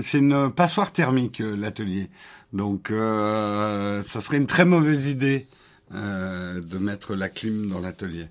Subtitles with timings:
[0.00, 2.08] c'est une passoire thermique euh, l'atelier.
[2.52, 5.46] Donc euh, ça serait une très mauvaise idée
[5.94, 8.26] euh, de mettre la clim dans l'atelier.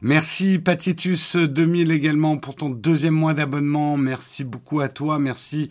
[0.00, 3.96] Merci Patitus 2000 également pour ton deuxième mois d'abonnement.
[3.96, 5.18] Merci beaucoup à toi.
[5.18, 5.70] Merci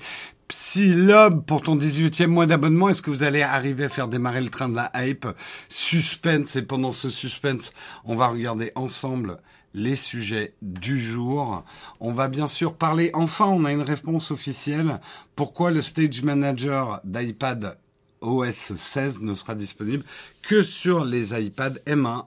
[0.55, 2.87] Psylob pour ton 18e mois d'abonnement.
[2.87, 5.25] Est-ce que vous allez arriver à faire démarrer le train de la hype?
[5.67, 6.55] Suspense.
[6.55, 7.71] Et pendant ce suspense,
[8.05, 9.39] on va regarder ensemble
[9.73, 11.65] les sujets du jour.
[11.99, 14.99] On va bien sûr parler, enfin on a une réponse officielle,
[15.35, 17.79] pourquoi le Stage Manager d'iPad
[18.21, 20.03] OS 16 ne sera disponible
[20.43, 22.25] que sur les iPad M1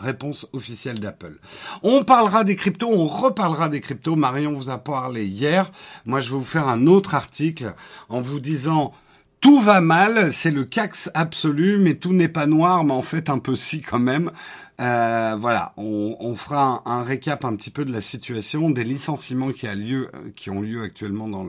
[0.00, 1.38] réponse officielle d'Apple.
[1.82, 4.16] On parlera des cryptos, on reparlera des cryptos.
[4.16, 5.70] Marion vous a parlé hier.
[6.06, 7.74] Moi, je vais vous faire un autre article
[8.08, 8.92] en vous disant
[9.40, 13.30] tout va mal, c'est le cax absolu, mais tout n'est pas noir, mais en fait
[13.30, 14.30] un peu si quand même.
[14.80, 19.66] Euh, voilà, on, fera un, récap un petit peu de la situation, des licenciements qui,
[19.66, 21.46] a lieu, qui ont lieu actuellement dans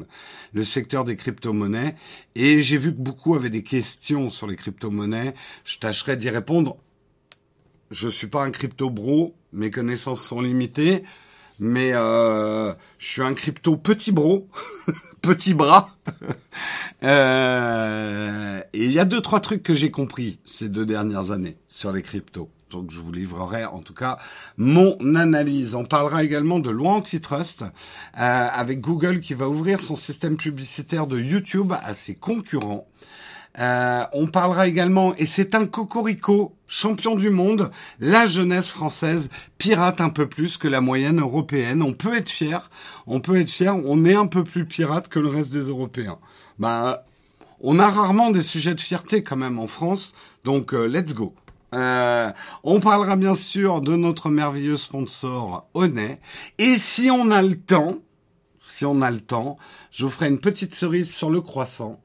[0.54, 1.96] le, secteur des crypto-monnaies.
[2.36, 5.34] Et j'ai vu que beaucoup avaient des questions sur les crypto-monnaies.
[5.64, 6.78] Je tâcherai d'y répondre.
[7.92, 11.04] Je suis pas un crypto-bro, mes connaissances sont limitées,
[11.60, 14.48] mais euh, je suis un crypto petit bro,
[15.22, 15.98] petit bras.
[17.04, 21.58] euh, et il y a deux trois trucs que j'ai compris ces deux dernières années
[21.68, 22.50] sur les cryptos.
[22.70, 24.18] Donc je vous livrerai en tout cas
[24.56, 25.76] mon analyse.
[25.76, 27.66] On parlera également de loi antitrust euh,
[28.16, 32.88] avec Google qui va ouvrir son système publicitaire de YouTube à ses concurrents.
[33.60, 37.70] Euh, on parlera également, et c'est un cocorico, champion du monde,
[38.00, 41.82] la jeunesse française pirate un peu plus que la moyenne européenne.
[41.82, 42.70] On peut être fier,
[43.08, 46.18] on peut être fier, on est un peu plus pirate que le reste des Européens.
[46.60, 47.06] Bah,
[47.60, 50.16] on a rarement des sujets de fierté quand même en France,
[50.46, 51.36] donc euh, let's go.
[51.74, 52.32] Euh,
[52.64, 56.20] on parlera bien sûr de notre merveilleux sponsor Honnet.
[56.58, 57.98] Et si on a le temps,
[58.60, 59.58] si on a le temps,
[59.92, 62.02] je vous ferai une petite cerise sur le croissant.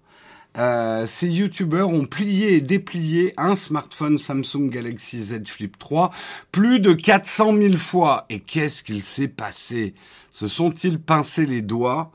[0.56, 6.10] Euh, ces youtubeurs ont plié et déplié un smartphone Samsung Galaxy Z Flip 3
[6.50, 8.26] plus de 400 000 fois.
[8.30, 9.94] Et qu'est-ce qu'il s'est passé?
[10.30, 12.10] Se sont-ils pincés les doigts?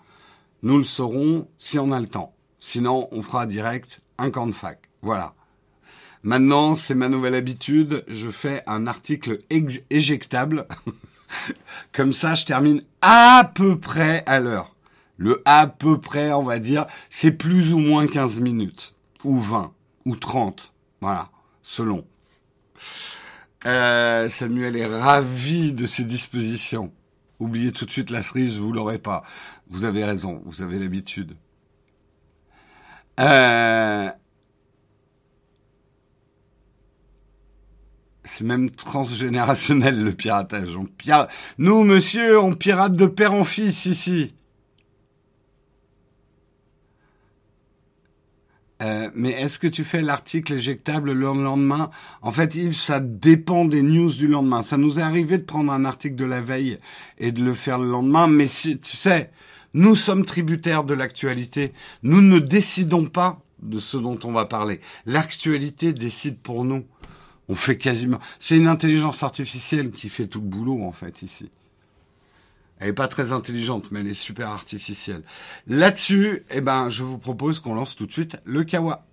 [0.64, 2.34] Nous le saurons si on a le temps.
[2.60, 4.80] Sinon, on fera direct un camp de fac.
[5.02, 5.34] Voilà.
[6.24, 9.40] Maintenant, c'est ma nouvelle habitude, je fais un article
[9.90, 10.68] éjectable.
[11.92, 14.71] Comme ça, je termine à peu près à l'heure.
[15.22, 18.96] Le à peu près, on va dire, c'est plus ou moins 15 minutes.
[19.24, 19.72] Ou 20.
[20.08, 20.74] Ou 30.
[21.00, 21.30] Voilà.
[21.62, 22.04] Selon.
[23.68, 26.92] Euh, Samuel est ravi de ses dispositions.
[27.40, 29.22] Oubliez tout de suite la cerise, vous l'aurez pas.
[29.70, 31.36] Vous avez raison, vous avez l'habitude.
[33.20, 34.10] Euh,
[38.24, 40.76] C'est même transgénérationnel le piratage.
[40.76, 40.88] On
[41.60, 44.34] Nous, monsieur, on pirate de père en fils ici.
[48.82, 51.92] Euh, mais est-ce que tu fais l'article éjectable le lendemain?
[52.22, 54.64] En fait, Yves, ça dépend des news du lendemain.
[54.64, 56.78] Ça nous est arrivé de prendre un article de la veille
[57.20, 59.32] et de le faire le lendemain, mais si, tu sais,
[59.74, 61.74] nous sommes tributaires de l'actualité.
[62.04, 64.80] Nous ne décidons pas de ce dont on va parler.
[65.06, 66.84] L'actualité décide pour nous.
[67.48, 68.20] On fait quasiment.
[68.40, 71.52] C'est une intelligence artificielle qui fait tout le boulot en fait ici.
[72.82, 75.22] Elle est pas très intelligente, mais elle est super artificielle.
[75.68, 79.06] Là-dessus, eh ben, je vous propose qu'on lance tout de suite le Kawa.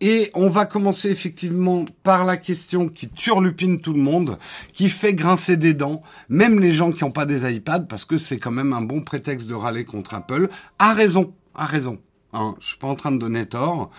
[0.00, 4.38] Et on va commencer effectivement par la question qui turlupine tout le monde,
[4.72, 8.16] qui fait grincer des dents, même les gens qui n'ont pas des iPads, parce que
[8.16, 10.48] c'est quand même un bon prétexte de râler contre Apple.
[10.78, 11.98] A raison, a raison.
[12.32, 13.90] Hein, je suis pas en train de donner tort.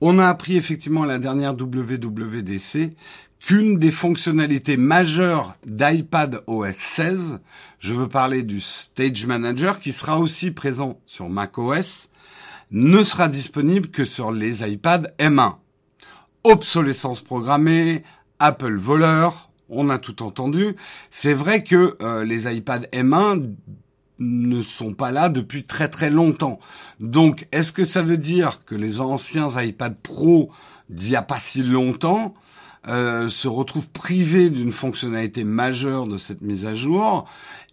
[0.00, 2.94] On a appris effectivement à la dernière WWDC
[3.40, 7.38] qu'une des fonctionnalités majeures d'iPad OS 16,
[7.78, 12.10] je veux parler du Stage Manager qui sera aussi présent sur macOS,
[12.70, 15.56] ne sera disponible que sur les iPad M1.
[16.44, 18.02] Obsolescence programmée,
[18.38, 20.76] Apple voleur, on a tout entendu.
[21.10, 23.54] C'est vrai que euh, les iPad M1
[24.18, 26.58] ne sont pas là depuis très très longtemps.
[27.00, 30.50] Donc, est-ce que ça veut dire que les anciens iPad Pro
[30.88, 32.34] d'il n'y a pas si longtemps
[32.88, 37.26] euh, se retrouve privé d'une fonctionnalité majeure de cette mise à jour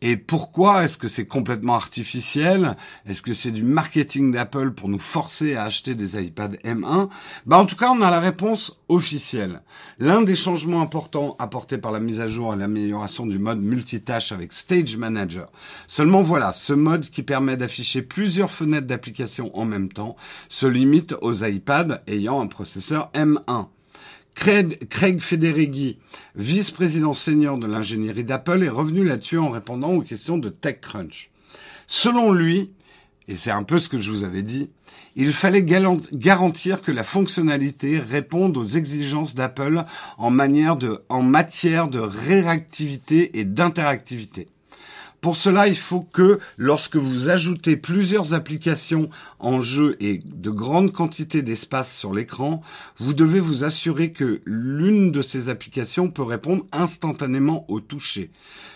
[0.05, 2.75] et pourquoi est-ce que c'est complètement artificiel?
[3.05, 7.07] Est-ce que c'est du marketing d'Apple pour nous forcer à acheter des iPad M1
[7.45, 9.61] bah en tout cas, on a la réponse officielle.
[9.99, 14.33] L'un des changements importants apportés par la mise à jour est l'amélioration du mode multitâche
[14.33, 15.49] avec Stage Manager.
[15.87, 20.17] Seulement voilà, ce mode qui permet d'afficher plusieurs fenêtres d'application en même temps
[20.49, 23.67] se limite aux iPads ayant un processeur M1.
[24.35, 25.97] Craig, Craig Federighi,
[26.35, 31.29] vice-président senior de l'ingénierie d'Apple, est revenu là-dessus en répondant aux questions de TechCrunch.
[31.87, 32.71] Selon lui,
[33.27, 34.69] et c'est un peu ce que je vous avais dit,
[35.15, 39.85] il fallait garantir que la fonctionnalité réponde aux exigences d'Apple
[40.17, 44.47] en, en matière de réactivité et d'interactivité.
[45.23, 50.91] Pour cela, il faut que lorsque vous ajoutez plusieurs applications en jeu et de grandes
[50.91, 52.61] quantités d'espace sur l'écran,
[52.97, 58.31] vous devez vous assurer que l'une de ces applications peut répondre instantanément au toucher.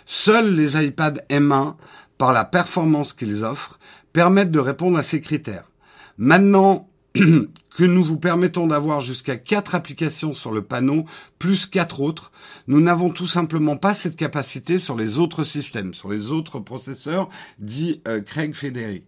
[0.05, 1.75] Seuls les iPad M1,
[2.17, 3.77] par la performance qu'ils offrent,
[4.13, 5.69] permettent de répondre à ces critères.
[6.17, 6.87] Maintenant,
[7.77, 11.05] que nous vous permettons d'avoir jusqu'à quatre applications sur le panneau,
[11.37, 12.31] plus quatre autres,
[12.65, 17.29] nous n'avons tout simplement pas cette capacité sur les autres systèmes, sur les autres processeurs,
[17.59, 19.03] dit euh, Craig Federer.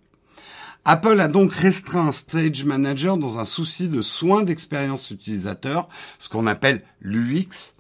[0.85, 6.45] Apple a donc restreint Stage Manager dans un souci de soin d'expérience utilisateur, ce qu'on
[6.45, 7.73] appelle l'UX,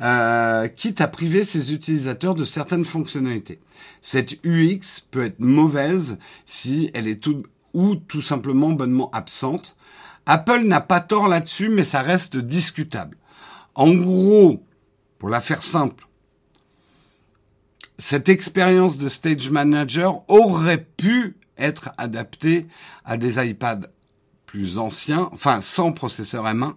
[0.00, 3.60] euh, quitte à priver ses utilisateurs de certaines fonctionnalités.
[4.00, 7.44] Cette UX peut être mauvaise si elle est tout,
[7.74, 9.76] ou tout simplement bonnement absente,
[10.26, 13.16] Apple n'a pas tort là-dessus, mais ça reste discutable.
[13.74, 14.64] En gros,
[15.18, 16.06] pour la faire simple,
[17.98, 22.66] cette expérience de Stage Manager aurait pu être adaptée
[23.04, 23.88] à des iPads
[24.46, 26.74] plus anciens, enfin sans processeur M1,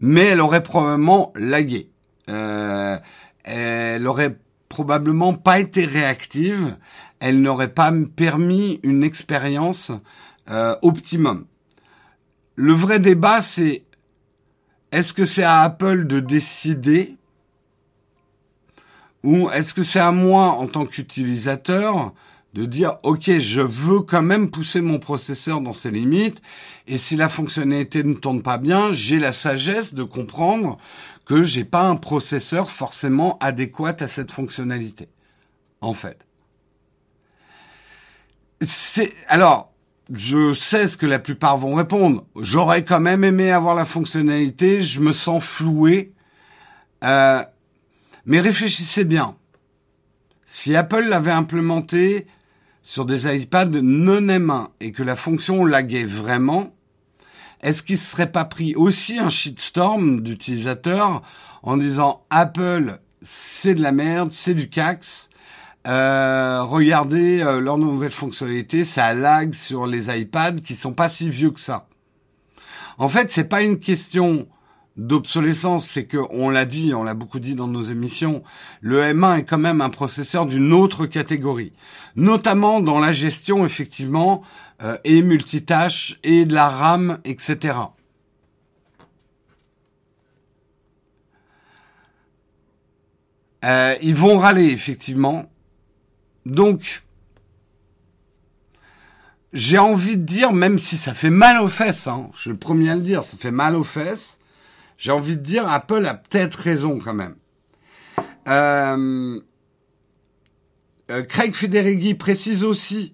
[0.00, 1.90] mais elle aurait probablement lagué.
[2.28, 2.98] Euh,
[3.44, 4.38] elle aurait
[4.68, 6.76] probablement pas été réactive,
[7.20, 9.92] elle n'aurait pas permis une expérience
[10.50, 11.46] euh, optimum.
[12.54, 13.84] Le vrai débat, c'est
[14.90, 17.16] est-ce que c'est à Apple de décider
[19.24, 22.12] ou est-ce que c'est à moi en tant qu'utilisateur
[22.54, 26.42] de dire ok je veux quand même pousser mon processeur dans ses limites
[26.86, 30.76] et si la fonctionnalité ne tourne pas bien j'ai la sagesse de comprendre
[31.24, 35.08] que j'ai pas un processeur forcément adéquat à cette fonctionnalité
[35.80, 36.26] en fait.
[38.60, 39.71] C'est alors
[40.10, 42.26] je sais ce que la plupart vont répondre.
[42.36, 46.12] J'aurais quand même aimé avoir la fonctionnalité, je me sens floué.
[47.04, 47.42] Euh,
[48.26, 49.36] mais réfléchissez bien.
[50.44, 52.26] Si Apple l'avait implémenté
[52.82, 56.74] sur des iPads non M1 et que la fonction laguait vraiment,
[57.62, 61.22] est-ce qu'il ne serait pas pris aussi un shitstorm d'utilisateurs
[61.62, 65.30] en disant Apple, c'est de la merde, c'est du cax,
[65.86, 71.28] euh, regardez euh, leur nouvelle fonctionnalité, ça lag sur les iPads qui sont pas si
[71.28, 71.88] vieux que ça.
[72.98, 74.46] En fait, c'est pas une question
[74.96, 78.42] d'obsolescence, c'est que on l'a dit, on l'a beaucoup dit dans nos émissions,
[78.80, 81.72] le M1 est quand même un processeur d'une autre catégorie,
[82.14, 84.42] notamment dans la gestion effectivement
[84.82, 87.78] euh, et multitâche et de la RAM, etc.
[93.64, 95.51] Euh, ils vont râler effectivement,
[96.46, 97.02] donc,
[99.52, 102.56] j'ai envie de dire, même si ça fait mal aux fesses, hein, je suis le
[102.56, 104.38] premier à le dire, ça fait mal aux fesses,
[104.96, 107.34] j'ai envie de dire, Apple a peut-être raison quand même.
[108.48, 109.40] Euh,
[111.10, 113.12] euh, Craig Federighi précise aussi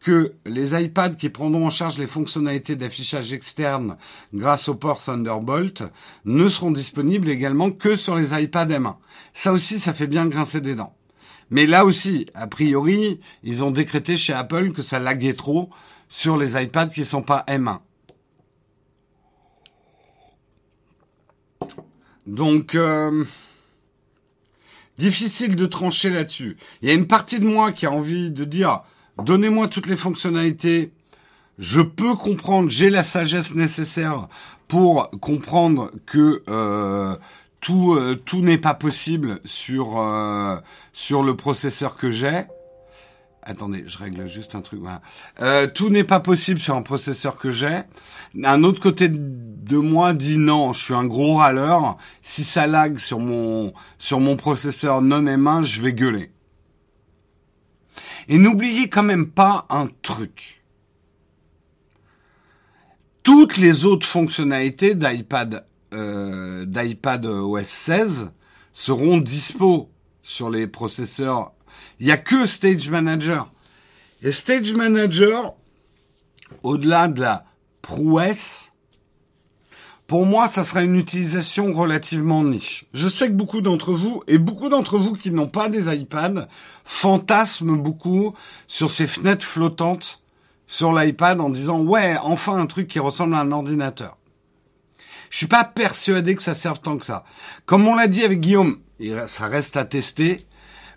[0.00, 3.96] que les iPads qui prendront en charge les fonctionnalités d'affichage externe
[4.32, 5.82] grâce au port Thunderbolt
[6.24, 8.96] ne seront disponibles également que sur les iPads M1.
[9.34, 10.96] Ça aussi, ça fait bien grincer des dents.
[11.50, 15.68] Mais là aussi, a priori, ils ont décrété chez Apple que ça laguait trop
[16.08, 17.80] sur les iPads qui ne sont pas M1.
[22.26, 23.24] Donc, euh,
[24.98, 26.56] difficile de trancher là-dessus.
[26.82, 28.82] Il y a une partie de moi qui a envie de dire,
[29.18, 30.92] donnez-moi toutes les fonctionnalités.
[31.58, 34.28] Je peux comprendre, j'ai la sagesse nécessaire
[34.68, 37.16] pour comprendre que euh,
[37.60, 39.98] tout euh, tout n'est pas possible sur
[41.00, 42.42] sur le processeur que j'ai.
[43.42, 44.80] Attendez, je règle juste un truc.
[45.40, 47.80] Euh, tout n'est pas possible sur un processeur que j'ai.
[48.44, 51.96] Un autre côté de moi dit non, je suis un gros râleur.
[52.20, 56.32] Si ça lag sur mon sur mon processeur non M1, je vais gueuler.
[58.28, 60.62] Et n'oubliez quand même pas un truc.
[63.22, 65.64] Toutes les autres fonctionnalités d'iPad
[65.94, 68.32] euh, d'iPad OS 16
[68.74, 69.90] seront dispo
[70.22, 71.52] sur les processeurs.
[71.98, 73.50] Il n'y a que Stage Manager.
[74.22, 75.54] Et Stage Manager,
[76.62, 77.44] au-delà de la
[77.82, 78.70] prouesse,
[80.10, 82.84] pour moi, ça sera une utilisation relativement niche.
[82.92, 86.48] Je sais que beaucoup d'entre vous, et beaucoup d'entre vous qui n'ont pas des iPads,
[86.84, 88.34] fantasment beaucoup
[88.66, 90.20] sur ces fenêtres flottantes
[90.66, 94.16] sur l'iPad en disant ouais, enfin un truc qui ressemble à un ordinateur.
[95.30, 97.24] Je suis pas persuadé que ça serve tant que ça.
[97.64, 98.80] Comme on l'a dit avec Guillaume,
[99.26, 100.40] ça reste à tester,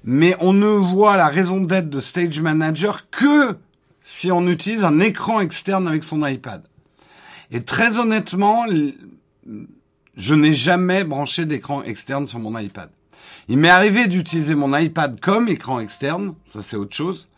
[0.04, 3.58] mais on ne voit la raison d'être de Stage Manager que
[4.02, 6.64] si on utilise un écran externe avec son iPad.
[7.52, 8.66] Et très honnêtement,
[10.18, 12.90] je n'ai jamais branché d'écran externe sur mon iPad.
[13.48, 17.30] Il m'est arrivé d'utiliser mon iPad comme écran externe, ça c'est autre chose.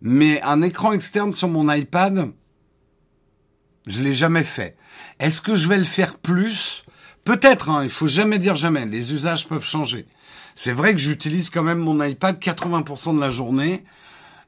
[0.00, 2.32] Mais un écran externe sur mon iPad,
[3.86, 4.76] je l'ai jamais fait.
[5.20, 6.84] Est-ce que je vais le faire plus?
[7.24, 8.86] Peut-être, hein, il faut jamais dire jamais.
[8.86, 10.06] Les usages peuvent changer.
[10.54, 13.84] C'est vrai que j'utilise quand même mon iPad 80% de la journée.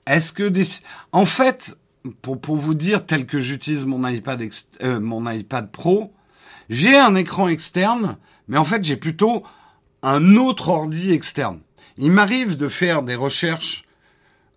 [0.06, 0.66] Est-ce que des...
[1.12, 1.78] En fait,
[2.20, 4.42] pour, vous dire tel que j'utilise mon iPad
[4.82, 6.12] euh, mon iPad Pro,
[6.68, 8.16] j'ai un écran externe,
[8.48, 9.42] mais en fait j'ai plutôt
[10.02, 11.60] un autre ordi externe.
[11.96, 13.84] Il m'arrive de faire des recherches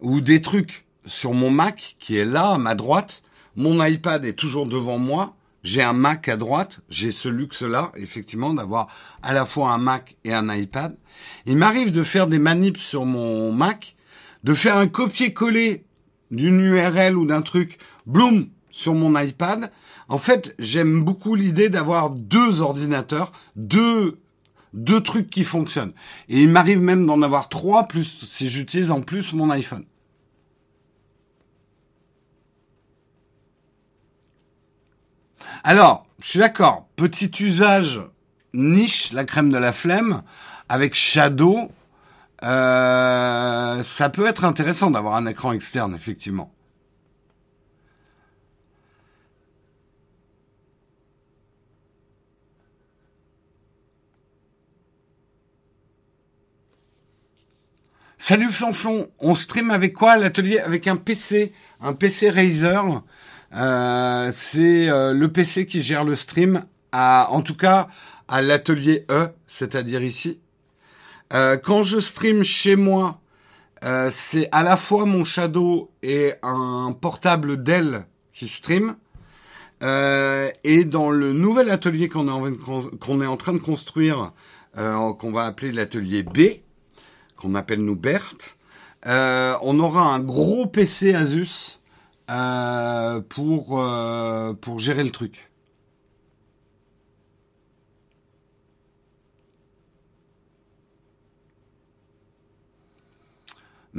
[0.01, 3.21] ou des trucs sur mon Mac qui est là à ma droite.
[3.55, 5.36] Mon iPad est toujours devant moi.
[5.67, 6.79] J'ai un Mac à droite.
[6.89, 8.87] J'ai ce luxe-là, effectivement, d'avoir
[9.21, 10.95] à la fois un Mac et un iPad.
[11.45, 13.97] Il m'arrive de faire des manips sur mon Mac,
[14.45, 15.83] de faire un copier-coller
[16.31, 19.69] d'une URL ou d'un truc, bloom, sur mon iPad.
[20.07, 24.19] En fait, j'aime beaucoup l'idée d'avoir deux ordinateurs, deux
[24.73, 25.93] deux trucs qui fonctionnent.
[26.29, 29.83] Et il m'arrive même d'en avoir trois plus si j'utilise en plus mon iPhone.
[35.69, 36.87] Alors, je suis d'accord.
[36.95, 38.01] Petit usage
[38.53, 40.23] niche, la crème de la flemme,
[40.69, 41.69] avec Shadow,
[42.43, 46.53] euh, ça peut être intéressant d'avoir un écran externe, effectivement.
[58.17, 60.15] Salut Flanchon, on stream avec quoi?
[60.15, 63.03] L'atelier Avec un PC, un PC Razer.
[63.55, 67.87] Euh, c'est euh, le PC qui gère le stream, à, en tout cas
[68.27, 70.39] à l'atelier E, c'est-à-dire ici.
[71.33, 73.19] Euh, quand je stream chez moi,
[73.83, 78.95] euh, c'est à la fois mon Shadow et un portable Dell qui stream.
[79.83, 84.31] Euh, et dans le nouvel atelier qu'on est, en train de construire,
[84.73, 86.39] qu'on va appeler l'atelier B,
[87.35, 88.57] qu'on appelle nous Berthe,
[89.05, 91.76] on aura un gros PC Asus
[93.29, 93.83] pour
[94.61, 95.49] pour gérer le truc.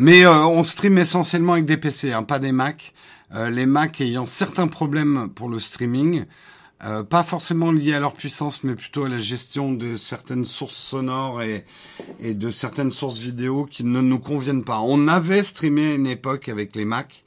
[0.00, 2.94] Mais euh, on stream essentiellement avec des PC, hein, pas des Mac.
[3.34, 6.24] Euh, les Mac ayant certains problèmes pour le streaming,
[6.84, 10.76] euh, pas forcément liés à leur puissance, mais plutôt à la gestion de certaines sources
[10.76, 11.64] sonores et,
[12.20, 14.78] et de certaines sources vidéo qui ne nous conviennent pas.
[14.78, 17.24] On avait streamé à une époque avec les Mac,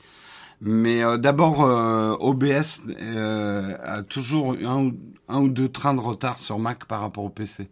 [0.62, 1.60] mais d'abord
[2.22, 2.82] OBS
[3.84, 4.91] a toujours un,
[5.27, 7.70] un ou deux trains de retard sur Mac par rapport au PC.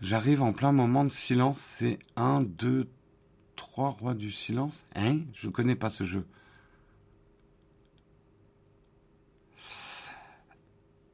[0.00, 1.58] J'arrive en plein moment de silence.
[1.58, 2.88] C'est un, deux,
[3.56, 4.84] trois rois du silence.
[4.96, 5.20] Hein?
[5.34, 6.24] Je connais pas ce jeu.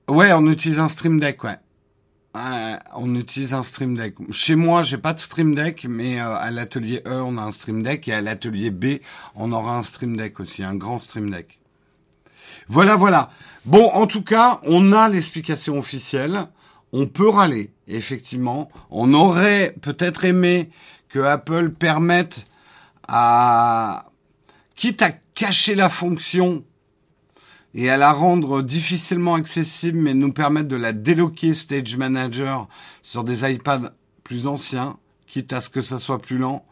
[0.09, 1.59] Ouais, on utilise un Stream Deck, ouais.
[2.95, 4.15] On utilise un Stream Deck.
[4.31, 7.51] Chez moi, j'ai pas de Stream Deck, mais euh, à l'atelier E, on a un
[7.51, 9.01] Stream Deck et à l'atelier B,
[9.35, 11.59] on aura un Stream Deck aussi, un grand Stream Deck.
[12.69, 13.31] Voilà, voilà.
[13.65, 16.49] Bon, en tout cas, on a l'explication officielle
[16.93, 18.71] on peut râler, effectivement.
[18.91, 20.71] On aurait peut-être aimé
[21.09, 22.45] que Apple permette
[23.07, 24.07] à,
[24.75, 26.65] quitte à cacher la fonction
[27.77, 32.69] et à la rendre difficilement accessible, mais nous permettre de la déloquer Stage Manager
[33.03, 33.93] sur des iPads
[34.25, 36.65] plus anciens, quitte à ce que ça soit plus lent.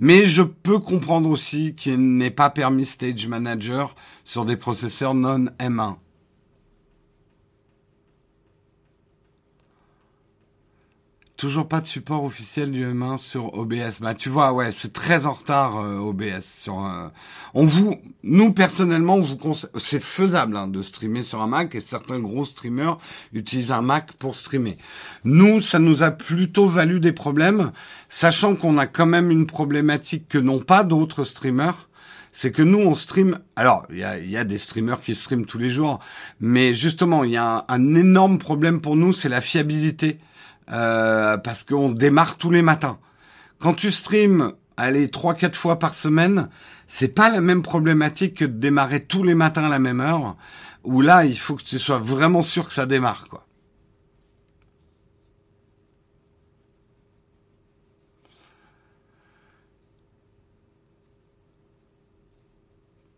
[0.00, 3.94] Mais je peux comprendre aussi qu'il n'est pas permis Stage Manager
[4.24, 5.94] sur des processeurs non M1.
[11.38, 14.00] Toujours pas de support officiel du M1 sur OBS.
[14.00, 16.42] Bah tu vois, ouais, c'est très en retard euh, OBS.
[16.42, 17.06] Sur, euh,
[17.54, 21.80] on vous, nous personnellement, on vous c'est faisable hein, de streamer sur un Mac et
[21.80, 22.98] certains gros streamers
[23.32, 24.78] utilisent un Mac pour streamer.
[25.22, 27.70] Nous, ça nous a plutôt valu des problèmes,
[28.08, 31.88] sachant qu'on a quand même une problématique que n'ont pas d'autres streamers.
[32.32, 33.38] c'est que nous on stream.
[33.54, 36.00] Alors il y a, y a, des streamers qui streament tous les jours,
[36.40, 40.18] mais justement il y a un, énorme problème pour nous, c'est la fiabilité,
[40.72, 42.98] euh, parce qu'on démarre tous les matins.
[43.58, 46.48] Quand tu streams, allez trois quatre fois par semaine,
[46.86, 50.36] c'est pas la même problématique que de démarrer tous les matins à la même heure.
[50.84, 53.47] Où là il faut que tu sois vraiment sûr que ça démarre quoi.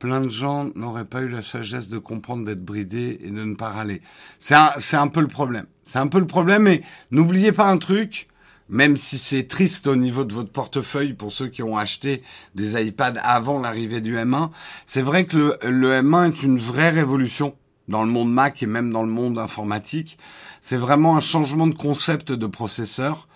[0.00, 3.54] Plein de gens n'auraient pas eu la sagesse de comprendre d'être bridés et de ne
[3.54, 4.00] pas râler.
[4.40, 5.66] C'est un, c'est un peu le problème.
[5.84, 8.26] C'est un peu le problème, mais n'oubliez pas un truc,
[8.70, 12.22] même si c'est triste au niveau de votre portefeuille pour ceux qui ont acheté
[12.54, 14.50] des iPads avant l'arrivée du M1,
[14.86, 17.54] c'est vrai que le, le M1 est une vraie révolution
[17.88, 20.18] dans le monde Mac et même dans le monde informatique.
[20.62, 23.28] C'est vraiment un changement de concept de processeur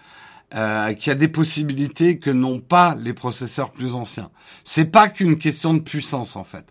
[0.55, 4.31] euh, qui a des possibilités que n'ont pas les processeurs plus anciens.
[4.64, 6.67] C'est pas qu'une question de puissance en fait.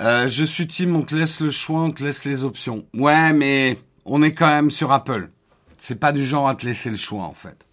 [0.00, 2.84] Euh, je suis team, on te laisse le choix, on te laisse les options.
[2.94, 5.30] Ouais, mais on est quand même sur Apple.
[5.78, 7.64] C'est pas du genre à te laisser le choix en fait.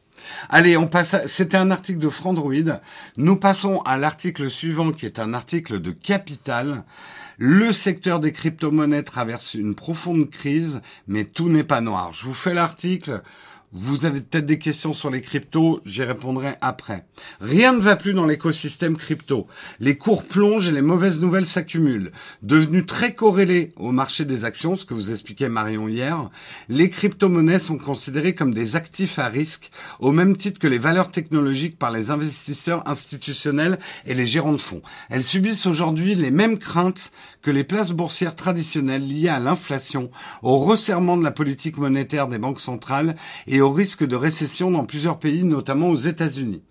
[0.50, 1.26] Allez, on passe.
[1.28, 2.80] C'était un article de Frandroid.
[3.18, 6.84] Nous passons à l'article suivant, qui est un article de Capital.
[7.44, 12.14] Le secteur des crypto-monnaies traverse une profonde crise, mais tout n'est pas noir.
[12.14, 13.24] Je vous fais l'article.
[13.74, 17.06] Vous avez peut-être des questions sur les cryptos, j'y répondrai après.
[17.40, 19.48] Rien ne va plus dans l'écosystème crypto.
[19.80, 22.12] Les cours plongent et les mauvaises nouvelles s'accumulent.
[22.42, 26.30] Devenus très corrélés au marché des actions, ce que vous expliquait Marion hier,
[26.68, 31.10] les crypto-monnaies sont considérées comme des actifs à risque, au même titre que les valeurs
[31.10, 34.82] technologiques par les investisseurs institutionnels et les gérants de fonds.
[35.10, 40.12] Elles subissent aujourd'hui les mêmes craintes que les places boursières traditionnelles liées à l'inflation,
[40.44, 43.16] au resserrement de la politique monétaire des banques centrales
[43.48, 46.63] et au risque de récession dans plusieurs pays, notamment aux États-Unis.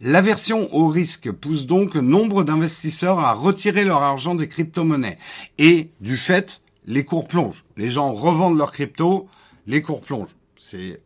[0.00, 5.18] L'aversion au risque pousse donc nombre d'investisseurs à retirer leur argent des crypto-monnaies.
[5.58, 7.64] Et, du fait, les cours plongent.
[7.76, 9.28] Les gens revendent leurs cryptos,
[9.66, 10.36] les cours plongent.
[10.56, 10.98] C'est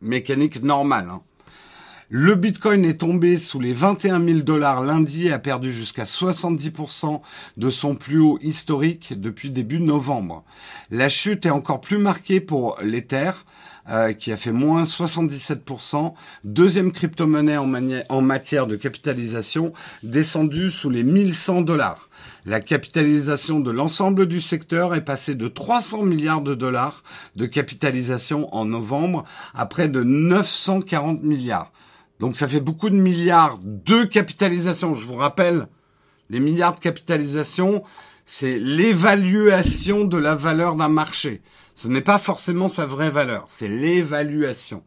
[0.00, 1.08] mécanique normale.
[1.10, 1.22] Hein.
[2.10, 7.20] Le Bitcoin est tombé sous les 21 000 dollars lundi et a perdu jusqu'à 70%
[7.58, 10.42] de son plus haut historique depuis début novembre.
[10.90, 13.32] La chute est encore plus marquée pour l'Ether,
[13.90, 16.12] euh, qui a fait moins 77%.
[16.44, 17.72] Deuxième crypto-monnaie en,
[18.08, 19.72] en matière de capitalisation,
[20.02, 22.08] descendu sous les 1100 dollars.
[22.44, 27.02] La capitalisation de l'ensemble du secteur est passée de 300 milliards de dollars
[27.36, 29.24] de capitalisation en novembre
[29.54, 31.72] à près de 940 milliards.
[32.20, 34.94] Donc ça fait beaucoup de milliards de capitalisation.
[34.94, 35.68] Je vous rappelle,
[36.30, 37.82] les milliards de capitalisation,
[38.30, 41.40] c'est l'évaluation de la valeur d'un marché.
[41.74, 44.84] Ce n'est pas forcément sa vraie valeur, c'est l'évaluation.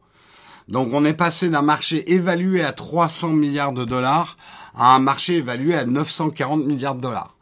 [0.67, 4.38] Donc on est passé d'un marché évalué à 300 milliards de dollars
[4.75, 7.36] à un marché évalué à 940 milliards de dollars.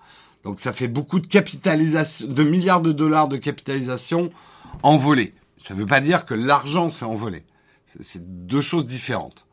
[0.45, 4.31] Donc ça fait beaucoup de capitalisation, de milliards de dollars de capitalisation
[4.83, 5.33] envolée.
[5.57, 7.43] Ça ne veut pas dire que l'argent s'est envolé.
[7.85, 9.45] C'est deux choses différentes.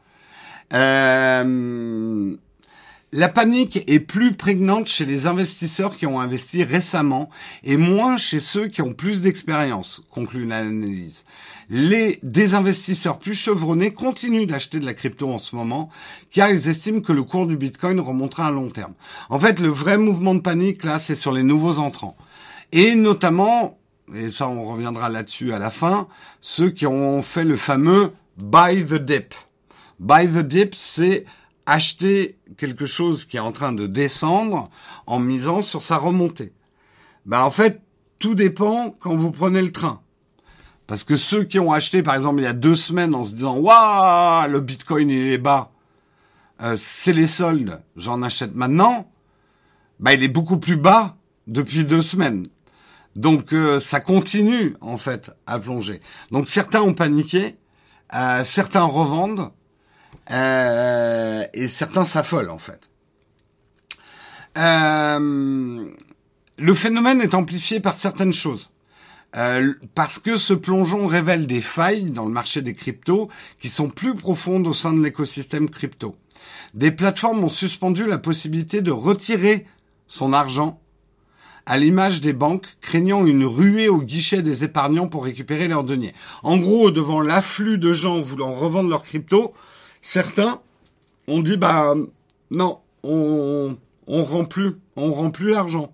[0.72, 2.36] Euh,
[3.16, 7.30] la panique est plus prégnante chez les investisseurs qui ont investi récemment
[7.64, 11.24] et moins chez ceux qui ont plus d'expérience, conclut l'analyse.
[11.70, 15.88] Les désinvestisseurs plus chevronnés continuent d'acheter de la crypto en ce moment
[16.30, 18.92] car ils estiment que le cours du Bitcoin remontera à long terme.
[19.30, 22.18] En fait, le vrai mouvement de panique là, c'est sur les nouveaux entrants.
[22.72, 23.78] Et notamment,
[24.14, 26.06] et ça on reviendra là-dessus à la fin,
[26.42, 29.32] ceux qui ont fait le fameux buy the dip.
[30.00, 31.24] Buy the dip, c'est
[31.64, 34.70] acheter quelque chose qui est en train de descendre
[35.06, 36.52] en misant sur sa remontée.
[37.24, 37.82] Ben en fait,
[38.18, 40.00] tout dépend quand vous prenez le train.
[40.86, 43.32] Parce que ceux qui ont acheté, par exemple, il y a deux semaines en se
[43.32, 45.72] disant waouh, le Bitcoin il est bas,
[46.62, 49.10] euh, c'est les soldes, j'en achète maintenant.
[49.98, 52.46] Ben il est beaucoup plus bas depuis deux semaines.
[53.16, 56.00] Donc euh, ça continue en fait à plonger.
[56.30, 57.56] Donc certains ont paniqué,
[58.14, 59.50] euh, certains revendent,
[60.30, 62.88] euh, et certains s'affolent en fait.
[64.58, 65.84] Euh,
[66.58, 68.70] le phénomène est amplifié par certaines choses.
[69.36, 73.28] Euh, parce que ce plongeon révèle des failles dans le marché des cryptos
[73.60, 76.16] qui sont plus profondes au sein de l'écosystème crypto.
[76.72, 79.66] Des plateformes ont suspendu la possibilité de retirer
[80.06, 80.80] son argent
[81.66, 86.14] à l'image des banques, craignant une ruée au guichet des épargnants pour récupérer leurs deniers.
[86.44, 89.52] En gros, devant l'afflux de gens voulant revendre leurs cryptos,
[90.08, 90.60] Certains
[91.26, 91.92] ont dit bah
[92.52, 95.92] non, on on rend plus, on rend plus l'argent.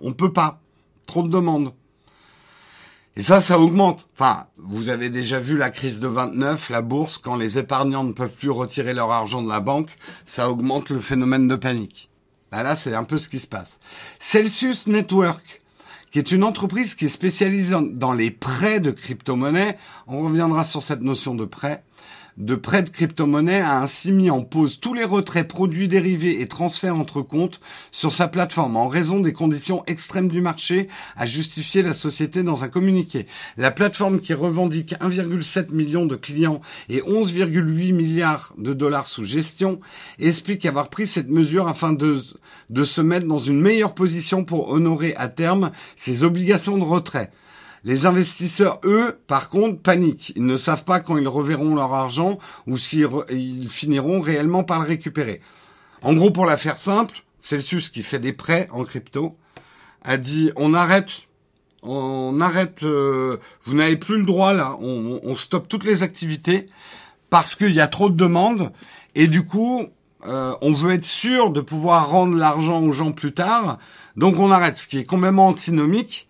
[0.00, 0.60] On peut pas.
[1.06, 1.72] Trop de demandes.
[3.14, 4.04] Et ça, ça augmente.
[4.14, 8.12] Enfin, vous avez déjà vu la crise de 29, la bourse, quand les épargnants ne
[8.12, 9.96] peuvent plus retirer leur argent de la banque,
[10.26, 12.10] ça augmente le phénomène de panique.
[12.50, 13.78] Bah là, c'est un peu ce qui se passe.
[14.18, 15.62] Celsius Network,
[16.10, 19.78] qui est une entreprise qui est spécialisée dans les prêts de crypto-monnaies.
[20.08, 21.84] On reviendra sur cette notion de prêt
[22.36, 26.48] de prêt de crypto-monnaie a ainsi mis en pause tous les retraits, produits dérivés et
[26.48, 31.82] transferts entre comptes sur sa plateforme en raison des conditions extrêmes du marché, a justifié
[31.82, 33.26] la société dans un communiqué.
[33.56, 39.80] La plateforme qui revendique 1,7 million de clients et 11,8 milliards de dollars sous gestion
[40.18, 42.22] explique avoir pris cette mesure afin de,
[42.70, 47.30] de se mettre dans une meilleure position pour honorer à terme ses obligations de retrait.
[47.84, 50.32] Les investisseurs, eux, par contre, paniquent.
[50.36, 53.08] Ils ne savent pas quand ils reverront leur argent ou s'ils
[53.68, 55.40] finiront réellement par le récupérer.
[56.02, 59.36] En gros, pour la faire simple, Celsius, qui fait des prêts en crypto,
[60.04, 61.28] a dit on arrête,
[61.82, 66.66] on arrête, euh, vous n'avez plus le droit là, on, on stoppe toutes les activités
[67.30, 68.72] parce qu'il y a trop de demandes
[69.14, 69.86] et du coup,
[70.26, 73.78] euh, on veut être sûr de pouvoir rendre l'argent aux gens plus tard,
[74.16, 76.28] donc on arrête, ce qui est complètement antinomique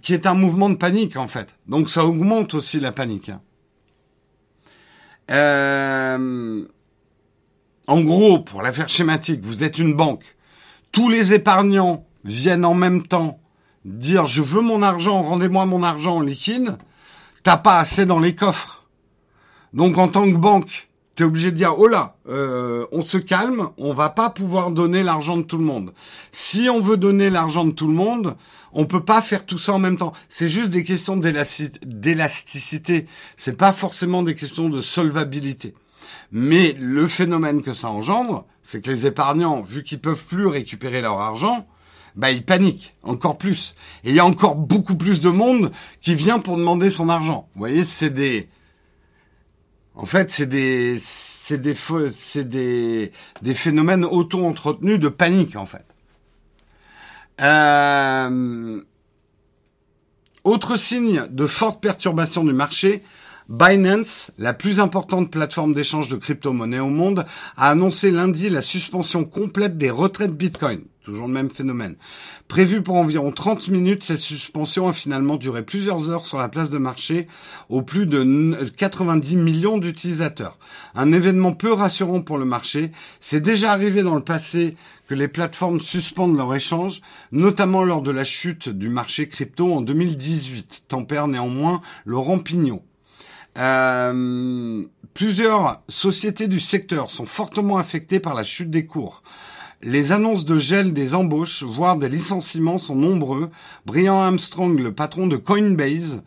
[0.00, 1.54] qui est un mouvement de panique en fait.
[1.66, 3.28] Donc ça augmente aussi la panique.
[3.28, 3.40] Hein.
[5.30, 6.64] Euh,
[7.86, 10.24] en gros, pour l'affaire schématique, vous êtes une banque.
[10.90, 13.40] Tous les épargnants viennent en même temps
[13.84, 16.76] dire je veux mon argent, rendez-moi mon argent en liquide.
[17.42, 18.86] T'as pas assez dans les coffres.
[19.72, 23.18] Donc en tant que banque, tu es obligé de dire oh là, euh, on se
[23.18, 25.92] calme, on va pas pouvoir donner l'argent de tout le monde.
[26.30, 28.36] Si on veut donner l'argent de tout le monde,
[28.72, 30.12] on peut pas faire tout ça en même temps.
[30.28, 33.06] C'est juste des questions d'élasticité.
[33.36, 35.74] C'est pas forcément des questions de solvabilité.
[36.30, 41.02] Mais le phénomène que ça engendre, c'est que les épargnants, vu qu'ils peuvent plus récupérer
[41.02, 41.66] leur argent,
[42.16, 43.74] bah ils paniquent encore plus.
[44.04, 47.48] Et il y a encore beaucoup plus de monde qui vient pour demander son argent.
[47.54, 48.48] Vous voyez, c'est des
[49.94, 51.74] en fait, c'est des, c'est des,
[52.08, 55.84] c'est des, des phénomènes auto-entretenus de panique, en fait.
[57.40, 58.80] Euh,
[60.44, 63.02] autre signe de forte perturbation du marché,
[63.48, 69.24] Binance, la plus importante plateforme d'échange de crypto-monnaies au monde, a annoncé lundi la suspension
[69.24, 70.82] complète des retraites Bitcoin.
[71.04, 71.96] Toujours le même phénomène.
[72.52, 76.68] Prévu pour environ 30 minutes, cette suspension a finalement duré plusieurs heures sur la place
[76.68, 77.26] de marché
[77.70, 80.58] au plus de 90 millions d'utilisateurs.
[80.94, 82.92] Un événement peu rassurant pour le marché.
[83.20, 84.76] C'est déjà arrivé dans le passé
[85.08, 89.80] que les plateformes suspendent leur échange, notamment lors de la chute du marché crypto en
[89.80, 92.82] 2018, tempère néanmoins Laurent Pignot.
[93.56, 94.84] Euh,
[95.14, 99.22] plusieurs sociétés du secteur sont fortement affectées par la chute des cours.
[99.84, 103.50] Les annonces de gel des embauches, voire des licenciements sont nombreux.
[103.84, 106.22] Brian Armstrong, le patron de Coinbase,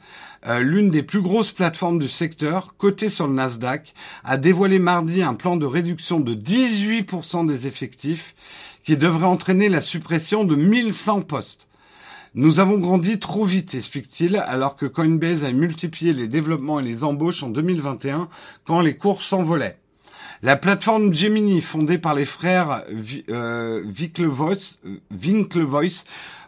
[0.46, 3.94] euh, l'une des plus grosses plateformes du secteur, cotée sur le Nasdaq,
[4.26, 8.36] a dévoilé mardi un plan de réduction de 18% des effectifs
[8.84, 11.70] qui devrait entraîner la suppression de 1100 postes.
[12.34, 17.06] Nous avons grandi trop vite, explique-t-il, alors que Coinbase a multiplié les développements et les
[17.06, 18.28] embauches en 2021
[18.65, 19.78] quand les cours s'envolaient.
[20.41, 22.84] La plateforme Gemini, fondée par les frères
[23.30, 23.84] euh,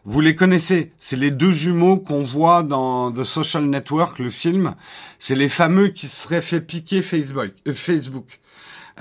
[0.09, 4.75] vous les connaissez, c'est les deux jumeaux qu'on voit dans The Social Network, le film.
[5.19, 7.51] C'est les fameux qui se seraient fait piquer Facebook.
[7.67, 8.39] Euh, Facebook.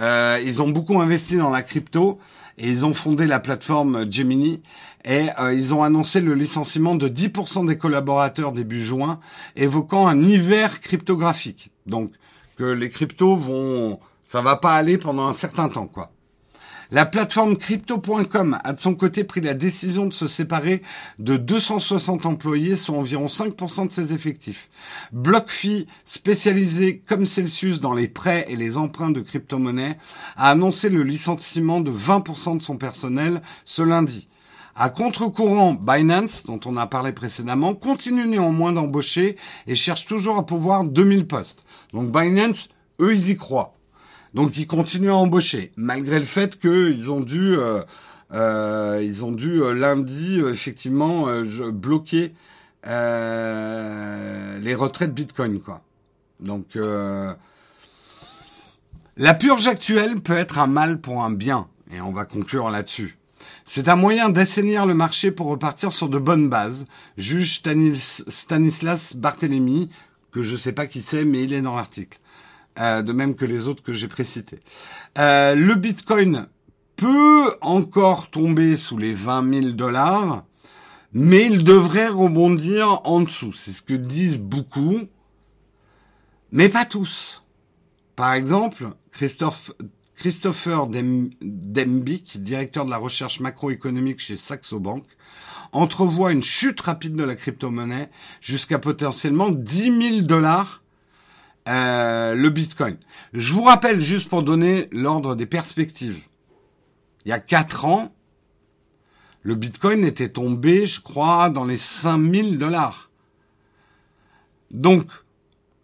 [0.00, 2.18] Euh, ils ont beaucoup investi dans la crypto
[2.58, 4.62] et ils ont fondé la plateforme Gemini
[5.04, 9.20] et euh, ils ont annoncé le licenciement de 10% des collaborateurs début juin,
[9.54, 11.70] évoquant un hiver cryptographique.
[11.86, 12.10] Donc
[12.56, 16.10] que les cryptos vont ça va pas aller pendant un certain temps, quoi.
[16.90, 20.82] La plateforme crypto.com a de son côté pris la décision de se séparer
[21.20, 24.68] de 260 employés, soit environ 5% de ses effectifs.
[25.12, 29.96] BlockFi, spécialisé comme Celsius dans les prêts et les emprunts de crypto-monnaies,
[30.36, 34.26] a annoncé le licenciement de 20% de son personnel ce lundi.
[34.74, 39.36] À contre-courant, Binance, dont on a parlé précédemment, continue néanmoins d'embaucher
[39.68, 41.64] et cherche toujours à pouvoir 2000 postes.
[41.92, 43.75] Donc Binance, eux, ils y croient.
[44.36, 47.82] Donc ils continuent à embaucher, malgré le fait qu'ils ont dû, euh,
[48.34, 51.24] euh, ils ont dû euh, lundi effectivement
[51.72, 52.34] bloquer
[52.84, 55.80] les retraites Bitcoin, quoi.
[56.40, 56.76] Donc
[59.16, 63.16] la purge actuelle peut être un mal pour un bien, et on va conclure là-dessus.
[63.64, 67.62] C'est un moyen d'assainir le marché pour repartir sur de bonnes bases, juge
[68.28, 69.88] Stanislas Barthélémy,
[70.30, 72.18] que je ne sais pas qui c'est, mais il est dans l'article.
[72.78, 74.60] Euh, de même que les autres que j'ai précités.
[75.18, 76.46] Euh, le Bitcoin
[76.96, 80.44] peut encore tomber sous les 20 000 dollars,
[81.12, 83.54] mais il devrait rebondir en dessous.
[83.54, 85.00] C'est ce que disent beaucoup,
[86.52, 87.42] mais pas tous.
[88.14, 89.72] Par exemple, Christophe,
[90.14, 95.04] Christopher Dembick, directeur de la recherche macroéconomique chez Saxo Bank,
[95.72, 98.10] entrevoit une chute rapide de la crypto-monnaie
[98.42, 100.82] jusqu'à potentiellement 10 000 dollars
[101.68, 102.96] euh, le Bitcoin.
[103.32, 106.20] Je vous rappelle juste pour donner l'ordre des perspectives.
[107.24, 108.14] Il y a quatre ans,
[109.42, 113.10] le Bitcoin était tombé, je crois, dans les 5000 dollars.
[114.70, 115.06] Donc,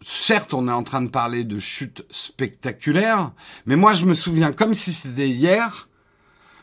[0.00, 3.32] certes, on est en train de parler de chute spectaculaire,
[3.66, 5.88] mais moi, je me souviens comme si c'était hier,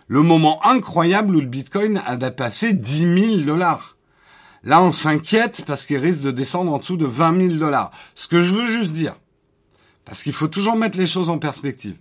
[0.07, 3.95] le moment incroyable où le Bitcoin a dépassé 10 000 dollars.
[4.63, 7.91] Là, on s'inquiète parce qu'il risque de descendre en dessous de 20 000 dollars.
[8.15, 9.15] Ce que je veux juste dire,
[10.05, 11.95] parce qu'il faut toujours mettre les choses en perspective.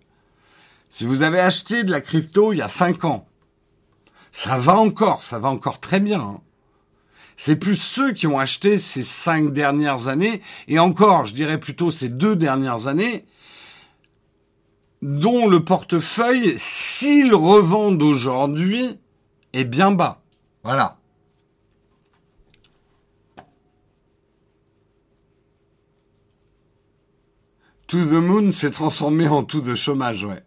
[0.89, 3.27] Si vous avez acheté de la crypto il y a 5 ans,
[4.33, 6.21] ça va encore, ça va encore très bien.
[6.21, 6.41] Hein.
[7.37, 11.91] C'est plus ceux qui ont acheté ces 5 dernières années, et encore, je dirais plutôt
[11.91, 13.27] ces deux dernières années,
[15.03, 18.99] dont le portefeuille, s'ils revendent aujourd'hui,
[19.53, 20.21] est bien bas.
[20.65, 20.98] Voilà.
[27.89, 30.43] To the Moon s'est transformé en tout de chômage, ouais.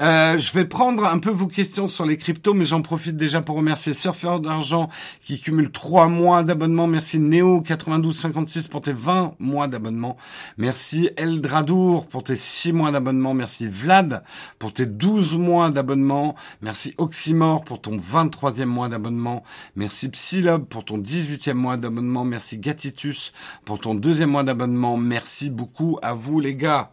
[0.00, 3.40] Euh, je vais prendre un peu vos questions sur les cryptos, mais j'en profite déjà
[3.40, 4.88] pour remercier Surfeur d'argent
[5.20, 6.86] qui cumule 3 mois d'abonnement.
[6.86, 10.16] Merci Néo9256 pour tes 20 mois d'abonnement.
[10.58, 13.34] Merci Eldradour pour tes 6 mois d'abonnement.
[13.34, 14.24] Merci Vlad
[14.58, 16.34] pour tes 12 mois d'abonnement.
[16.62, 19.44] Merci Oxymore pour ton 23e mois d'abonnement.
[19.76, 22.24] Merci Psylob pour ton 18e mois d'abonnement.
[22.24, 23.32] Merci Gatitus
[23.64, 24.96] pour ton deuxième mois d'abonnement.
[24.96, 26.90] Merci beaucoup à vous les gars.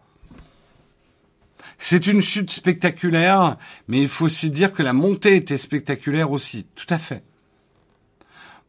[1.84, 3.56] C'est une chute spectaculaire,
[3.88, 6.64] mais il faut aussi dire que la montée était spectaculaire aussi.
[6.76, 7.24] Tout à fait.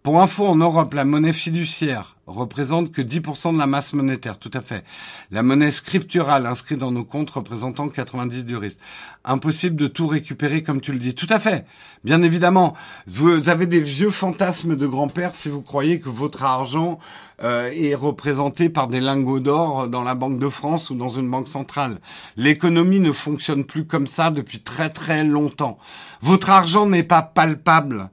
[0.01, 4.49] Pour info, en Europe, la monnaie fiduciaire représente que 10% de la masse monétaire, tout
[4.53, 4.83] à fait.
[5.29, 8.79] La monnaie scripturale inscrite dans nos comptes représentant 90 du risque.
[9.23, 11.13] Impossible de tout récupérer comme tu le dis.
[11.13, 11.67] Tout à fait.
[12.03, 16.97] Bien évidemment, vous avez des vieux fantasmes de grand-père si vous croyez que votre argent
[17.43, 21.29] euh, est représenté par des lingots d'or dans la Banque de France ou dans une
[21.29, 21.99] banque centrale.
[22.37, 25.77] L'économie ne fonctionne plus comme ça depuis très très longtemps.
[26.21, 28.09] Votre argent n'est pas palpable.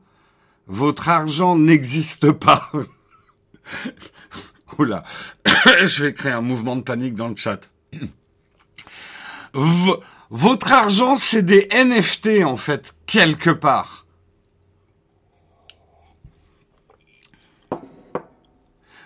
[0.66, 2.70] Votre argent n'existe pas.
[4.78, 5.04] Oula,
[5.84, 7.60] je vais créer un mouvement de panique dans le chat.
[10.30, 14.06] votre argent, c'est des NFT en fait, quelque part.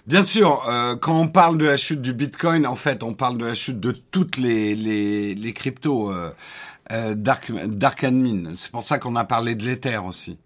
[0.06, 3.38] Bien sûr, euh, quand on parle de la chute du Bitcoin, en fait, on parle
[3.38, 6.30] de la chute de toutes les, les, cryptos euh,
[6.92, 8.52] euh, dark, dark admin.
[8.56, 10.36] C'est pour ça qu'on a parlé de l'Ether aussi.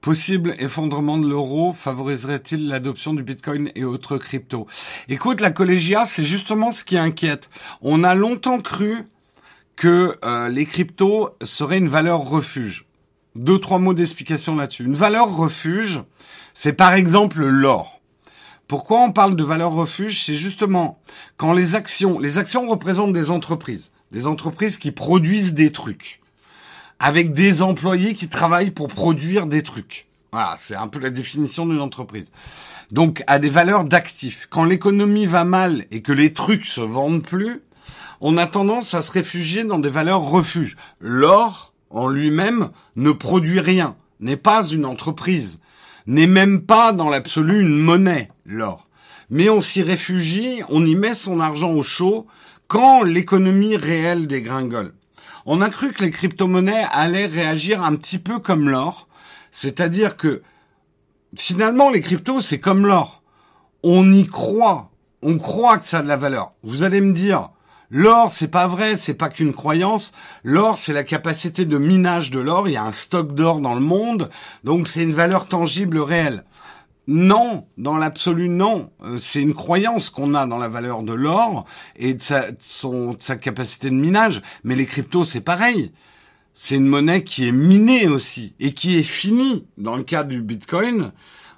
[0.00, 4.66] Possible effondrement de l'euro favoriserait-il l'adoption du Bitcoin et autres cryptos?
[5.10, 7.50] Écoute, la collégia, c'est justement ce qui inquiète.
[7.82, 9.04] On a longtemps cru
[9.76, 12.86] que euh, les cryptos seraient une valeur refuge.
[13.36, 14.84] Deux, trois mots d'explication là-dessus.
[14.84, 16.02] Une valeur refuge,
[16.54, 18.00] c'est par exemple l'or.
[18.66, 20.24] Pourquoi on parle de valeur refuge?
[20.24, 21.00] C'est justement
[21.36, 26.20] quand les actions, les actions représentent des entreprises, des entreprises qui produisent des trucs
[27.00, 30.06] avec des employés qui travaillent pour produire des trucs.
[30.32, 32.30] Voilà, c'est un peu la définition d'une entreprise.
[32.92, 34.46] Donc, à des valeurs d'actifs.
[34.50, 37.62] Quand l'économie va mal et que les trucs se vendent plus,
[38.20, 40.76] on a tendance à se réfugier dans des valeurs refuges.
[41.00, 45.58] L'or, en lui-même, ne produit rien, n'est pas une entreprise,
[46.06, 48.88] n'est même pas dans l'absolu une monnaie, l'or.
[49.28, 52.26] Mais on s'y réfugie, on y met son argent au chaud
[52.68, 54.94] quand l'économie réelle dégringole
[55.46, 59.08] on a cru que les crypto-monnaies allaient réagir un petit peu comme l'or.
[59.50, 60.42] C'est-à-dire que
[61.36, 63.22] finalement, les cryptos, c'est comme l'or.
[63.82, 64.90] On y croit.
[65.22, 66.52] On croit que ça a de la valeur.
[66.62, 67.50] Vous allez me dire,
[67.90, 70.12] l'or, c'est pas vrai, c'est pas qu'une croyance.
[70.44, 72.68] L'or, c'est la capacité de minage de l'or.
[72.68, 74.30] Il y a un stock d'or dans le monde.
[74.64, 76.44] Donc, c'est une valeur tangible réelle.
[77.06, 78.90] Non, dans l'absolu non.
[79.02, 81.64] Euh, c'est une croyance qu'on a dans la valeur de l'or
[81.96, 84.42] et de sa, son, sa capacité de minage.
[84.62, 85.92] Mais les cryptos, c'est pareil.
[86.54, 89.66] C'est une monnaie qui est minée aussi et qui est finie.
[89.76, 91.12] Dans le cas du Bitcoin,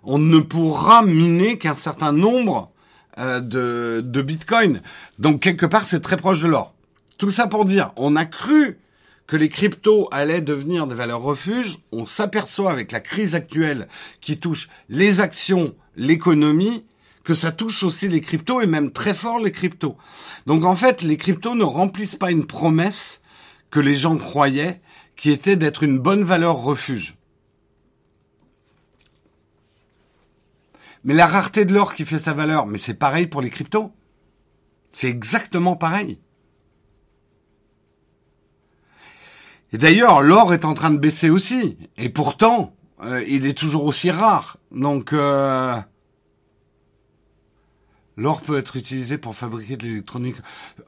[0.04, 2.71] on ne pourra miner qu'un certain nombre
[3.18, 4.80] euh, de, de Bitcoin.
[5.18, 6.74] Donc quelque part, c'est très proche de l'or.
[7.18, 8.78] Tout ça pour dire, on a cru
[9.26, 13.88] que les cryptos allaient devenir des valeurs refuges, on s'aperçoit avec la crise actuelle
[14.20, 16.84] qui touche les actions, l'économie,
[17.24, 19.96] que ça touche aussi les cryptos et même très fort les cryptos.
[20.46, 23.22] Donc en fait, les cryptos ne remplissent pas une promesse
[23.70, 24.80] que les gens croyaient,
[25.16, 27.16] qui était d'être une bonne valeur refuge.
[31.04, 33.92] Mais la rareté de l'or qui fait sa valeur, mais c'est pareil pour les cryptos.
[34.92, 36.18] C'est exactement pareil.
[39.72, 41.78] Et d'ailleurs, l'or est en train de baisser aussi.
[41.96, 44.58] Et pourtant, euh, il est toujours aussi rare.
[44.70, 45.74] Donc, euh,
[48.16, 50.36] l'or peut être utilisé pour fabriquer de l'électronique.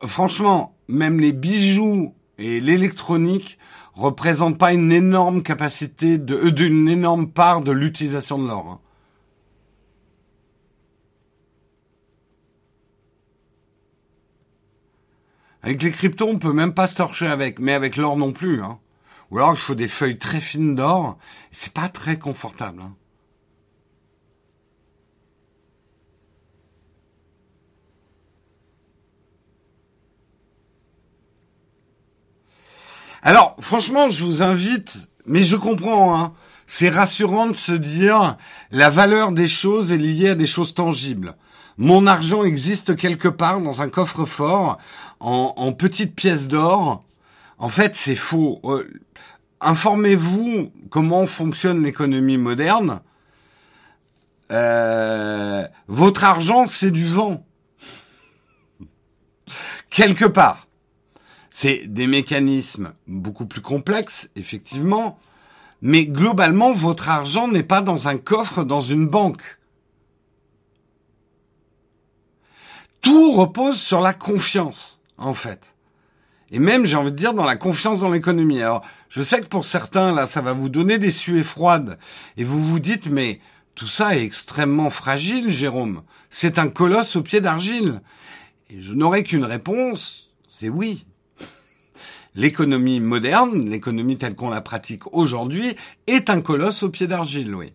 [0.03, 3.59] Franchement, même les bijoux et l'électronique
[3.94, 8.68] représentent pas une énorme capacité de, euh, d'une énorme part de l'utilisation de l'or.
[8.68, 8.81] Hein.
[15.64, 18.62] Avec les cryptos, on peut même pas se torcher avec, mais avec l'or non plus.
[18.62, 18.79] Hein.
[19.31, 21.16] Ou alors il faut des feuilles très fines d'or.
[21.53, 22.83] C'est pas très confortable.
[22.83, 22.94] Hein.
[33.22, 36.35] Alors, franchement, je vous invite, mais je comprends, hein,
[36.66, 38.37] c'est rassurant de se dire
[38.70, 41.37] la valeur des choses est liée à des choses tangibles.
[41.77, 44.79] Mon argent existe quelque part dans un coffre-fort
[45.21, 47.05] en, en petites pièces d'or.
[47.59, 48.61] En fait, c'est faux.
[48.65, 48.89] Euh,
[49.61, 53.01] informez-vous comment fonctionne l'économie moderne.
[54.53, 57.45] Euh, votre argent, c'est du vent.
[59.91, 60.67] quelque part.
[61.51, 65.19] C'est des mécanismes beaucoup plus complexes, effectivement,
[65.83, 69.59] mais globalement, votre argent n'est pas dans un coffre, dans une banque.
[73.05, 75.75] Tout repose sur la confiance, en fait.
[76.50, 78.63] Et même, j'ai envie de dire, dans la confiance dans l'économie.
[78.63, 81.98] Alors, je sais que pour certains, là, ça va vous donner des suées froides.
[82.38, 83.40] Et vous vous dites, mais
[83.75, 86.02] tout ça est extrêmement fragile, Jérôme.
[86.31, 88.00] C'est un colosse au pied d'argile.
[88.71, 91.05] Et je n'aurai qu'une réponse, c'est oui.
[92.35, 95.77] L'économie moderne, l'économie telle qu'on la pratique aujourd'hui,
[96.07, 97.75] est un colosse au pied d'argile, oui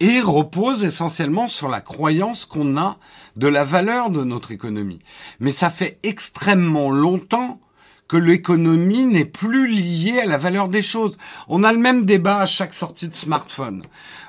[0.00, 2.98] et repose essentiellement sur la croyance qu'on a
[3.36, 5.00] de la valeur de notre économie.
[5.40, 7.60] Mais ça fait extrêmement longtemps
[8.08, 11.16] que l'économie n'est plus liée à la valeur des choses.
[11.48, 13.82] On a le même débat à chaque sortie de smartphone.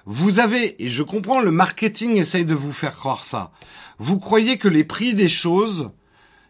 [0.05, 3.51] Vous avez, et je comprends, le marketing essaye de vous faire croire ça.
[3.97, 5.89] Vous croyez que les prix des choses,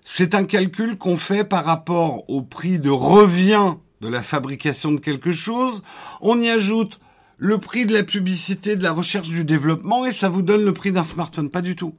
[0.04, 5.00] c'est un calcul qu'on fait par rapport au prix de revient de la fabrication de
[5.00, 5.82] quelque chose.
[6.22, 7.00] On y ajoute
[7.38, 10.74] le prix de la publicité, de la recherche du développement et ça vous donne le
[10.74, 11.50] prix d'un smartphone.
[11.50, 11.96] Pas du tout.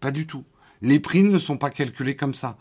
[0.00, 0.44] Pas du tout.
[0.82, 2.56] Les prix ne sont pas calculés comme ça.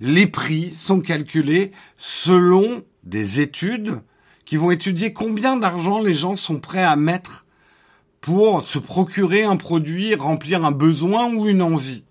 [0.00, 4.00] Les prix sont calculés selon des études
[4.44, 7.44] qui vont étudier combien d'argent les gens sont prêts à mettre
[8.20, 12.04] pour se procurer un produit, remplir un besoin ou une envie.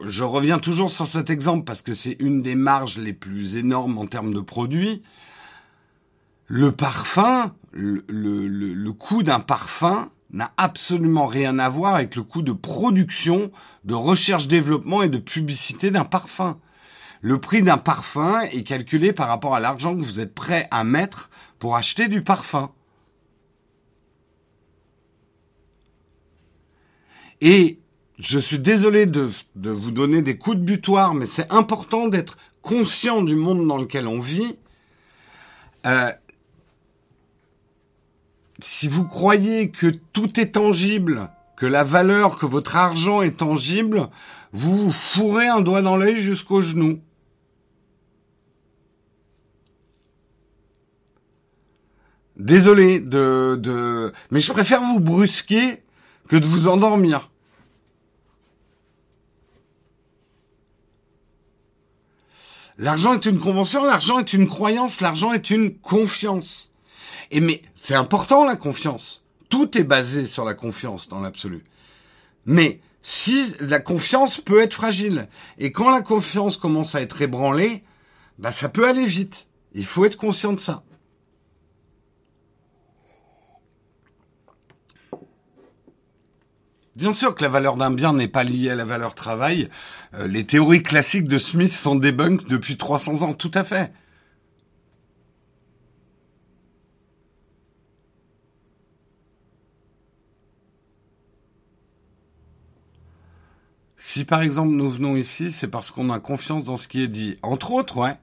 [0.00, 3.98] je reviens toujours sur cet exemple parce que c'est une des marges les plus énormes
[3.98, 5.02] en termes de produits.
[6.48, 12.42] Le parfum, le, le, coût d'un parfum n'a absolument rien à voir avec le coût
[12.42, 13.50] de production,
[13.84, 16.58] de recherche, développement et de publicité d'un parfum.
[17.20, 20.84] Le prix d'un parfum est calculé par rapport à l'argent que vous êtes prêt à
[20.84, 22.70] mettre pour acheter du parfum.
[27.40, 27.80] Et
[28.18, 32.36] je suis désolé de, de vous donner des coups de butoir, mais c'est important d'être
[32.60, 34.56] conscient du monde dans lequel on vit.
[35.86, 36.10] Euh,
[38.62, 44.08] si vous croyez que tout est tangible, que la valeur, que votre argent est tangible,
[44.52, 47.00] vous vous fourrez un doigt dans l'œil jusqu'au genou.
[52.36, 55.82] Désolé de, de, mais je préfère vous brusquer
[56.28, 57.30] que de vous endormir.
[62.78, 66.71] L'argent est une convention, l'argent est une croyance, l'argent est une confiance.
[67.40, 69.22] Mais c'est important la confiance.
[69.48, 71.64] Tout est basé sur la confiance dans l'absolu.
[72.46, 75.28] Mais si la confiance peut être fragile
[75.58, 77.82] et quand la confiance commence à être ébranlée,
[78.38, 79.48] bah ça peut aller vite.
[79.74, 80.84] Il faut être conscient de ça.
[86.94, 89.70] Bien sûr que la valeur d'un bien n'est pas liée à la valeur travail.
[90.14, 93.92] Euh, les théories classiques de Smith sont débunked depuis 300 ans, tout à fait.
[104.04, 107.08] Si par exemple nous venons ici, c'est parce qu'on a confiance dans ce qui est
[107.08, 107.38] dit.
[107.40, 108.16] Entre autres, ouais.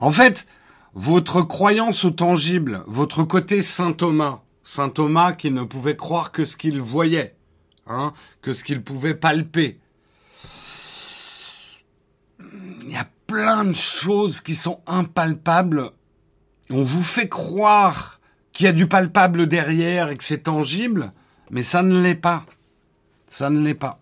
[0.00, 0.46] En fait,
[0.94, 6.46] votre croyance au tangible, votre côté Saint Thomas, Saint Thomas qui ne pouvait croire que
[6.46, 7.36] ce qu'il voyait,
[7.86, 9.78] hein, que ce qu'il pouvait palper.
[13.26, 15.90] plein de choses qui sont impalpables.
[16.70, 18.20] On vous fait croire
[18.52, 21.12] qu'il y a du palpable derrière et que c'est tangible,
[21.50, 22.44] mais ça ne l'est pas.
[23.32, 23.98] Ça ne l'est pas.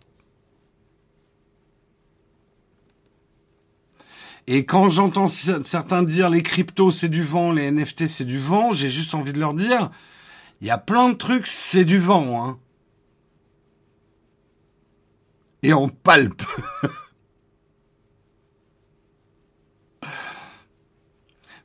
[4.48, 8.72] Et quand j'entends certains dire les cryptos c'est du vent, les NFT c'est du vent,
[8.72, 9.92] j'ai juste envie de leur dire,
[10.60, 12.44] il y a plein de trucs c'est du vent.
[12.44, 12.58] Hein.
[15.62, 16.42] Et on palpe.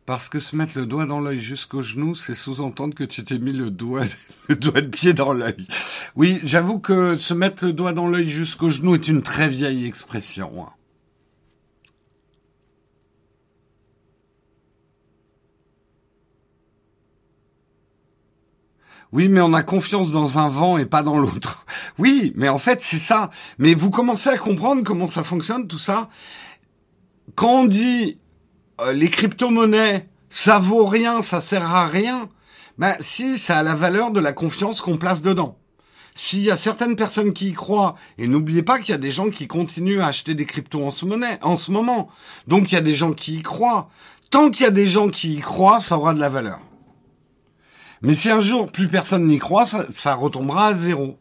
[0.05, 3.39] Parce que se mettre le doigt dans l'œil jusqu'au genou, c'est sous-entendre que tu t'es
[3.39, 4.03] mis le doigt,
[4.47, 5.67] le doigt de pied dans l'œil.
[6.15, 9.85] Oui, j'avoue que se mettre le doigt dans l'œil jusqu'au genou est une très vieille
[9.85, 10.51] expression.
[10.67, 10.69] Hein.
[19.11, 21.65] Oui, mais on a confiance dans un vent et pas dans l'autre.
[21.97, 23.29] Oui, mais en fait, c'est ça.
[23.57, 26.09] Mais vous commencez à comprendre comment ça fonctionne, tout ça.
[27.35, 28.17] Quand on dit
[28.81, 32.29] euh, les crypto-monnaies, ça vaut rien, ça sert à rien,
[32.77, 35.57] ben si, ça a la valeur de la confiance qu'on place dedans.
[36.13, 39.11] S'il y a certaines personnes qui y croient, et n'oubliez pas qu'il y a des
[39.11, 41.05] gens qui continuent à acheter des cryptos en ce,
[41.71, 42.09] moment,
[42.47, 43.89] donc il y a des gens qui y croient.
[44.29, 46.59] Tant qu'il y a des gens qui y croient, ça aura de la valeur.
[48.01, 51.17] Mais si un jour plus personne n'y croit, ça, retombera à zéro.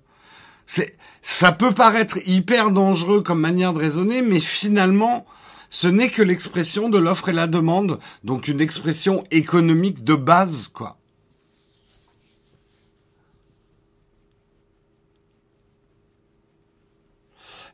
[1.22, 5.26] Ça peut paraître hyper dangereux comme manière de raisonner, mais finalement,
[5.70, 10.68] ce n'est que l'expression de l'offre et la demande, donc une expression économique de base,
[10.68, 10.98] quoi.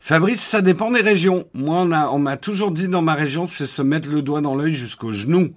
[0.01, 1.47] Fabrice, ça dépend des régions.
[1.55, 4.74] Moi, on m'a toujours dit dans ma région, c'est se mettre le doigt dans l'œil
[4.74, 5.55] jusqu'au genou.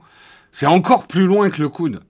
[0.52, 2.04] C'est encore plus loin que le coude.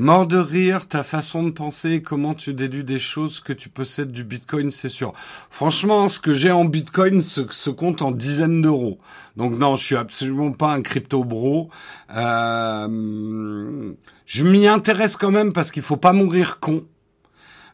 [0.00, 4.12] Mort de rire, ta façon de penser, comment tu déduis des choses que tu possèdes
[4.12, 5.12] du Bitcoin, c'est sûr.
[5.50, 9.00] Franchement, ce que j'ai en Bitcoin se, compte en dizaines d'euros.
[9.36, 11.68] Donc non, je suis absolument pas un crypto bro.
[12.14, 13.92] Euh,
[14.24, 16.84] je m'y intéresse quand même parce qu'il faut pas mourir con.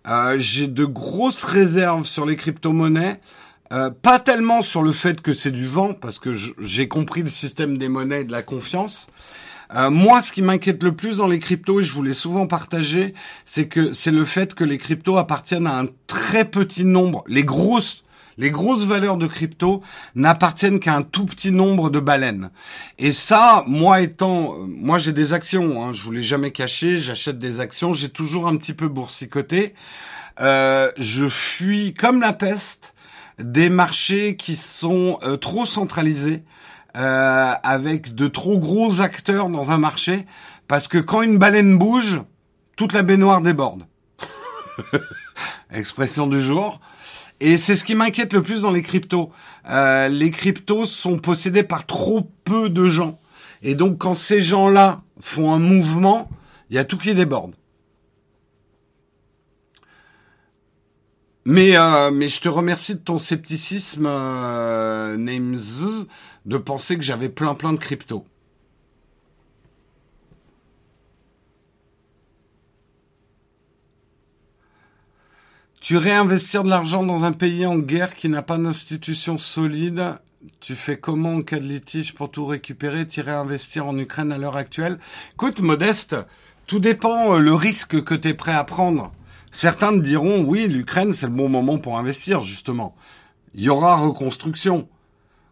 [0.08, 3.20] Euh, j'ai de grosses réserves sur les crypto-monnaies.
[3.70, 7.28] Euh, pas tellement sur le fait que c'est du vent, parce que j'ai compris le
[7.28, 9.08] système des monnaies et de la confiance,
[9.74, 13.14] euh, moi, ce qui m'inquiète le plus dans les cryptos, et je voulais souvent partager,
[13.44, 17.24] c'est que c'est le fait que les cryptos appartiennent à un très petit nombre.
[17.26, 18.04] Les grosses,
[18.38, 19.82] les grosses valeurs de crypto
[20.14, 22.50] n'appartiennent qu'à un tout petit nombre de baleines.
[22.98, 27.00] Et ça, moi étant, euh, moi j'ai des actions, hein, je vous l'ai jamais caché,
[27.00, 29.74] j'achète des actions, j'ai toujours un petit peu boursicoté.
[30.40, 32.94] Euh, je fuis comme la peste
[33.38, 36.44] des marchés qui sont trop centralisés
[36.96, 40.26] euh, avec de trop gros acteurs dans un marché,
[40.68, 42.20] parce que quand une baleine bouge,
[42.76, 43.86] toute la baignoire déborde.
[45.72, 46.80] Expression du jour.
[47.40, 49.30] Et c'est ce qui m'inquiète le plus dans les cryptos.
[49.68, 53.18] Euh, les cryptos sont possédés par trop peu de gens.
[53.62, 56.30] Et donc quand ces gens-là font un mouvement,
[56.70, 57.54] il y a tout qui déborde.
[61.46, 65.58] Mais euh, mais je te remercie de ton scepticisme, euh, Names
[66.44, 68.26] de penser que j'avais plein plein de crypto.
[75.80, 80.18] Tu réinvestir de l'argent dans un pays en guerre qui n'a pas d'institution solide,
[80.60, 84.38] tu fais comment en cas de litige pour tout récupérer, tu réinvestir en Ukraine à
[84.38, 84.98] l'heure actuelle?
[85.34, 86.16] Écoute, Modeste,
[86.66, 89.12] tout dépend euh, le risque que tu es prêt à prendre.
[89.52, 92.96] Certains te diront, oui, l'Ukraine, c'est le bon moment pour investir, justement.
[93.54, 94.88] Il y aura reconstruction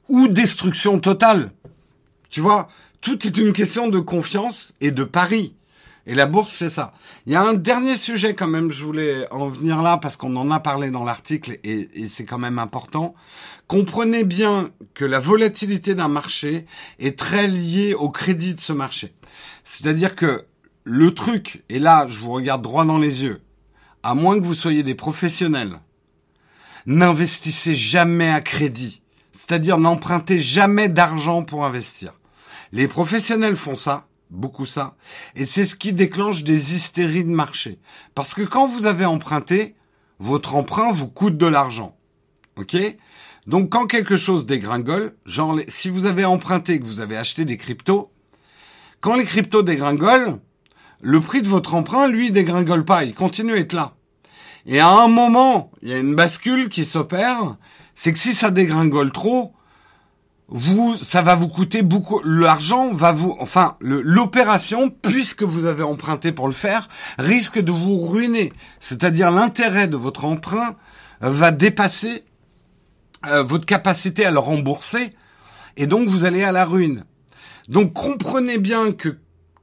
[0.09, 1.53] ou destruction totale.
[2.30, 2.68] Tu vois,
[3.00, 5.55] tout est une question de confiance et de pari.
[6.07, 6.92] Et la bourse, c'est ça.
[7.26, 10.34] Il y a un dernier sujet quand même, je voulais en venir là parce qu'on
[10.36, 13.14] en a parlé dans l'article et, c'est quand même important.
[13.68, 16.66] Comprenez bien que la volatilité d'un marché
[16.98, 19.14] est très liée au crédit de ce marché.
[19.64, 20.44] C'est-à-dire que
[20.84, 23.40] le truc, et là je vous regarde droit dans les yeux,
[24.03, 25.78] à moins que vous soyez des professionnels,
[26.86, 29.01] n'investissez jamais à crédit
[29.33, 32.14] c'est-à-dire n'empruntez jamais d'argent pour investir.
[32.72, 34.97] Les professionnels font ça, beaucoup ça,
[35.37, 37.78] et c'est ce qui déclenche des hystéries de marché.
[38.14, 39.74] Parce que quand vous avez emprunté,
[40.18, 41.97] votre emprunt vous coûte de l'argent.
[42.57, 42.76] OK?
[43.47, 47.45] Donc quand quelque chose dégringole, genre si vous avez emprunté et que vous avez acheté
[47.45, 48.12] des cryptos,
[49.01, 50.39] quand les cryptos dégringolent,
[51.01, 53.95] le prix de votre emprunt, lui, dégringole pas, il continue à être là.
[54.64, 57.57] Et à un moment, il y a une bascule qui s'opère
[57.95, 59.53] c'est que si ça dégringole trop,
[60.49, 62.20] vous, ça va vous coûter beaucoup.
[62.24, 66.88] L'argent va vous, enfin, l'opération, puisque vous avez emprunté pour le faire,
[67.18, 68.53] risque de vous ruiner.
[68.78, 70.76] C'est-à-dire l'intérêt de votre emprunt
[71.20, 72.24] va dépasser
[73.28, 75.14] euh, votre capacité à le rembourser,
[75.76, 77.05] et donc vous allez à la ruine.
[77.68, 79.16] Donc comprenez bien que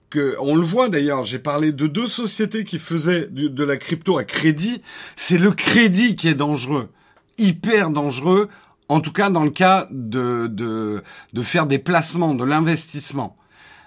[0.10, 4.18] que on le voit d'ailleurs, j'ai parlé de deux sociétés qui faisaient de la crypto
[4.18, 4.82] à crédit.
[5.16, 6.90] C'est le crédit qui est dangereux,
[7.40, 8.50] hyper dangereux
[8.90, 13.38] en tout cas dans le cas de, de, de faire des placements, de l'investissement.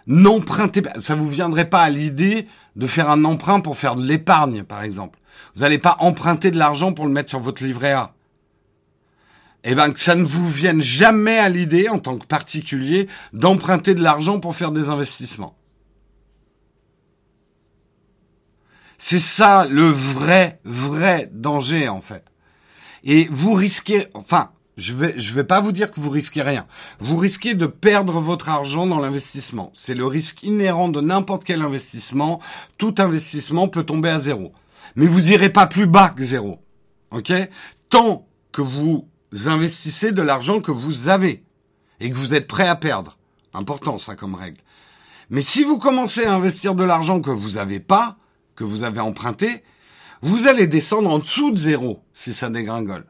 [0.06, 2.46] N'empruntez pas, ça vous viendrait pas à l'idée
[2.76, 5.18] de faire un emprunt pour faire de l'épargne, par exemple.
[5.54, 8.14] Vous n'allez pas emprunter de l'argent pour le mettre sur votre livret A.
[9.64, 13.94] Eh ben, que ça ne vous vienne jamais à l'idée, en tant que particulier, d'emprunter
[13.94, 15.56] de l'argent pour faire des investissements.
[18.98, 22.31] C'est ça le vrai, vrai danger, en fait.
[23.04, 26.66] Et vous risquez, enfin, je vais, je vais pas vous dire que vous risquez rien.
[26.98, 29.70] Vous risquez de perdre votre argent dans l'investissement.
[29.74, 32.40] C'est le risque inhérent de n'importe quel investissement.
[32.78, 34.52] Tout investissement peut tomber à zéro.
[34.96, 36.60] Mais vous irez pas plus bas que zéro.
[37.10, 37.32] OK?
[37.90, 39.08] Tant que vous
[39.46, 41.44] investissez de l'argent que vous avez
[42.00, 43.18] et que vous êtes prêt à perdre.
[43.54, 44.60] Important, ça, comme règle.
[45.30, 48.16] Mais si vous commencez à investir de l'argent que vous n'avez pas,
[48.54, 49.62] que vous avez emprunté,
[50.22, 53.04] vous allez descendre en dessous de zéro si ça dégringole.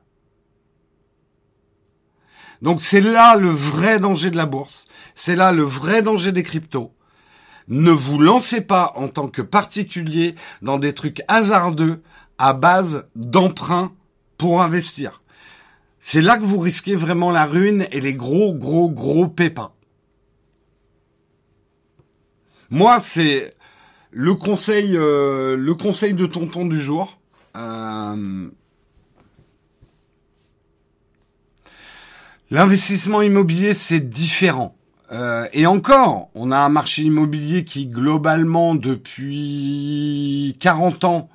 [2.62, 4.86] Donc c'est là le vrai danger de la bourse.
[5.14, 6.94] C'est là le vrai danger des cryptos.
[7.68, 12.02] Ne vous lancez pas en tant que particulier dans des trucs hasardeux
[12.38, 13.92] à base d'emprunts
[14.38, 15.22] pour investir.
[15.98, 19.72] C'est là que vous risquez vraiment la ruine et les gros, gros, gros pépins.
[22.70, 23.54] Moi, c'est
[24.12, 27.18] le conseil, euh, le conseil de tonton du jour.
[27.56, 28.48] Euh,
[32.50, 34.76] L'investissement immobilier, c'est différent.
[35.10, 41.28] Euh, et encore, on a un marché immobilier qui globalement depuis 40 ans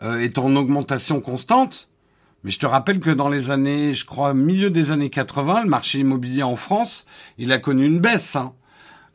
[0.00, 1.88] est en augmentation constante.
[2.42, 5.68] Mais je te rappelle que dans les années, je crois, milieu des années 80, le
[5.68, 7.06] marché immobilier en France,
[7.38, 8.34] il a connu une baisse.
[8.34, 8.52] Hein.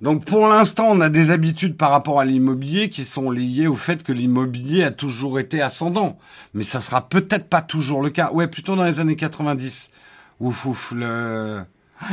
[0.01, 3.75] Donc pour l'instant, on a des habitudes par rapport à l'immobilier qui sont liées au
[3.75, 6.19] fait que l'immobilier a toujours été ascendant.
[6.53, 8.31] Mais ça sera peut-être pas toujours le cas.
[8.31, 9.89] Ouais, plutôt dans les années 90.
[10.39, 11.63] Ouf, ouf, le...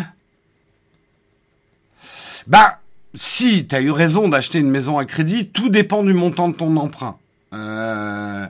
[2.46, 2.80] Bah,
[3.14, 6.54] si, tu as eu raison d'acheter une maison à crédit, tout dépend du montant de
[6.54, 7.16] ton emprunt.
[7.54, 8.46] Euh,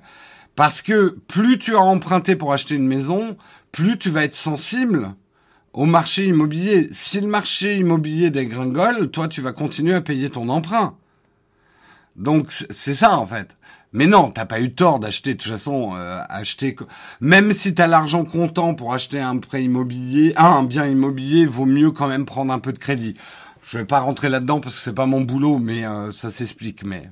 [0.57, 3.37] parce que plus tu as emprunté pour acheter une maison,
[3.71, 5.15] plus tu vas être sensible
[5.75, 6.89] au marché immobilier.
[6.93, 10.97] Si le marché immobilier dégringole, toi, tu vas continuer à payer ton emprunt.
[12.17, 13.57] Donc, c'est ça, en fait.
[13.93, 15.35] Mais non, t'as pas eu tort d'acheter.
[15.35, 16.77] De toute façon, euh, acheter,
[17.21, 21.91] même si t'as l'argent comptant pour acheter un prêt immobilier, un bien immobilier, vaut mieux
[21.91, 23.17] quand même prendre un peu de crédit.
[23.63, 26.85] Je vais pas rentrer là-dedans parce que c'est pas mon boulot, mais euh, ça s'explique.
[26.85, 27.11] Mais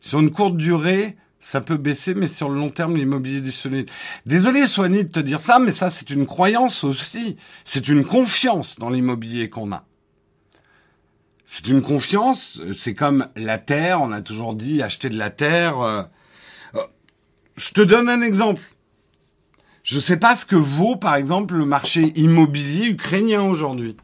[0.00, 3.90] sur une courte durée, ça peut baisser, mais sur le long terme, l'immobilier est solide.
[4.26, 7.36] Désolé, Soigny, de te dire ça, mais ça, c'est une croyance aussi.
[7.64, 9.84] C'est une confiance dans l'immobilier qu'on a.
[11.44, 15.80] C'est une confiance, c'est comme la terre, on a toujours dit acheter de la terre.
[15.80, 16.04] Euh,
[16.76, 16.80] euh,
[17.56, 18.62] je te donne un exemple.
[19.82, 23.96] Je ne sais pas ce que vaut, par exemple, le marché immobilier ukrainien aujourd'hui.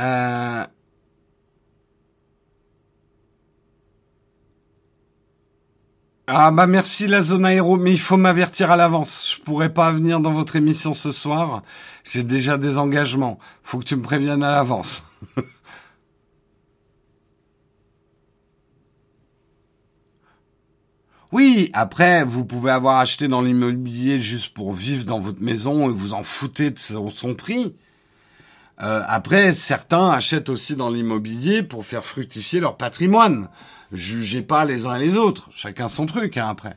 [0.00, 0.64] Euh,
[6.26, 9.36] Ah bah merci la zone aéro, mais il faut m'avertir à l'avance.
[9.36, 11.62] Je pourrais pas venir dans votre émission ce soir.
[12.02, 13.38] J'ai déjà des engagements.
[13.62, 15.02] Faut que tu me préviennes à l'avance.
[21.32, 25.92] oui, après, vous pouvez avoir acheté dans l'immobilier juste pour vivre dans votre maison et
[25.92, 27.74] vous en foutez de son, prix.
[28.82, 33.48] Euh, après, certains achètent aussi dans l'immobilier pour faire fructifier leur patrimoine.
[33.92, 35.48] Jugez pas les uns et les autres.
[35.50, 36.76] Chacun son truc, hein, après.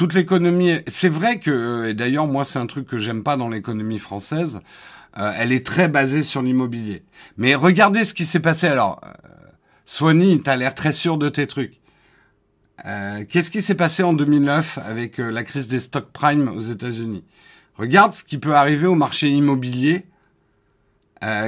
[0.00, 0.78] toute l'économie.
[0.86, 4.62] C'est vrai que, et d'ailleurs moi c'est un truc que j'aime pas dans l'économie française.
[5.18, 7.02] Euh, elle est très basée sur l'immobilier.
[7.36, 8.68] Mais regardez ce qui s'est passé.
[8.68, 9.08] Alors, euh,
[9.84, 11.80] Sony, t'as l'air très sûr de tes trucs.
[12.86, 16.60] Euh, qu'est-ce qui s'est passé en 2009 avec euh, la crise des stocks prime aux
[16.60, 17.24] États-Unis?
[17.76, 20.06] Regarde ce qui peut arriver au marché immobilier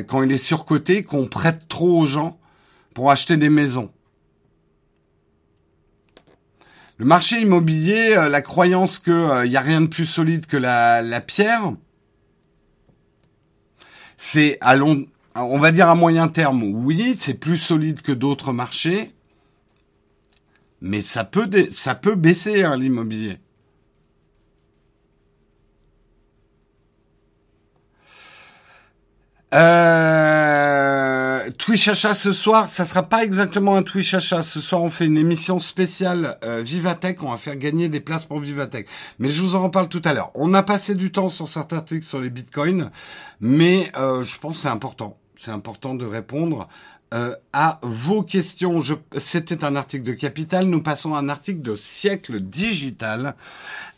[0.06, 2.38] quand il est surcoté, qu'on prête trop aux gens.
[2.92, 3.90] pour acheter des maisons.
[6.98, 11.72] Le marché immobilier, la croyance qu'il n'y a rien de plus solide que la pierre,
[14.16, 18.52] c'est à long, on va dire à moyen terme, oui, c'est plus solide que d'autres
[18.52, 19.12] marchés,
[20.80, 23.38] mais ça peut, ça peut baisser hein, l'immobilier.
[29.54, 34.42] Euh, Twitch achat ce soir, ça sera pas exactement un Twitch achat.
[34.42, 37.22] Ce soir, on fait une émission spéciale euh, Vivatech.
[37.22, 38.86] On va faire gagner des places pour Vivatech.
[39.18, 40.30] Mais je vous en reparle tout à l'heure.
[40.34, 42.90] On a passé du temps sur certains articles sur les bitcoins,
[43.40, 45.18] mais euh, je pense c'est important.
[45.44, 46.68] C'est important de répondre
[47.12, 48.82] euh, à vos questions.
[49.18, 50.66] C'était un article de Capital.
[50.66, 53.34] Nous passons à un article de Siècle Digital.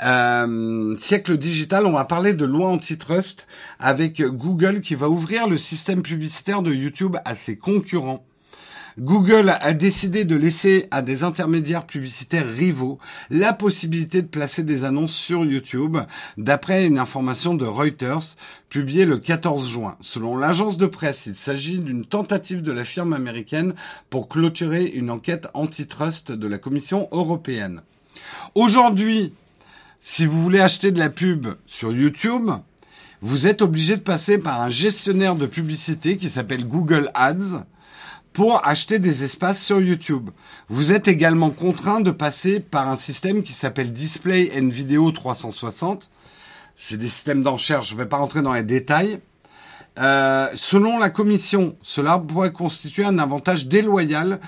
[0.04, 3.46] Euh, Siècle Digital, on va parler de loi antitrust
[3.78, 8.24] avec Google qui va ouvrir le système publicitaire de YouTube à ses concurrents.
[8.98, 14.84] Google a décidé de laisser à des intermédiaires publicitaires rivaux la possibilité de placer des
[14.84, 15.98] annonces sur YouTube,
[16.38, 18.36] d'après une information de Reuters
[18.68, 19.96] publiée le 14 juin.
[20.00, 23.74] Selon l'agence de presse, il s'agit d'une tentative de la firme américaine
[24.10, 27.82] pour clôturer une enquête antitrust de la Commission européenne.
[28.54, 29.34] Aujourd'hui,
[29.98, 32.48] si vous voulez acheter de la pub sur YouTube,
[33.22, 37.64] vous êtes obligé de passer par un gestionnaire de publicité qui s'appelle Google Ads
[38.34, 40.30] pour acheter des espaces sur YouTube.
[40.68, 46.10] Vous êtes également contraint de passer par un système qui s'appelle Display and Video 360.
[46.76, 49.20] C'est des systèmes d'enchères, je ne vais pas rentrer dans les détails.
[50.00, 54.40] Euh, selon la commission, cela pourrait constituer un avantage déloyal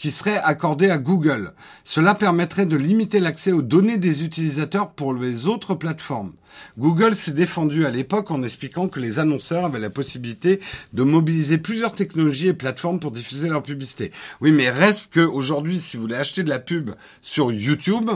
[0.00, 1.52] qui serait accordé à Google.
[1.84, 6.32] Cela permettrait de limiter l'accès aux données des utilisateurs pour les autres plateformes.
[6.78, 10.60] Google s'est défendu à l'époque en expliquant que les annonceurs avaient la possibilité
[10.94, 14.10] de mobiliser plusieurs technologies et plateformes pour diffuser leur publicité.
[14.40, 18.10] Oui, mais reste que aujourd'hui, si vous voulez acheter de la pub sur YouTube,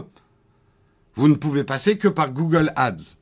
[1.16, 3.16] vous ne pouvez passer que par Google Ads.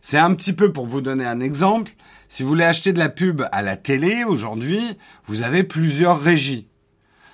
[0.00, 1.92] C'est un petit peu pour vous donner un exemple.
[2.28, 4.82] Si vous voulez acheter de la pub à la télé aujourd'hui,
[5.28, 6.67] vous avez plusieurs régies.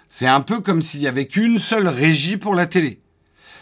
[0.09, 3.01] C'est un peu comme s'il y avait qu'une seule régie pour la télé.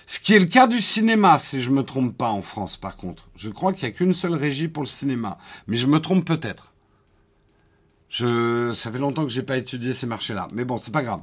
[0.07, 2.97] Ce qui est le cas du cinéma, si je me trompe pas en France, par
[2.97, 3.29] contre.
[3.37, 6.25] Je crois qu'il y a qu'une seule régie pour le cinéma, mais je me trompe
[6.25, 6.73] peut-être.
[8.09, 11.21] Je, ça fait longtemps que j'ai pas étudié ces marchés-là, mais bon, c'est pas grave.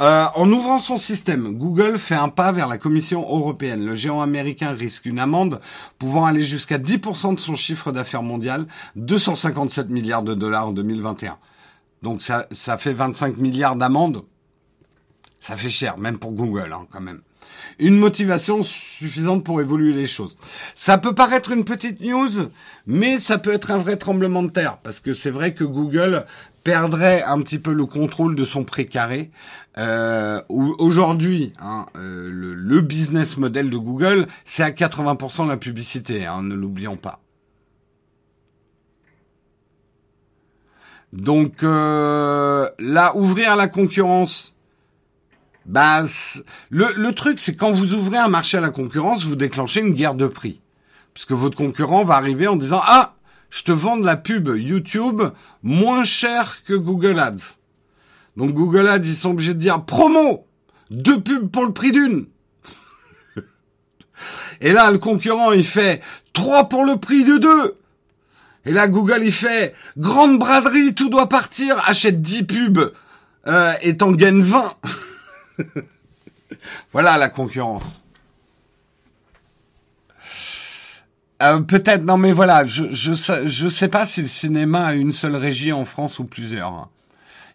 [0.00, 3.84] Euh, en ouvrant son système, Google fait un pas vers la Commission européenne.
[3.84, 5.60] Le géant américain risque une amende
[5.98, 11.36] pouvant aller jusqu'à 10% de son chiffre d'affaires mondial, 257 milliards de dollars en 2021.
[12.02, 14.24] Donc ça, ça fait 25 milliards d'amendes
[15.44, 17.20] ça fait cher, même pour Google, hein, quand même.
[17.78, 20.38] Une motivation suffisante pour évoluer les choses.
[20.74, 22.48] Ça peut paraître une petite news,
[22.86, 26.24] mais ça peut être un vrai tremblement de terre, parce que c'est vrai que Google
[26.62, 29.30] perdrait un petit peu le contrôle de son précaré.
[29.76, 36.42] Euh, Aujourd'hui, hein, euh, le, business model de Google, c'est à 80% la publicité, hein,
[36.42, 37.20] ne l'oublions pas.
[41.12, 44.53] Donc euh, là, ouvrir la concurrence
[45.66, 46.04] bah,
[46.70, 49.94] le, le truc, c'est quand vous ouvrez un marché à la concurrence, vous déclenchez une
[49.94, 50.60] guerre de prix.
[51.14, 53.14] Parce que votre concurrent va arriver en disant, ah,
[53.50, 55.22] je te vends de la pub YouTube
[55.62, 57.54] moins cher que Google Ads.
[58.36, 60.46] Donc Google Ads, ils sont obligés de dire, promo!
[60.90, 62.26] Deux pubs pour le prix d'une!
[64.60, 66.02] Et là, le concurrent, il fait
[66.32, 67.78] trois pour le prix de deux.
[68.66, 72.92] Et là, Google, il fait grande braderie, tout doit partir, achète 10 pubs
[73.46, 74.74] euh, et t'en gagnes 20.
[76.92, 78.04] voilà la concurrence.
[81.42, 83.12] Euh, peut-être, non mais voilà, je, je,
[83.44, 86.88] je sais pas si le cinéma a une seule régie en France ou plusieurs.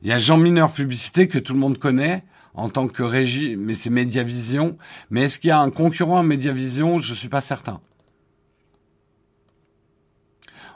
[0.01, 2.23] Il y a Jean Mineur Publicité que tout le monde connaît
[2.53, 4.77] en tant que régie, mais c'est Mediavision.
[5.09, 6.97] Mais est-ce qu'il y a un concurrent à Mediavision?
[6.97, 7.79] Je suis pas certain.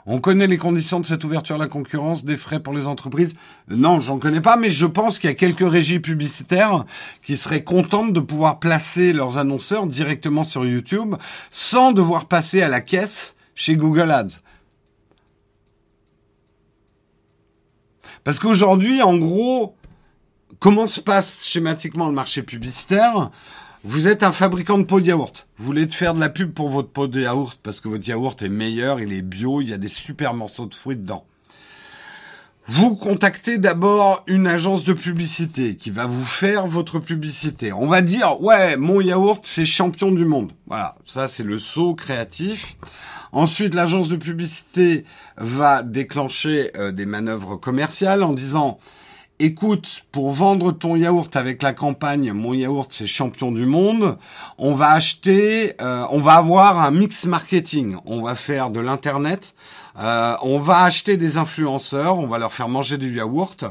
[0.06, 3.34] On connaît les conditions de cette ouverture à la concurrence, des frais pour les entreprises.
[3.68, 6.84] Non, j'en connais pas, mais je pense qu'il y a quelques régies publicitaires
[7.22, 11.14] qui seraient contentes de pouvoir placer leurs annonceurs directement sur YouTube
[11.50, 14.42] sans devoir passer à la caisse chez Google Ads.
[18.24, 19.74] Parce qu'aujourd'hui, en gros,
[20.58, 23.30] comment se passe schématiquement le marché publicitaire?
[23.86, 25.46] Vous êtes un fabricant de pots de yaourt.
[25.58, 28.40] Vous voulez faire de la pub pour votre pot de yaourt parce que votre yaourt
[28.40, 31.26] est meilleur, il est bio, il y a des super morceaux de fruits dedans.
[32.66, 37.74] Vous contactez d'abord une agence de publicité qui va vous faire votre publicité.
[37.74, 40.52] On va dire, ouais, mon yaourt, c'est champion du monde.
[40.66, 42.78] Voilà, ça c'est le saut créatif.
[43.32, 45.04] Ensuite, l'agence de publicité
[45.36, 48.78] va déclencher euh, des manœuvres commerciales en disant,
[49.40, 54.16] écoute, pour vendre ton yaourt avec la campagne, mon yaourt c'est champion du monde,
[54.58, 59.54] on va acheter, euh, on va avoir un mix marketing, on va faire de l'internet,
[59.98, 63.64] euh, on va acheter des influenceurs, on va leur faire manger du yaourt,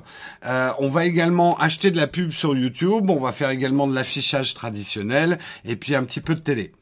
[0.46, 3.96] euh, on va également acheter de la pub sur YouTube, on va faire également de
[3.96, 6.74] l'affichage traditionnel et puis un petit peu de télé.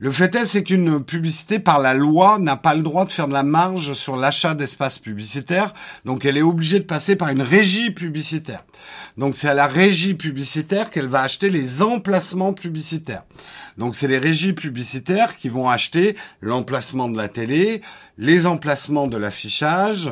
[0.00, 3.28] Le fait est, c'est qu'une publicité, par la loi, n'a pas le droit de faire
[3.28, 5.72] de la marge sur l'achat d'espaces publicitaires.
[6.04, 8.64] Donc, elle est obligée de passer par une régie publicitaire.
[9.16, 13.22] Donc, c'est à la régie publicitaire qu'elle va acheter les emplacemments publicitaires.
[13.78, 17.80] Donc, c'est les régies publicitaires qui vont acheter l'emplacement de la télé,
[18.18, 20.10] les emplacements de l'affichage,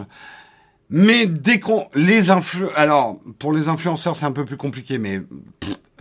[0.94, 5.22] mais dès qu'on les influ alors pour les influenceurs c'est un peu plus compliqué, mais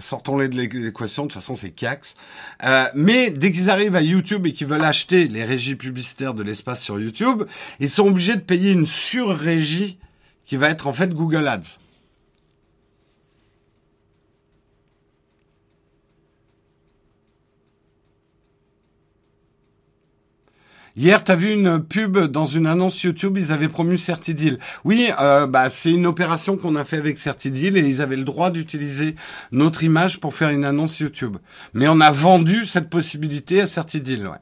[0.02, 2.16] sortons-les de l'équation, de toute façon c'est Cax.
[2.64, 6.43] Euh, mais dès qu'ils arrivent à YouTube et qu'ils veulent acheter les régies publicitaires de
[6.43, 7.43] l'espace sur YouTube,
[7.80, 9.97] ils sont obligés de payer une sur-régie
[10.45, 11.81] qui va être en fait Google Ads.
[20.98, 24.60] Hier, tu as vu une pub dans une annonce YouTube, ils avaient promu Certidil.
[24.84, 28.26] Oui, euh, bah, c'est une opération qu'on a fait avec Certidil et ils avaient le
[28.26, 29.16] droit d'utiliser
[29.52, 31.38] notre image pour faire une annonce YouTube.
[31.74, 34.38] Mais on a vendu cette possibilité à Certidil, ouais.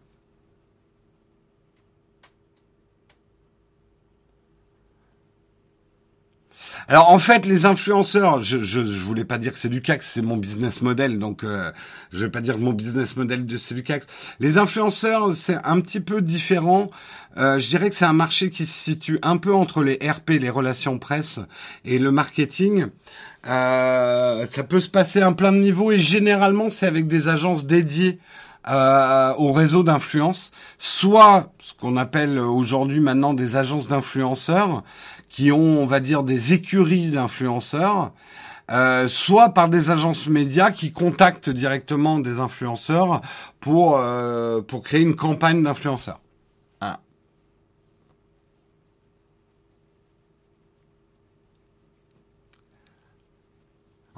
[6.92, 10.02] Alors en fait, les influenceurs, je, je, je voulais pas dire que c'est du CAC,
[10.02, 11.72] c'est mon business model, donc euh,
[12.12, 14.02] je vais pas dire mon business model de c'est du CAC.
[14.40, 16.88] Les influenceurs, c'est un petit peu différent.
[17.38, 20.32] Euh, je dirais que c'est un marché qui se situe un peu entre les RP,
[20.42, 21.40] les relations presse,
[21.86, 22.88] et le marketing.
[23.48, 27.28] Euh, ça peut se passer à un plein de niveaux et généralement c'est avec des
[27.28, 28.18] agences dédiées
[28.70, 34.84] euh, au réseau d'influence, soit ce qu'on appelle aujourd'hui maintenant des agences d'influenceurs,
[35.28, 38.12] qui ont, on va dire, des écuries d'influenceurs,
[38.72, 43.22] euh, soit par des agences médias qui contactent directement des influenceurs
[43.60, 46.20] pour euh, pour créer une campagne d'influenceurs.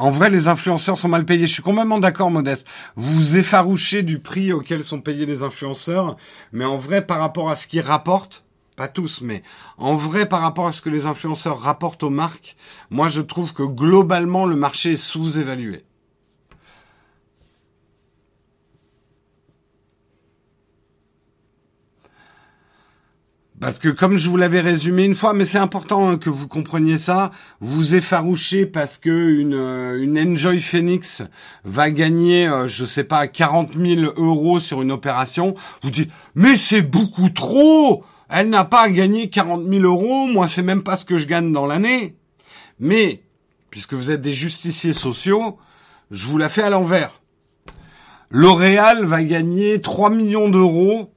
[0.02, 1.46] En vrai, les influenceurs sont mal payés.
[1.46, 2.68] Je suis complètement d'accord, Modeste.
[2.96, 6.18] Vous vous effarouchez du prix auquel sont payés les influenceurs,
[6.52, 8.44] mais en vrai, par rapport à ce qu'ils rapportent,
[8.76, 9.44] pas tous, mais
[9.78, 12.56] en vrai, par rapport à ce que les influenceurs rapportent aux marques,
[12.90, 15.86] moi je trouve que globalement le marché est sous-évalué.
[23.62, 26.48] Parce que comme je vous l'avais résumé une fois, mais c'est important hein, que vous
[26.48, 31.22] compreniez ça, vous effarouchez parce que une, euh, une Enjoy Phoenix
[31.64, 35.54] va gagner, euh, je sais pas, 40 000 euros sur une opération.
[35.84, 40.62] Vous dites, mais c'est beaucoup trop elle n'a pas gagné 40 000 euros, moi c'est
[40.62, 42.16] même pas ce que je gagne dans l'année.
[42.80, 43.24] Mais,
[43.70, 45.58] puisque vous êtes des justiciers sociaux,
[46.12, 47.12] je vous la fais à l'envers.
[48.30, 51.11] L'Oréal va gagner 3 millions d'euros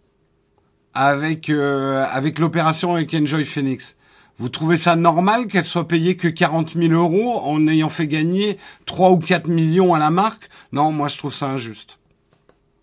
[0.94, 3.96] avec euh, avec l'opération avec Enjoy Phoenix.
[4.38, 8.58] Vous trouvez ça normal qu'elle soit payée que 40 000 euros en ayant fait gagner
[8.86, 10.48] 3 ou 4 millions à la marque?
[10.72, 11.98] Non, moi je trouve ça injuste.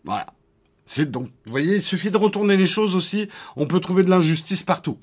[0.05, 0.27] Voilà.
[0.85, 3.29] C'est donc, vous voyez, il suffit de retourner les choses aussi.
[3.55, 4.97] On peut trouver de l'injustice partout.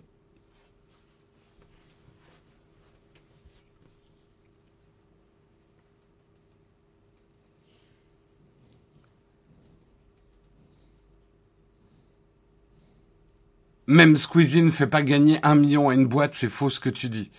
[13.88, 16.90] Même Squeezie ne fait pas gagner un million à une boîte, c'est faux ce que
[16.90, 17.30] tu dis.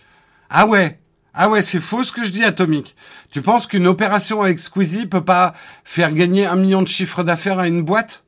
[0.50, 1.00] Ah ouais,
[1.32, 2.96] ah ouais, c'est faux ce que je dis, Atomic.
[3.30, 7.60] Tu penses qu'une opération avec Squeezie peut pas faire gagner un million de chiffre d'affaires
[7.60, 8.24] à une boîte?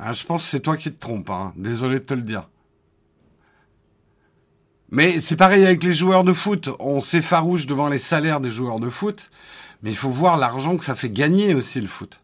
[0.00, 1.30] Ah, je pense que c'est toi qui te trompes.
[1.30, 1.52] Hein.
[1.56, 2.48] Désolé de te le dire.
[4.90, 6.68] Mais c'est pareil avec les joueurs de foot.
[6.80, 9.30] On s'effarouche devant les salaires des joueurs de foot,
[9.82, 12.21] mais il faut voir l'argent que ça fait gagner aussi le foot.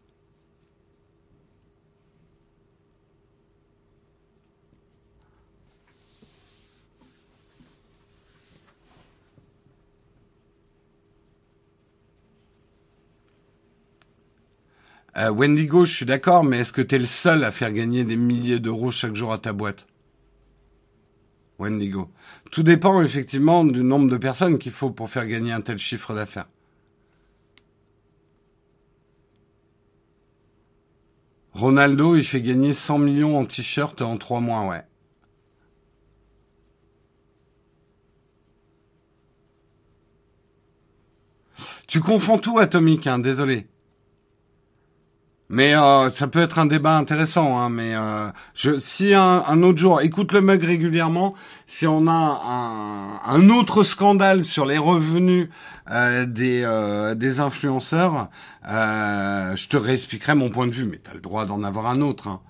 [15.17, 18.03] Euh, Wendigo, je suis d'accord, mais est-ce que tu es le seul à faire gagner
[18.03, 19.87] des milliers d'euros chaque jour à ta boîte?
[21.57, 22.09] Wendigo.
[22.51, 26.13] Tout dépend effectivement du nombre de personnes qu'il faut pour faire gagner un tel chiffre
[26.13, 26.47] d'affaires.
[31.53, 34.83] Ronaldo, il fait gagner 100 millions en t-shirt en trois mois, ouais.
[41.87, 43.67] Tu confonds tout, Atomique, hein, désolé.
[45.51, 47.59] Mais euh, ça peut être un débat intéressant.
[47.59, 51.33] Hein, mais euh, je, si un, un, autre jour, écoute le mug régulièrement,
[51.65, 55.49] si on a un, un autre scandale sur les revenus
[55.89, 58.29] euh, des, euh, des influenceurs,
[58.69, 60.85] euh, je te réexpliquerai mon point de vue.
[60.85, 62.27] Mais tu le droit d'en avoir un autre.
[62.27, 62.41] Hein.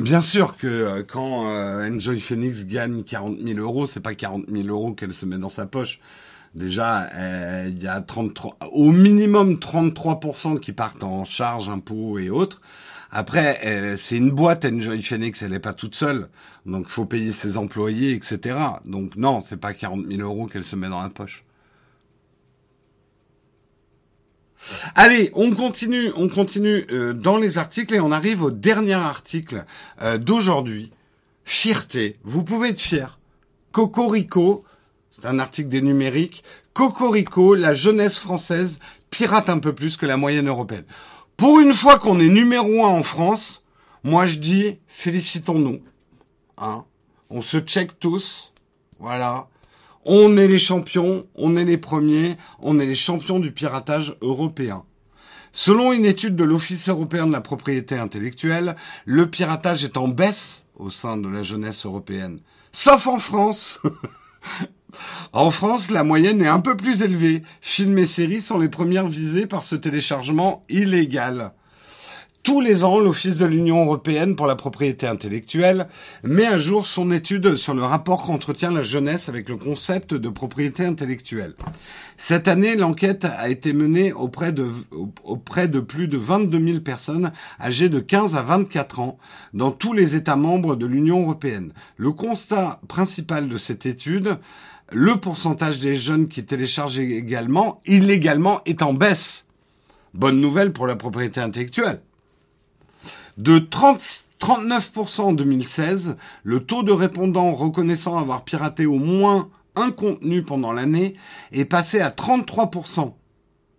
[0.00, 4.46] Bien sûr que euh, quand euh, Enjoy Phoenix gagne 40 000 euros, c'est pas 40
[4.50, 6.00] 000 euros qu'elle se met dans sa poche.
[6.56, 12.28] Déjà, euh, il y a 33, au minimum 33% qui partent en charge, impôts et
[12.28, 12.60] autres.
[13.12, 16.28] Après, c'est une boîte Enjoy Phoenix, elle n'est pas toute seule,
[16.66, 18.58] donc faut payer ses employés, etc.
[18.84, 21.44] Donc non, c'est pas 40 000 euros qu'elle se met dans la poche.
[24.94, 29.64] Allez, on continue, on continue euh, dans les articles et on arrive au dernier article
[30.02, 30.92] euh, d'aujourd'hui.
[31.44, 33.18] Fierté, vous pouvez être fier.
[33.72, 34.64] Cocorico,
[35.10, 36.44] c'est un article des numériques.
[36.72, 40.84] Cocorico, la jeunesse française pirate un peu plus que la moyenne européenne.
[41.36, 43.64] Pour une fois qu'on est numéro un en France,
[44.02, 45.80] moi je dis félicitons-nous.
[46.58, 46.84] Hein
[47.30, 48.52] on se check tous.
[48.98, 49.48] Voilà.
[50.06, 54.84] On est les champions, on est les premiers, on est les champions du piratage européen.
[55.52, 58.76] Selon une étude de l'Office européen de la propriété intellectuelle,
[59.06, 62.40] le piratage est en baisse au sein de la jeunesse européenne.
[62.72, 63.80] Sauf en France.
[65.32, 67.42] en France, la moyenne est un peu plus élevée.
[67.60, 71.52] Films et séries sont les premières visées par ce téléchargement illégal.
[72.44, 75.88] Tous les ans, l'Office de l'Union européenne pour la propriété intellectuelle
[76.24, 80.28] met à jour son étude sur le rapport qu'entretient la jeunesse avec le concept de
[80.28, 81.54] propriété intellectuelle.
[82.18, 84.66] Cette année, l'enquête a été menée auprès de,
[85.22, 89.16] auprès de plus de 22 000 personnes âgées de 15 à 24 ans
[89.54, 91.72] dans tous les États membres de l'Union européenne.
[91.96, 94.36] Le constat principal de cette étude,
[94.92, 99.46] le pourcentage des jeunes qui téléchargent également, illégalement, est en baisse.
[100.12, 102.02] Bonne nouvelle pour la propriété intellectuelle.
[103.36, 104.00] De 30,
[104.40, 110.72] 39% en 2016, le taux de répondants reconnaissant avoir piraté au moins un contenu pendant
[110.72, 111.16] l'année
[111.52, 113.14] est passé à 33%.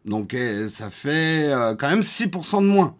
[0.05, 2.95] Donc eh, ça fait euh, quand même 6% de moins.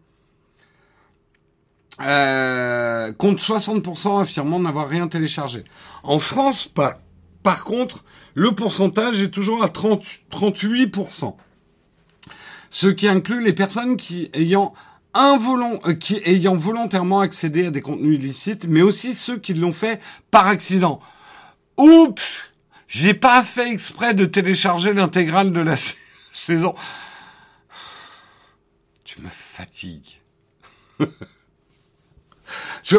[2.02, 5.64] Euh, contre 60% affirmant n'avoir rien téléchargé.
[6.04, 8.04] En France, par, contre,
[8.34, 11.36] le pourcentage est toujours à 30, 38%.
[12.70, 14.74] Ce qui inclut les personnes qui ayant
[15.16, 20.02] euh, qui ayant volontairement accédé à des contenus illicites, mais aussi ceux qui l'ont fait
[20.30, 21.00] par accident.
[21.78, 22.52] Oups,
[22.88, 25.76] j'ai pas fait exprès de télécharger l'intégrale de la
[26.34, 26.76] saison.
[29.04, 30.22] Tu me fatigues.
[32.84, 32.98] Je,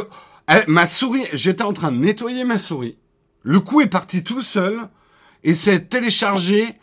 [0.51, 2.97] eh, ma souris, j'étais en train de nettoyer ma souris.
[3.43, 4.89] Le coup est parti tout seul
[5.45, 6.75] et c'est téléchargé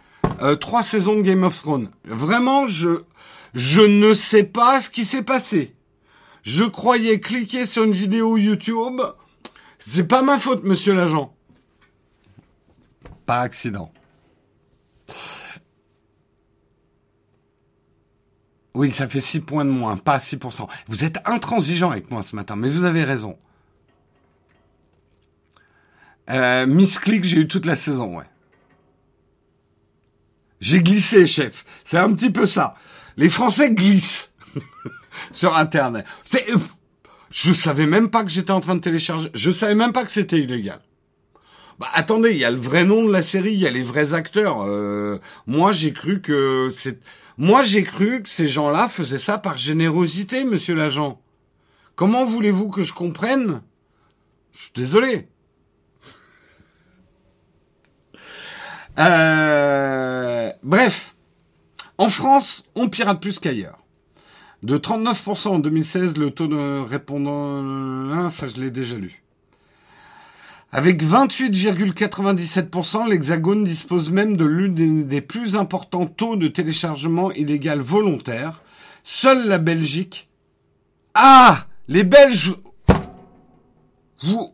[0.41, 1.89] euh, trois saisons de Game of Thrones.
[2.05, 3.03] Vraiment, je,
[3.53, 5.75] je ne sais pas ce qui s'est passé.
[6.43, 9.01] Je croyais cliquer sur une vidéo YouTube.
[9.79, 11.35] C'est pas ma faute, monsieur l'agent.
[13.25, 13.91] Par accident.
[18.75, 20.67] Oui, ça fait 6 points de moins, pas 6%.
[20.87, 23.37] Vous êtes intransigeant avec moi ce matin, mais vous avez raison.
[26.29, 28.25] Euh, Miss Click, j'ai eu toute la saison, ouais.
[30.59, 31.65] J'ai glissé, chef.
[31.83, 32.75] C'est un petit peu ça.
[33.17, 34.31] Les Français glissent
[35.31, 36.05] sur Internet.
[36.25, 36.57] C'est, euh,
[37.31, 39.29] je savais même pas que j'étais en train de télécharger.
[39.33, 40.79] Je savais même pas que c'était illégal.
[41.79, 43.81] Bah attendez, il y a le vrai nom de la série, il y a les
[43.81, 44.61] vrais acteurs.
[44.61, 46.99] Euh, moi j'ai cru que c'est,
[47.37, 51.19] moi j'ai cru que ces gens-là faisaient ça par générosité, monsieur l'agent.
[51.95, 53.61] Comment voulez-vous que je comprenne?
[54.53, 55.27] Je suis désolé.
[58.99, 61.12] Euh, bref.
[61.97, 63.79] En France, on pirate plus qu'ailleurs.
[64.63, 69.21] De 39% en 2016, le taux de répondants, ça je l'ai déjà lu.
[70.71, 78.63] Avec 28,97%, l'Hexagone dispose même de l'une des plus importants taux de téléchargement illégal volontaire.
[79.03, 80.29] Seule la Belgique.
[81.13, 82.55] Ah Les Belges
[84.23, 84.51] Vous...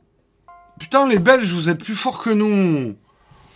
[0.78, 2.96] Putain, les Belges, vous êtes plus forts que nous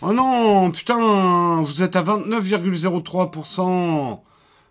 [0.06, 4.20] Oh non, putain, vous êtes à 29,03%.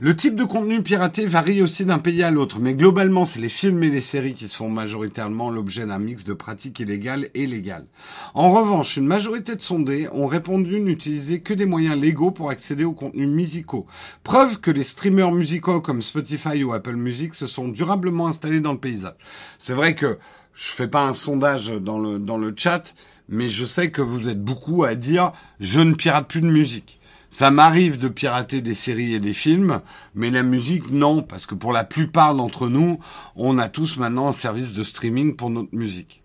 [0.00, 3.48] Le type de contenu piraté varie aussi d'un pays à l'autre, mais globalement, c'est les
[3.48, 7.88] films et les séries qui sont majoritairement l'objet d'un mix de pratiques illégales et légales.
[8.32, 12.84] En revanche, une majorité de sondés ont répondu n'utiliser que des moyens légaux pour accéder
[12.84, 13.86] aux contenus musicaux.
[14.22, 18.74] Preuve que les streamers musicaux comme Spotify ou Apple Music se sont durablement installés dans
[18.74, 19.16] le paysage.
[19.58, 20.16] C'est vrai que
[20.54, 22.94] je fais pas un sondage dans le, dans le chat,
[23.28, 26.97] mais je sais que vous êtes beaucoup à dire je ne pirate plus de musique.
[27.30, 29.82] Ça m'arrive de pirater des séries et des films,
[30.14, 32.98] mais la musique, non, parce que pour la plupart d'entre nous,
[33.36, 36.22] on a tous maintenant un service de streaming pour notre musique.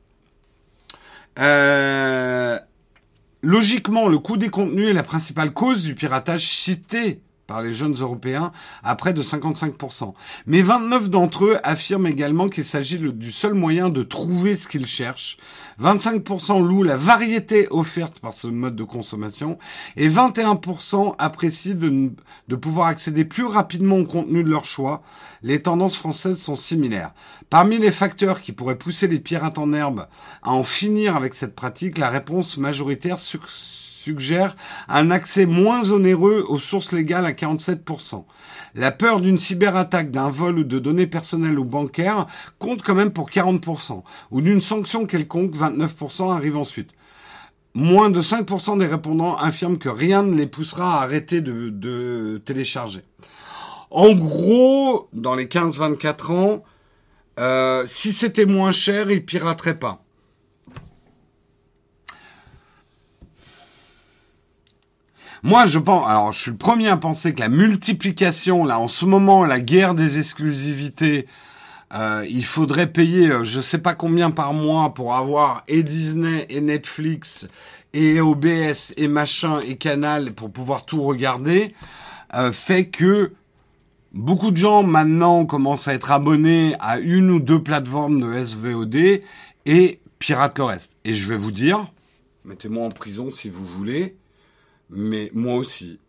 [1.40, 2.58] Euh,
[3.42, 7.96] logiquement, le coût des contenus est la principale cause du piratage cité par les jeunes
[7.96, 8.52] Européens
[8.84, 10.14] à près de 55%.
[10.48, 14.86] Mais 29 d'entre eux affirment également qu'il s'agit du seul moyen de trouver ce qu'ils
[14.86, 15.38] cherchent.
[15.82, 19.58] 25% louent la variété offerte par ce mode de consommation
[19.96, 25.02] et 21% apprécient de, pouvoir accéder plus rapidement au contenu de leur choix.
[25.42, 27.14] Les tendances françaises sont similaires.
[27.50, 30.08] Parmi les facteurs qui pourraient pousser les pirates en herbe
[30.42, 33.20] à en finir avec cette pratique, la réponse majoritaire
[34.04, 34.56] suggère
[34.90, 38.26] un accès moins onéreux aux sources légales à 47%.
[38.76, 42.28] La peur d'une cyberattaque, d'un vol ou de données personnelles ou bancaires
[42.60, 46.92] compte quand même pour 40%, ou d'une sanction quelconque, 29% arrive ensuite.
[47.76, 53.04] Moins de 5% des répondants affirment que rien ne les poussera à arrêter de, télécharger.
[53.90, 56.64] En gros, dans les 15-24 ans,
[57.40, 60.03] euh, si c'était moins cher, ils pirateraient pas.
[65.46, 68.88] Moi, je pense, alors je suis le premier à penser que la multiplication, là, en
[68.88, 71.28] ce moment, la guerre des exclusivités,
[71.94, 76.46] euh, il faudrait payer, euh, je sais pas combien par mois pour avoir et Disney
[76.50, 77.46] et Netflix
[77.92, 81.76] et OBS et machin et Canal pour pouvoir tout regarder,
[82.36, 83.34] euh, fait que
[84.14, 89.22] beaucoup de gens maintenant commencent à être abonnés à une ou deux plateformes de SVOD
[89.66, 90.96] et piratent le reste.
[91.04, 91.86] Et je vais vous dire,
[92.46, 94.16] mettez-moi en prison si vous voulez,
[94.94, 96.00] mais moi aussi.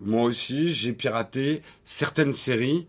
[0.00, 2.86] Moi aussi, j'ai piraté certaines séries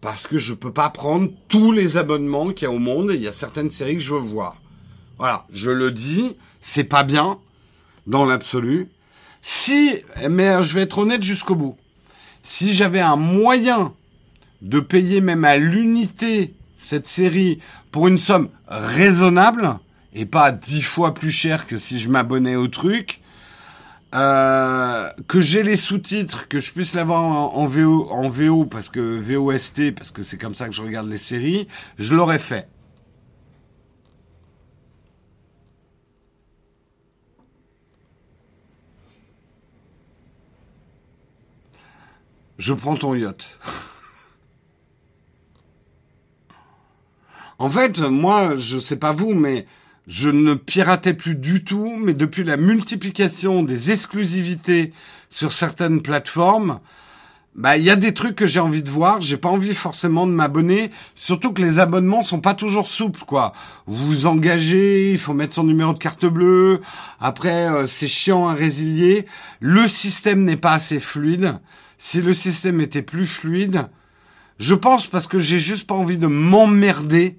[0.00, 3.14] parce que je peux pas prendre tous les abonnements qu'il y a au monde et
[3.14, 4.56] il y a certaines séries que je veux voir.
[5.18, 7.38] Voilà, je le dis, c'est pas bien
[8.06, 8.88] dans l'absolu.
[9.42, 11.76] Si, mais je vais être honnête jusqu'au bout.
[12.42, 13.94] Si j'avais un moyen
[14.62, 19.78] de payer même à l'unité cette série pour une somme raisonnable
[20.14, 23.20] et pas dix fois plus cher que si je m'abonnais au truc,
[24.14, 29.18] euh, que j'ai les sous-titres, que je puisse l'avoir en, VO, en VO parce que
[29.18, 31.66] VOST, parce que c'est comme ça que je regarde les séries,
[31.98, 32.68] je l'aurais fait.
[42.58, 43.58] Je prends ton yacht.
[47.58, 49.66] en fait, moi, je sais pas vous, mais
[50.06, 54.92] je ne piratais plus du tout, mais depuis la multiplication des exclusivités
[55.30, 56.80] sur certaines plateformes,
[57.56, 60.26] bah il y a des trucs que j'ai envie de voir, j'ai pas envie forcément
[60.26, 63.52] de m'abonner, surtout que les abonnements sont pas toujours souples quoi.
[63.86, 66.82] Vous vous engagez, il faut mettre son numéro de carte bleue,
[67.18, 69.26] après euh, c'est chiant à résilier,
[69.60, 71.58] le système n'est pas assez fluide.
[71.98, 73.88] Si le système était plus fluide,
[74.58, 77.38] Je pense parce que j'ai juste pas envie de m'emmerder.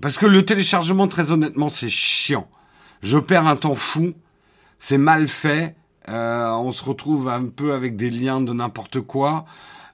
[0.00, 2.48] Parce que le téléchargement, très honnêtement, c'est chiant.
[3.02, 4.14] Je perds un temps fou.
[4.78, 5.76] C'est mal fait.
[6.08, 9.44] Euh, on se retrouve un peu avec des liens de n'importe quoi.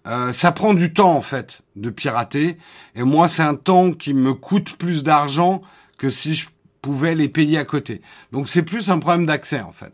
[0.07, 2.57] Euh, ça prend du temps en fait de pirater.
[2.95, 5.61] Et moi, c'est un temps qui me coûte plus d'argent
[5.99, 6.49] que si je
[6.81, 8.01] pouvais les payer à côté.
[8.33, 9.93] Donc c'est plus un problème d'accès en fait.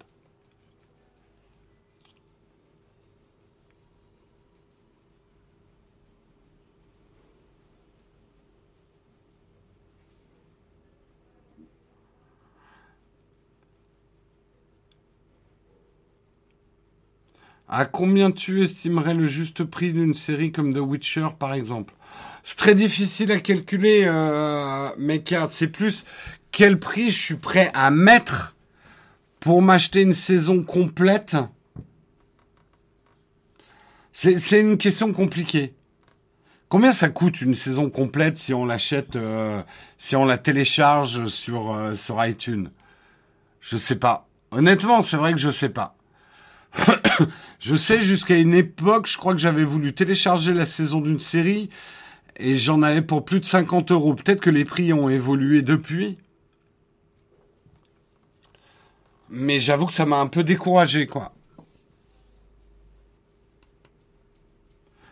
[17.68, 21.94] À combien tu estimerais le juste prix d'une série comme The Witcher, par exemple?
[22.44, 25.34] C'est très difficile à calculer, euh, mec.
[25.50, 26.04] C'est plus
[26.52, 28.54] quel prix je suis prêt à mettre
[29.40, 31.36] pour m'acheter une saison complète?
[34.12, 35.74] C'est une question compliquée.
[36.68, 39.62] Combien ça coûte une saison complète si on l'achète, euh,
[39.98, 42.70] si on la télécharge sur euh, sur iTunes?
[43.60, 44.28] Je sais pas.
[44.52, 45.95] Honnêtement, c'est vrai que je sais pas.
[47.58, 51.70] Je sais jusqu'à une époque, je crois que j'avais voulu télécharger la saison d'une série
[52.36, 54.14] et j'en avais pour plus de 50 euros.
[54.14, 56.18] Peut-être que les prix ont évolué depuis.
[59.28, 61.32] Mais j'avoue que ça m'a un peu découragé, quoi.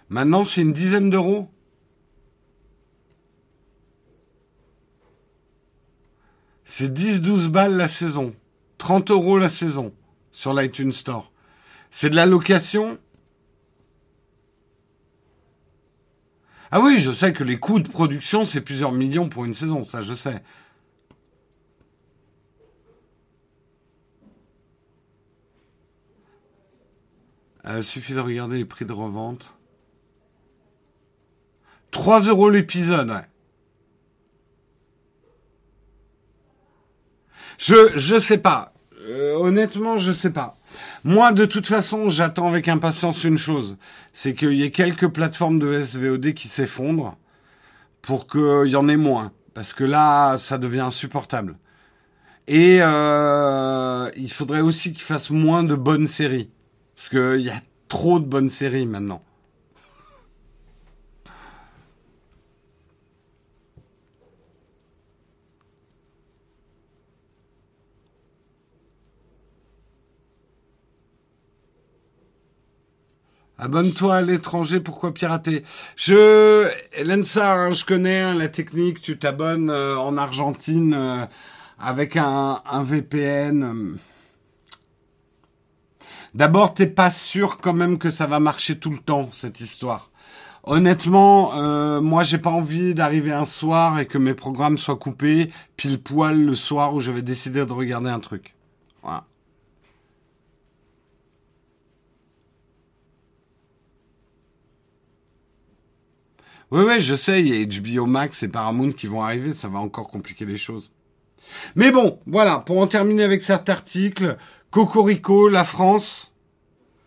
[0.09, 1.51] Maintenant, c'est une dizaine d'euros.
[6.65, 8.35] C'est 10-12 balles la saison.
[8.79, 9.93] 30 euros la saison
[10.31, 11.33] sur l'iTunes Store.
[11.97, 12.99] C'est de la location
[16.73, 19.85] Ah oui, je sais que les coûts de production, c'est plusieurs millions pour une saison,
[19.85, 20.43] ça je sais.
[27.65, 29.55] Euh, suffit de regarder les prix de revente.
[31.93, 33.29] 3 euros l'épisode, ouais.
[37.57, 38.75] Je, je sais pas.
[39.09, 40.57] Euh, honnêtement, je sais pas.
[41.07, 43.77] Moi, de toute façon, j'attends avec impatience une chose,
[44.13, 47.19] c'est qu'il y ait quelques plateformes de SVOD qui s'effondrent
[48.01, 51.59] pour qu'il y en ait moins, parce que là, ça devient insupportable.
[52.49, 56.49] Et euh, il faudrait aussi qu'ils fassent moins de bonnes séries,
[56.97, 59.23] parce qu'il y a trop de bonnes séries maintenant.
[73.59, 75.63] Abonne-toi à l'étranger, pourquoi pirater?
[75.97, 76.69] Je,
[77.05, 81.25] Lensa, hein, je connais hein, la technique, tu t'abonnes euh, en Argentine euh,
[81.79, 83.97] avec un, VPN.
[86.35, 90.11] D'abord, t'es pas sûr quand même que ça va marcher tout le temps, cette histoire.
[90.65, 95.51] Honnêtement, euh, moi j'ai pas envie d'arriver un soir et que mes programmes soient coupés
[95.77, 98.57] pile poil le soir où je vais décider de regarder un truc.
[99.03, 99.27] Voilà.
[106.75, 109.69] Oui, oui, je sais, il y a HBO Max et Paramount qui vont arriver, ça
[109.69, 110.91] va encore compliquer les choses.
[111.77, 114.37] Mais bon, voilà, pour en terminer avec cet article,
[114.73, 116.35] Cocorico, la France,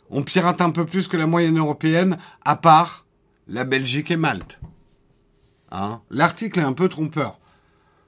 [0.09, 3.05] on pirate un peu plus que la moyenne européenne, à part
[3.49, 4.57] la Belgique et Malte.
[5.71, 5.99] Hein?
[6.09, 7.37] L'article est un peu trompeur.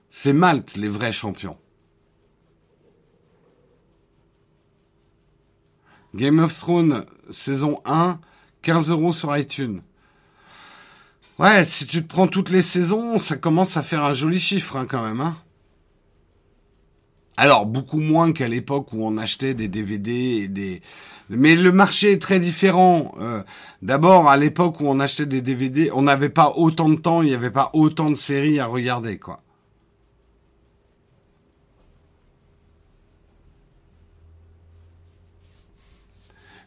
[0.09, 1.57] C'est Malte les vrais champions.
[6.15, 8.17] Game of Thrones, saison 1,
[8.61, 9.81] 15 euros sur iTunes.
[11.39, 14.75] Ouais, si tu te prends toutes les saisons, ça commence à faire un joli chiffre
[14.75, 15.21] hein, quand même.
[15.21, 15.37] Hein.
[17.37, 20.81] Alors beaucoup moins qu'à l'époque où on achetait des DVD des.
[21.29, 23.15] Mais le marché est très différent.
[23.21, 23.41] Euh,
[23.81, 27.29] d'abord, à l'époque où on achetait des DVD, on n'avait pas autant de temps, il
[27.29, 29.41] n'y avait pas autant de séries à regarder, quoi.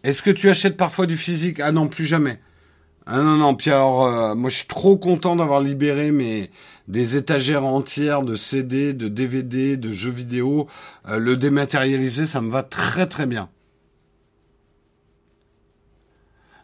[0.03, 1.61] Est-ce que tu achètes parfois du physique?
[1.61, 2.41] Ah non, plus jamais.
[3.07, 6.51] Ah non, non, puis alors, euh, moi je suis trop content d'avoir libéré mes
[6.89, 10.69] des étagères entières de CD, de DVD, de jeux vidéo.
[11.09, 13.49] Euh, le dématérialiser, ça me va très très bien.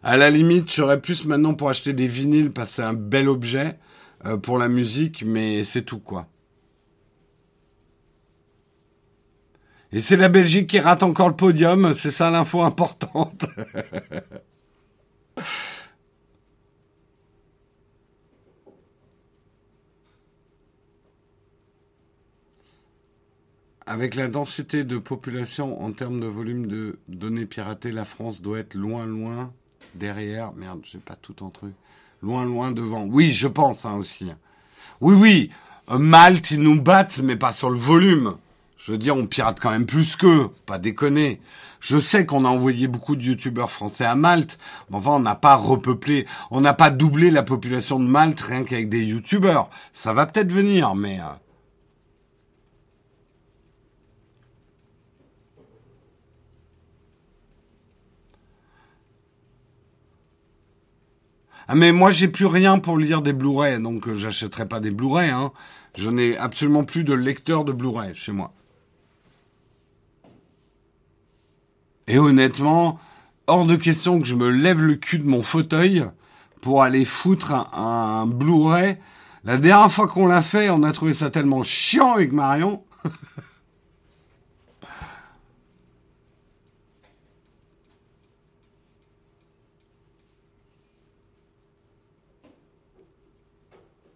[0.01, 3.27] À la limite, j'aurais plus maintenant pour acheter des vinyles parce que c'est un bel
[3.27, 3.77] objet
[4.25, 6.27] euh, pour la musique, mais c'est tout quoi.
[9.91, 13.45] Et c'est la Belgique qui rate encore le podium, c'est ça l'info importante.
[23.91, 28.59] Avec la densité de population en termes de volume de données piratées, la France doit
[28.59, 29.51] être loin, loin
[29.95, 30.53] derrière.
[30.53, 31.73] Merde, j'ai pas tout en truc.
[32.21, 33.07] loin, loin devant.
[33.07, 34.31] Oui, je pense hein, aussi.
[35.01, 35.49] Oui, oui,
[35.89, 38.35] Malte, ils nous battent, mais pas sur le volume.
[38.77, 41.41] Je veux dire, on pirate quand même plus qu'eux, pas déconner.
[41.79, 44.59] Je sais qu'on a envoyé beaucoup de youtubeurs français à Malte,
[44.91, 48.63] mais enfin, on n'a pas repeuplé, on n'a pas doublé la population de Malte rien
[48.65, 49.71] qu'avec des youtubeurs.
[49.93, 51.19] Ça va peut-être venir, mais...
[51.19, 51.48] Euh,
[61.71, 64.89] Ah mais moi j'ai plus rien pour lire des Blu-ray, donc euh, j'achèterai pas des
[64.89, 65.29] Blu-ray.
[65.29, 65.51] Hein.
[65.95, 68.53] Je n'ai absolument plus de lecteur de Blu-ray chez moi.
[72.07, 72.99] Et honnêtement,
[73.45, 76.05] hors de question que je me lève le cul de mon fauteuil
[76.59, 78.97] pour aller foutre un, un Blu-ray.
[79.43, 82.83] La dernière fois qu'on l'a fait, on a trouvé ça tellement chiant avec Marion.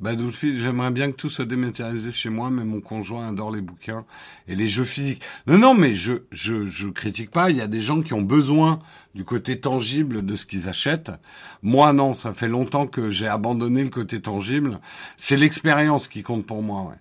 [0.03, 0.11] Bah,
[0.41, 4.03] j'aimerais bien que tout soit dématérialisé chez moi, mais mon conjoint adore les bouquins
[4.49, 5.21] et les jeux physiques.
[5.47, 7.51] Non, non, mais je, je, je critique pas.
[7.51, 8.79] Il y a des gens qui ont besoin
[9.15, 11.13] du côté tangible de ce qu'ils achètent.
[11.61, 14.81] Moi, non, ça fait longtemps que j'ai abandonné le côté tangible.
[15.15, 16.97] C'est l'expérience qui compte pour moi, ouais.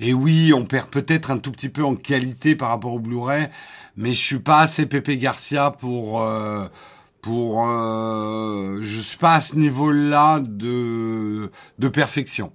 [0.00, 3.48] Et oui, on perd peut-être un tout petit peu en qualité par rapport au Blu-ray,
[3.96, 6.66] mais je suis pas assez Pépé Garcia pour, euh,
[7.26, 11.50] pour euh, je suis pas à ce niveau-là de
[11.80, 12.52] de perfection.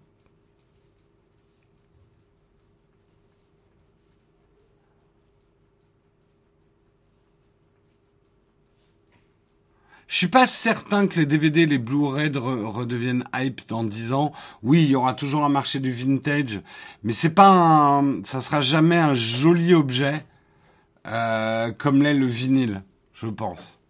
[10.07, 14.31] Je suis pas certain que les DVD, les Blu-ray redeviennent hype dans 10 ans.
[14.64, 16.61] Oui, il y aura toujours un marché du vintage,
[17.03, 20.26] mais c'est pas ça sera jamais un joli objet
[21.07, 22.84] euh, comme l'est le vinyle,
[23.14, 23.81] je pense.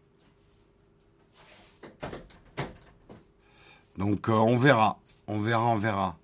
[3.97, 6.17] Donc euh, on verra, on verra, on verra.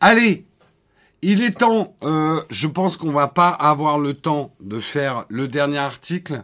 [0.00, 0.46] Allez,
[1.22, 1.94] il est temps.
[2.02, 6.42] Euh, je pense qu'on va pas avoir le temps de faire le dernier article.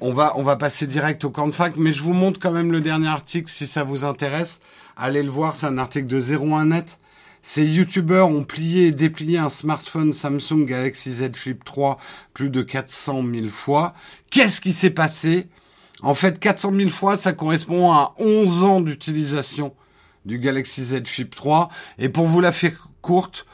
[0.00, 2.52] On va, on va passer direct au camp de fac, mais je vous montre quand
[2.52, 4.60] même le dernier article si ça vous intéresse.
[4.96, 6.98] Allez le voir, c'est un article de 01net.
[7.42, 11.98] Ces youtubeurs ont plié et déplié un smartphone Samsung Galaxy Z Flip 3
[12.32, 13.92] plus de 400 000 fois.
[14.30, 15.48] Qu'est-ce qui s'est passé?
[16.04, 19.74] En fait, 400 000 fois, ça correspond à 11 ans d'utilisation
[20.26, 21.70] du Galaxy Z Flip 3.
[21.98, 23.46] Et pour vous la faire courte,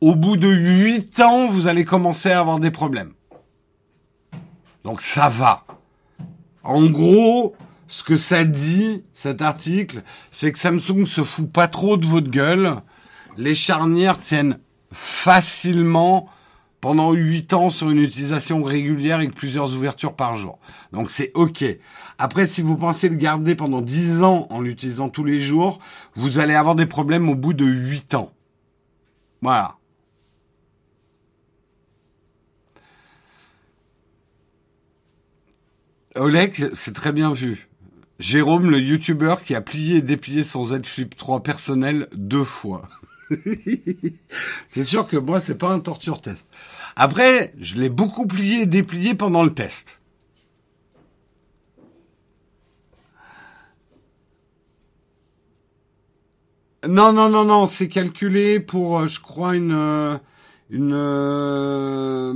[0.00, 3.12] au bout de 8 ans, vous allez commencer à avoir des problèmes.
[4.84, 5.66] Donc ça va.
[6.64, 7.54] En gros,
[7.88, 12.30] ce que ça dit, cet article, c'est que Samsung se fout pas trop de votre
[12.30, 12.76] gueule.
[13.36, 14.58] Les charnières tiennent
[14.92, 16.28] facilement
[16.82, 20.58] pendant 8 ans sur une utilisation régulière avec plusieurs ouvertures par jour.
[20.92, 21.64] Donc c'est OK.
[22.18, 25.78] Après, si vous pensez le garder pendant 10 ans en l'utilisant tous les jours,
[26.16, 28.32] vous allez avoir des problèmes au bout de 8 ans.
[29.42, 29.76] Voilà.
[36.16, 37.68] Oleg, c'est très bien vu.
[38.18, 42.82] Jérôme, le youtubeur qui a plié et déplié son Z Flip 3 personnel deux fois.
[44.68, 46.46] c'est sûr que moi, c'est pas un torture test.
[46.96, 50.00] Après, je l'ai beaucoup plié et déplié pendant le test.
[56.88, 59.72] Non, non, non, non, c'est calculé pour, euh, je crois, une...
[59.72, 60.18] Euh.
[60.74, 62.32] Euh,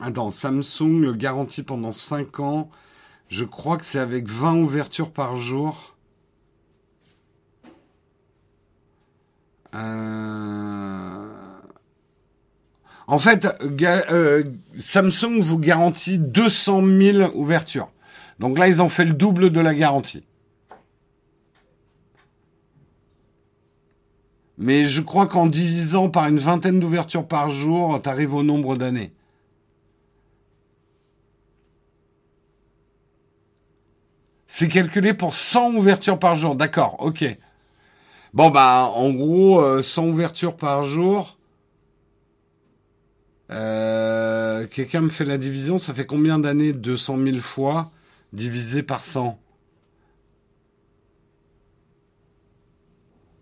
[0.00, 2.70] attends, Samsung le garantit pendant 5 ans.
[3.28, 5.93] Je crois que c'est avec 20 ouvertures par jour.
[9.74, 11.28] Euh,
[13.06, 13.46] en fait,
[13.82, 14.44] euh,
[14.78, 17.90] Samsung vous garantit 200 000 ouvertures.
[18.38, 20.24] Donc là, ils ont fait le double de la garantie.
[24.56, 28.76] Mais je crois qu'en divisant par une vingtaine d'ouvertures par jour, tu arrives au nombre
[28.76, 29.12] d'années.
[34.46, 36.54] C'est calculé pour 100 ouvertures par jour.
[36.54, 37.24] D'accord, ok.
[38.34, 41.38] Bon, bah, en gros, 100 euh, ouvertures par jour.
[43.52, 47.92] Euh, quelqu'un me fait la division, ça fait combien d'années 200 000 fois
[48.32, 49.38] divisé par 100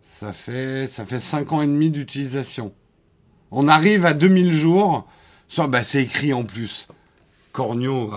[0.02, 2.74] Ça fait, ça fait 5 ans et demi d'utilisation.
[3.51, 5.09] On arrive à 2000 jours.
[5.48, 6.86] Soit, bah, c'est écrit en plus.
[7.52, 8.12] Cornio,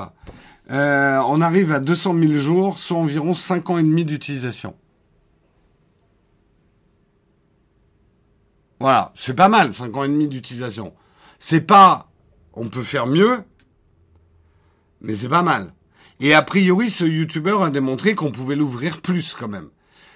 [0.71, 4.75] euh, on arrive à 200 000 jours, soit environ 5 ans et demi d'utilisation.
[8.85, 10.93] Voilà, c'est pas mal, 5 ans et demi d'utilisation.
[11.39, 12.11] C'est pas,
[12.53, 13.43] on peut faire mieux,
[15.01, 15.73] mais c'est pas mal.
[16.19, 19.69] Et a priori, ce YouTuber a démontré qu'on pouvait l'ouvrir plus quand même.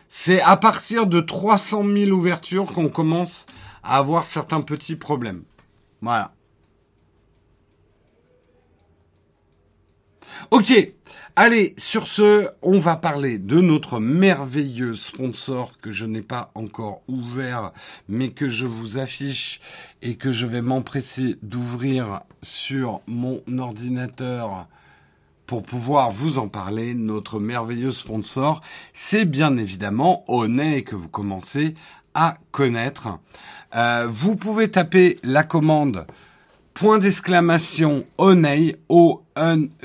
[0.07, 3.47] C'est à partir de 300 000 ouvertures qu'on commence
[3.81, 5.45] à avoir certains petits problèmes.
[6.03, 6.35] Voilà.
[10.51, 10.93] Ok,
[11.35, 17.01] allez, sur ce, on va parler de notre merveilleux sponsor que je n'ai pas encore
[17.07, 17.71] ouvert,
[18.07, 19.59] mais que je vous affiche
[20.01, 24.67] et que je vais m'empresser d'ouvrir sur mon ordinateur
[25.49, 28.61] pour pouvoir vous en parler, notre merveilleux sponsor,
[28.93, 31.73] c'est bien évidemment Onet que vous commencez
[32.13, 33.17] à connaître.
[33.75, 36.05] Euh, vous pouvez taper la commande
[36.79, 39.79] point d'exclamation Oney, O-N-E-Y.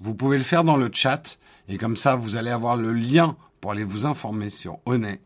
[0.00, 3.36] Vous pouvez le faire dans le chat et comme ça vous allez avoir le lien
[3.60, 5.20] pour aller vous informer sur Oney.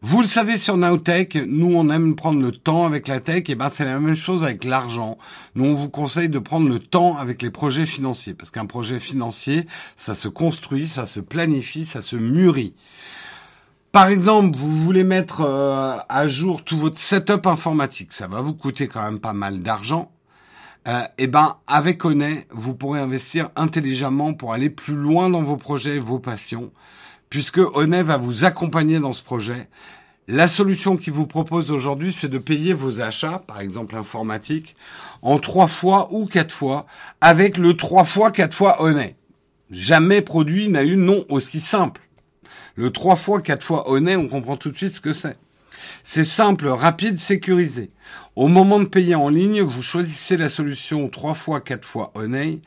[0.00, 3.54] Vous le savez sur Nowtech, nous on aime prendre le temps avec la tech, et
[3.54, 5.18] ben c'est la même chose avec l'argent.
[5.54, 8.98] Nous on vous conseille de prendre le temps avec les projets financiers, parce qu'un projet
[8.98, 9.66] financier,
[9.96, 12.72] ça se construit, ça se planifie, ça se mûrit.
[13.94, 18.52] Par exemple, vous voulez mettre euh, à jour tout votre setup informatique, ça va vous
[18.52, 20.10] coûter quand même pas mal d'argent.
[20.88, 25.56] Euh, et ben avec Onet, vous pourrez investir intelligemment pour aller plus loin dans vos
[25.56, 26.72] projets, vos passions
[27.30, 29.68] puisque Onet va vous accompagner dans ce projet.
[30.26, 34.74] La solution qu'il vous propose aujourd'hui, c'est de payer vos achats, par exemple informatiques,
[35.22, 36.86] en trois fois ou quatre fois,
[37.20, 39.14] avec le trois fois quatre fois Onet.
[39.70, 42.00] Jamais produit n'a eu nom aussi simple.
[42.76, 45.36] Le trois fois quatre fois Onet, on comprend tout de suite ce que c'est.
[46.02, 47.90] C'est simple, rapide, sécurisé.
[48.36, 52.60] Au moment de payer en ligne, vous choisissez la solution trois fois quatre fois Onet.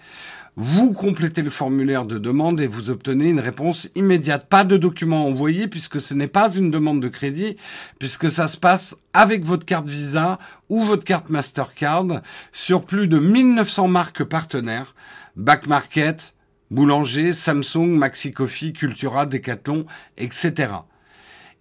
[0.56, 4.48] Vous complétez le formulaire de demande et vous obtenez une réponse immédiate.
[4.48, 7.58] Pas de document envoyé puisque ce n'est pas une demande de crédit,
[8.00, 10.40] puisque ça se passe avec votre carte Visa
[10.70, 12.22] ou votre carte Mastercard
[12.52, 14.96] sur plus de 1900 marques partenaires,
[15.36, 16.34] Back Market,
[16.72, 19.86] Boulanger, Samsung, Maxi Coffee, Cultura, Decathlon,
[20.18, 20.74] etc.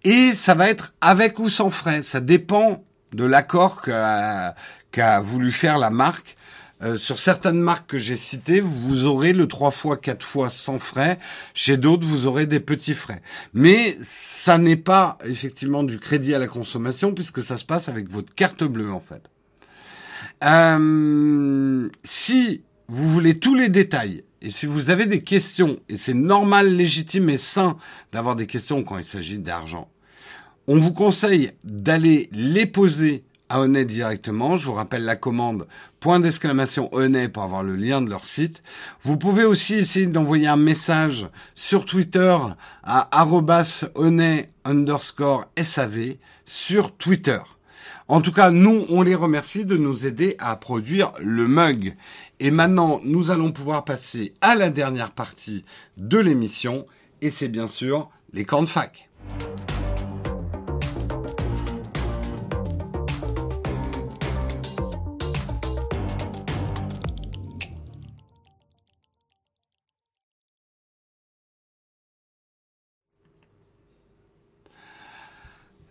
[0.03, 2.01] Et ça va être avec ou sans frais.
[2.01, 6.37] Ça dépend de l'accord qu'a voulu faire la marque
[6.83, 10.77] euh, sur certaines marques que j'ai citées, vous aurez le 3 fois, 4 fois sans
[10.77, 11.17] frais.
[11.55, 13.23] Chez d'autres, vous aurez des petits frais.
[13.53, 18.09] Mais ça n'est pas effectivement du crédit à la consommation puisque ça se passe avec
[18.09, 19.31] votre carte bleue en fait.
[20.43, 26.13] Euh, si vous voulez tous les détails et si vous avez des questions, et c'est
[26.13, 27.77] normal, légitime et sain
[28.11, 29.89] d'avoir des questions quand il s'agit d'argent,
[30.67, 34.57] on vous conseille d'aller les poser à Onet directement.
[34.57, 35.67] Je vous rappelle la commande
[35.99, 38.61] point d'exclamation Onet pour avoir le lien de leur site.
[39.01, 42.37] Vous pouvez aussi essayer d'envoyer un message sur Twitter
[42.83, 43.25] à
[43.95, 46.15] @onet underscore SAV
[46.45, 47.39] sur Twitter.
[48.09, 51.93] En tout cas, nous, on les remercie de nous aider à produire le mug.
[52.39, 55.65] Et maintenant, nous allons pouvoir passer à la dernière partie
[55.97, 56.85] de l'émission,
[57.21, 59.09] et c'est bien sûr les camps de fac.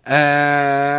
[0.08, 0.95] Euh...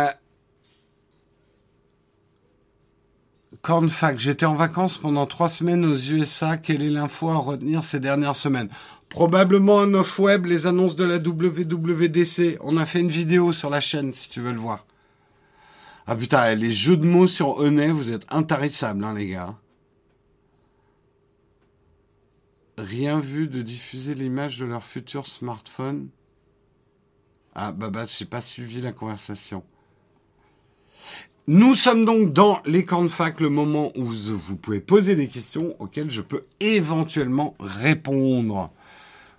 [3.68, 6.56] Cornfac, j'étais en vacances pendant trois semaines aux USA.
[6.56, 8.70] Quelle est l'info à retenir ces dernières semaines?
[9.10, 12.56] Probablement un off-web, les annonces de la WWDC.
[12.62, 14.86] On a fait une vidéo sur la chaîne si tu veux le voir.
[16.06, 19.54] Ah putain, les jeux de mots sur Onet, vous êtes intarissables, hein, les gars.
[22.78, 26.08] Rien vu de diffuser l'image de leur futur smartphone?
[27.54, 29.62] Ah, bah, bah, j'ai pas suivi la conversation.
[31.50, 35.28] Nous sommes donc dans les camps de fac, le moment où vous, pouvez poser des
[35.28, 38.70] questions auxquelles je peux éventuellement répondre.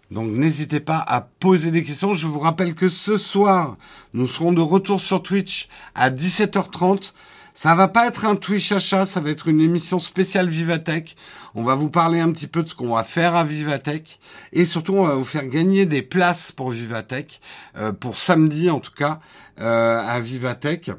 [0.10, 2.14] Donc n'hésitez pas à poser des questions.
[2.14, 3.78] Je vous rappelle que ce soir,
[4.16, 7.14] nous serons de retour sur Twitch à 17h30
[7.60, 11.18] ça va pas être un Twitch achat, ça va être une émission spéciale Vivatech.
[11.56, 14.18] On va vous parler un petit peu de ce qu'on va faire à Vivatech
[14.54, 17.42] et surtout on va vous faire gagner des places pour Vivatech
[17.76, 19.20] euh, pour samedi en tout cas
[19.60, 20.92] euh, à Vivatech.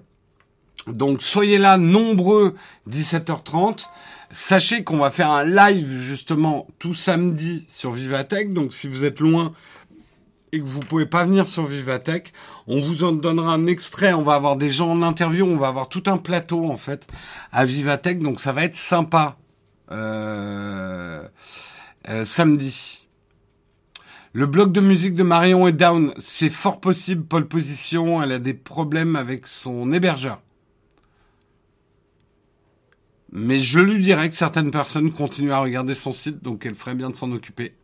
[0.87, 2.55] Donc soyez là nombreux
[2.89, 3.87] 17h30.
[4.33, 8.53] Sachez qu'on va faire un live justement tout samedi sur Vivatech.
[8.53, 9.53] Donc si vous êtes loin,
[10.53, 12.33] et que vous pouvez pas venir sur Vivatech,
[12.67, 14.13] on vous en donnera un extrait.
[14.13, 17.07] On va avoir des gens en interview, on va avoir tout un plateau en fait
[17.53, 19.37] à Vivatech, donc ça va être sympa.
[19.93, 21.23] Euh,
[22.09, 23.07] euh, samedi.
[24.33, 26.15] Le bloc de musique de Marion est down.
[26.19, 28.23] C'est fort possible, Pole Position.
[28.23, 30.41] Elle a des problèmes avec son hébergeur.
[33.33, 36.97] Mais je lui dirais que certaines personnes continuent à regarder son site, donc elle ferait
[36.97, 37.75] bien de s'en occuper.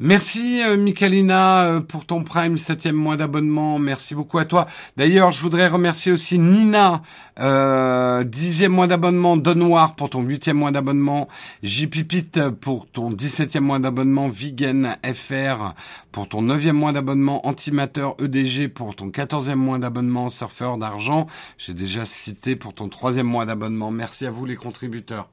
[0.00, 3.80] Merci euh, Michalina euh, pour ton Prime septième mois d'abonnement.
[3.80, 4.68] Merci beaucoup à toi.
[4.96, 7.02] D'ailleurs, je voudrais remercier aussi Nina,
[7.40, 11.26] euh, dixième mois d'abonnement, Donoir pour ton huitième mois d'abonnement,
[11.64, 12.30] JPipit
[12.60, 15.74] pour ton dix-septième mois d'abonnement, Vegan FR
[16.12, 21.26] pour ton neuvième mois d'abonnement, Antimateur EDG pour ton quatorzième mois d'abonnement, Surfeur d'argent.
[21.58, 23.90] J'ai déjà cité pour ton troisième mois d'abonnement.
[23.90, 25.28] Merci à vous les contributeurs.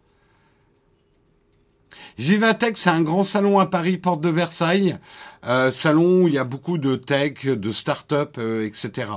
[2.17, 4.97] Vivatech, c'est un grand salon à Paris, porte de Versailles.
[5.45, 9.11] Euh, salon où il y a beaucoup de tech, de start-up, euh, etc.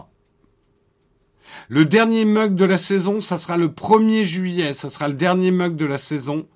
[1.68, 4.74] Le dernier mug de la saison, ça sera le 1er juillet.
[4.74, 6.46] Ça sera le dernier mug de la saison.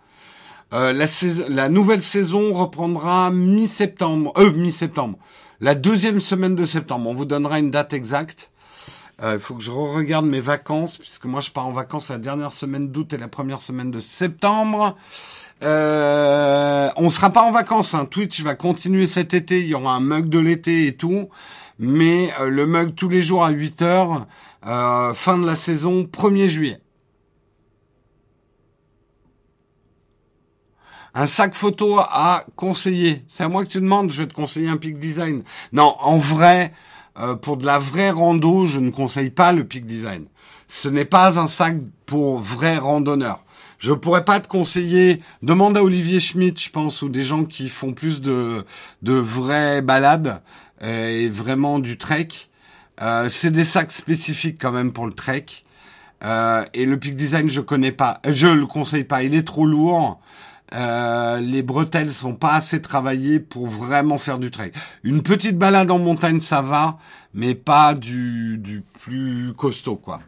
[0.73, 0.93] Euh,
[1.49, 4.33] la, nouvelle saison reprendra mi-septembre.
[4.37, 5.19] Euh, mi-septembre.
[5.61, 7.09] La deuxième semaine de septembre.
[7.09, 8.51] On vous donnera une date exacte.
[9.25, 12.53] Il faut que je regarde mes vacances, puisque moi je pars en vacances la dernière
[12.53, 14.97] semaine d'août et la première semaine de septembre.
[15.63, 17.95] Euh, on sera pas en vacances.
[17.95, 18.07] Hein.
[18.07, 19.61] Twitch va continuer cet été.
[19.61, 21.29] Il y aura un mug de l'été et tout.
[21.79, 24.27] Mais euh, le mug tous les jours à 8 heures.
[24.67, 26.81] Euh, fin de la saison, 1er juillet.
[31.15, 33.25] Un sac photo à conseiller.
[33.29, 34.11] C'est à moi que tu demandes.
[34.11, 35.43] Je vais te conseiller un Peak Design.
[35.73, 36.73] Non, en vrai,
[37.19, 40.27] euh, pour de la vraie rando, je ne conseille pas le Peak Design.
[40.69, 41.77] Ce n'est pas un sac
[42.07, 43.45] pour vrais randonneurs.
[43.83, 45.21] Je pourrais pas te conseiller.
[45.43, 48.65] Demande à Olivier Schmidt, je pense, ou des gens qui font plus de
[49.03, 50.41] de vraies balades
[50.85, 52.29] euh, et vraiment du trek.
[53.01, 55.47] Euh, c'est des sacs spécifiques quand même pour le trek.
[56.23, 58.21] Euh, et le Peak Design, je connais pas.
[58.25, 59.25] Je le conseille pas.
[59.25, 60.21] Il est trop lourd.
[60.71, 64.71] Les bretelles sont pas assez travaillées pour vraiment faire du trek.
[65.03, 66.99] Une petite balade en montagne, ça va,
[67.35, 70.21] mais pas du, du plus costaud, quoi.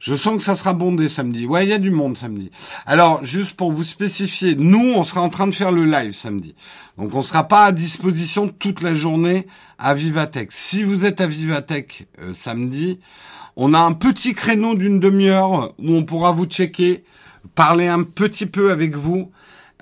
[0.00, 1.46] Je sens que ça sera bondé samedi.
[1.46, 2.50] Ouais, il y a du monde samedi.
[2.86, 6.54] Alors, juste pour vous spécifier, nous, on sera en train de faire le live samedi.
[6.96, 9.46] Donc, on sera pas à disposition toute la journée
[9.78, 10.52] à Vivatech.
[10.52, 12.98] Si vous êtes à Vivatech euh, samedi,
[13.56, 17.04] on a un petit créneau d'une demi-heure où on pourra vous checker,
[17.54, 19.30] parler un petit peu avec vous.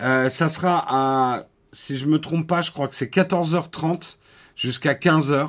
[0.01, 4.17] Euh, ça sera à, si je me trompe pas, je crois que c'est 14h30
[4.57, 5.49] jusqu'à 15h.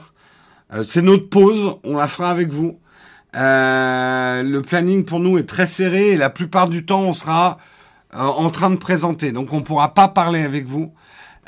[0.74, 2.80] Euh, c'est notre pause, on la fera avec vous.
[3.36, 7.60] Euh, le planning pour nous est très serré et la plupart du temps on sera
[8.16, 9.32] euh, en train de présenter.
[9.32, 10.94] Donc on pourra pas parler avec vous.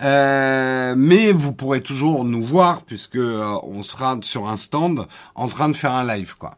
[0.03, 5.69] Euh, mais vous pourrez toujours nous voir puisque on sera sur un stand en train
[5.69, 6.57] de faire un live quoi.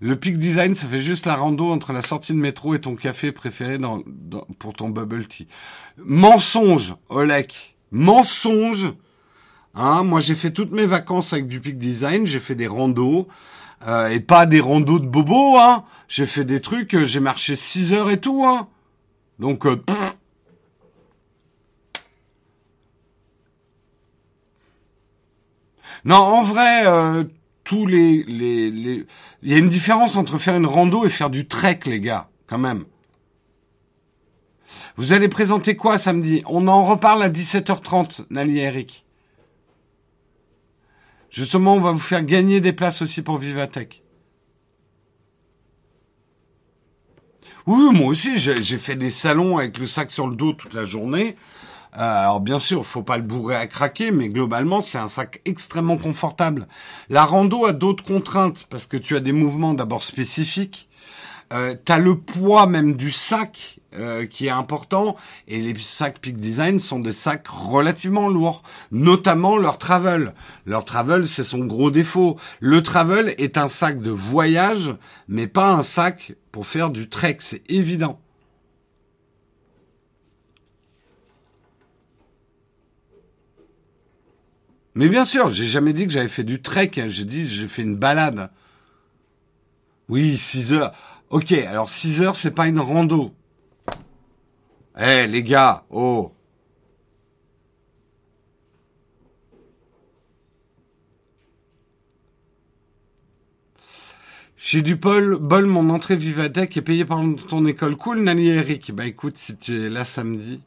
[0.00, 2.96] Le peak design, ça fait juste la rando entre la sortie de métro et ton
[2.96, 4.02] café préféré dans,
[4.58, 5.46] pour ton bubble tea.
[5.96, 7.76] Mensonge, Olek.
[7.92, 8.94] Mensonge.
[9.74, 12.26] Hein, moi, j'ai fait toutes mes vacances avec du Peak Design.
[12.26, 13.28] J'ai fait des randos.
[13.86, 15.84] Euh, et pas des randos de bobo, hein.
[16.08, 18.68] J'ai fait des trucs, euh, j'ai marché 6 heures et tout, hein.
[19.38, 19.82] Donc, euh,
[26.04, 26.84] Non, en vrai,
[27.62, 29.06] tous les, les, les...
[29.42, 32.28] Il y a une différence entre faire une rando et faire du trek, les gars,
[32.48, 32.84] quand même.
[34.96, 36.42] Vous allez présenter quoi samedi?
[36.46, 39.01] On en reparle à 17h30, Nali et Eric.
[41.32, 44.02] Justement, on va vous faire gagner des places aussi pour Vivatech.
[47.66, 50.84] Oui, moi aussi, j'ai fait des salons avec le sac sur le dos toute la
[50.84, 51.36] journée.
[51.96, 55.40] Euh, alors bien sûr, faut pas le bourrer à craquer, mais globalement, c'est un sac
[55.46, 56.68] extrêmement confortable.
[57.08, 60.90] La rando a d'autres contraintes parce que tu as des mouvements d'abord spécifiques.
[61.52, 65.16] Euh, tu as le poids même du sac euh, qui est important
[65.48, 70.32] et les sacs Peak Design sont des sacs relativement lourds, notamment leur travel.
[70.64, 72.38] Leur travel, c'est son gros défaut.
[72.60, 74.96] Le travel est un sac de voyage,
[75.28, 78.18] mais pas un sac pour faire du trek, c'est évident.
[84.94, 87.08] Mais bien sûr, j'ai jamais dit que j'avais fait du trek, hein.
[87.08, 88.50] j'ai dit j'ai fait une balade.
[90.08, 90.92] Oui, 6 heures.
[91.32, 93.34] Ok, alors 6 heures, c'est pas une rando.
[95.00, 96.34] Eh les gars, oh
[104.58, 107.96] J'ai du bol, mon entrée Vivatech est payée par ton école.
[107.96, 108.92] Cool, Nani Eric.
[108.94, 110.60] Bah écoute, si tu es là samedi.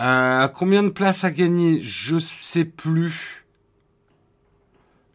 [0.00, 1.80] Euh, combien de places à gagner?
[1.80, 3.46] Je sais plus.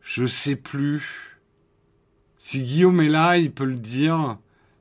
[0.01, 1.41] Je sais plus.
[2.37, 4.37] Si Guillaume est là, il peut le dire.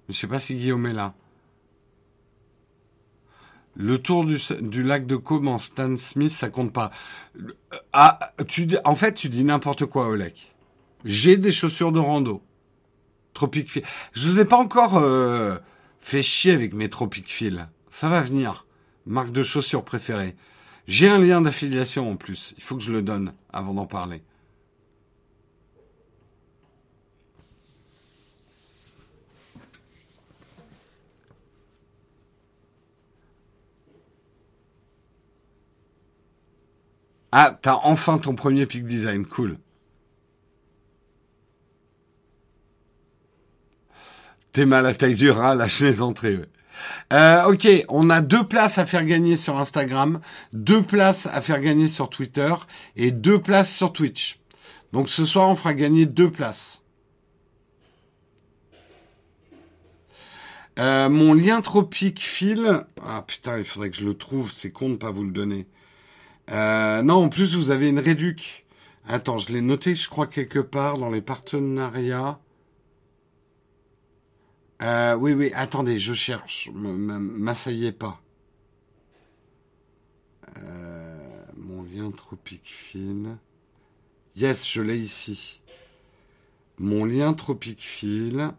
[0.09, 1.15] Je sais pas si Guillaume est là.
[3.74, 6.91] Le tour du, lac de Côme en Stan Smith, ça compte pas.
[7.93, 8.35] Ah,
[8.85, 10.55] en fait, tu dis n'importe quoi, Olek.
[11.05, 12.43] J'ai des chaussures de rando.
[13.33, 13.83] Tropic Feel.
[14.12, 15.57] Je vous ai pas encore euh,
[15.99, 17.69] fait chier avec mes Tropic Feel.
[17.89, 18.66] Ça va venir.
[19.07, 20.37] Marque de chaussures préférée.
[20.87, 22.55] J'ai un lien d'affiliation en plus.
[22.59, 24.23] Il faut que je le donne avant d'en parler.
[37.32, 39.59] Ah, t'as enfin ton premier pic design, cool.
[44.52, 46.40] T'es mal à taille du rat, lâche les entrées.
[47.12, 50.20] Euh, ok, on a deux places à faire gagner sur Instagram,
[50.52, 52.52] deux places à faire gagner sur Twitter
[52.96, 54.40] et deux places sur Twitch.
[54.92, 56.82] Donc ce soir, on fera gagner deux places.
[60.78, 62.84] Euh, mon lien tropique fil.
[63.06, 64.50] Ah putain, il faudrait que je le trouve.
[64.52, 65.66] C'est con de pas vous le donner.
[66.53, 68.66] Euh, non, en plus, vous avez une réduc.
[69.09, 72.39] Attends, je l'ai noté, je crois, quelque part dans les partenariats.
[74.83, 76.70] Euh, oui, oui, attendez, je cherche.
[76.74, 78.20] M'assaillez pas.
[80.59, 83.37] Euh, mon lien tropique fil.
[84.37, 85.62] Yes, je l'ai ici.
[86.79, 88.51] Mon lien tropique fil.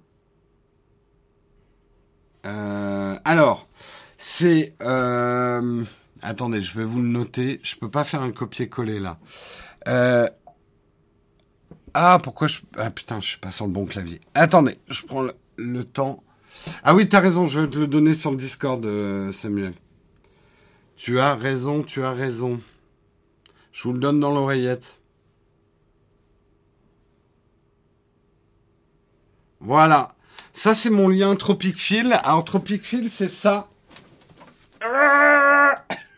[2.44, 3.68] Alors,
[4.18, 4.76] c'est...
[6.24, 7.60] Attendez, je vais vous le noter.
[7.64, 9.20] Je peux pas faire un copier-coller là.
[9.90, 10.28] Euh...
[11.94, 12.62] Ah, pourquoi je...
[12.78, 14.22] Ah putain, je suis pas sur le bon clavier.
[14.34, 15.28] Attendez, je prends
[15.58, 16.24] le, temps.
[16.84, 19.74] Ah oui, t'as raison, je vais te le donner sur le Discord, euh, Samuel.
[20.96, 22.62] Tu as raison, tu as raison.
[23.74, 25.02] Je vous le donne dans l'oreillette.
[29.60, 30.16] Voilà.
[30.54, 32.14] Ça, c'est mon lien Tropic Feel.
[32.24, 33.70] Alors, Tropic c'est ça.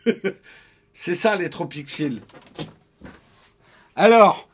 [0.92, 2.20] c'est ça les Tropic Feel.
[3.94, 4.48] Alors,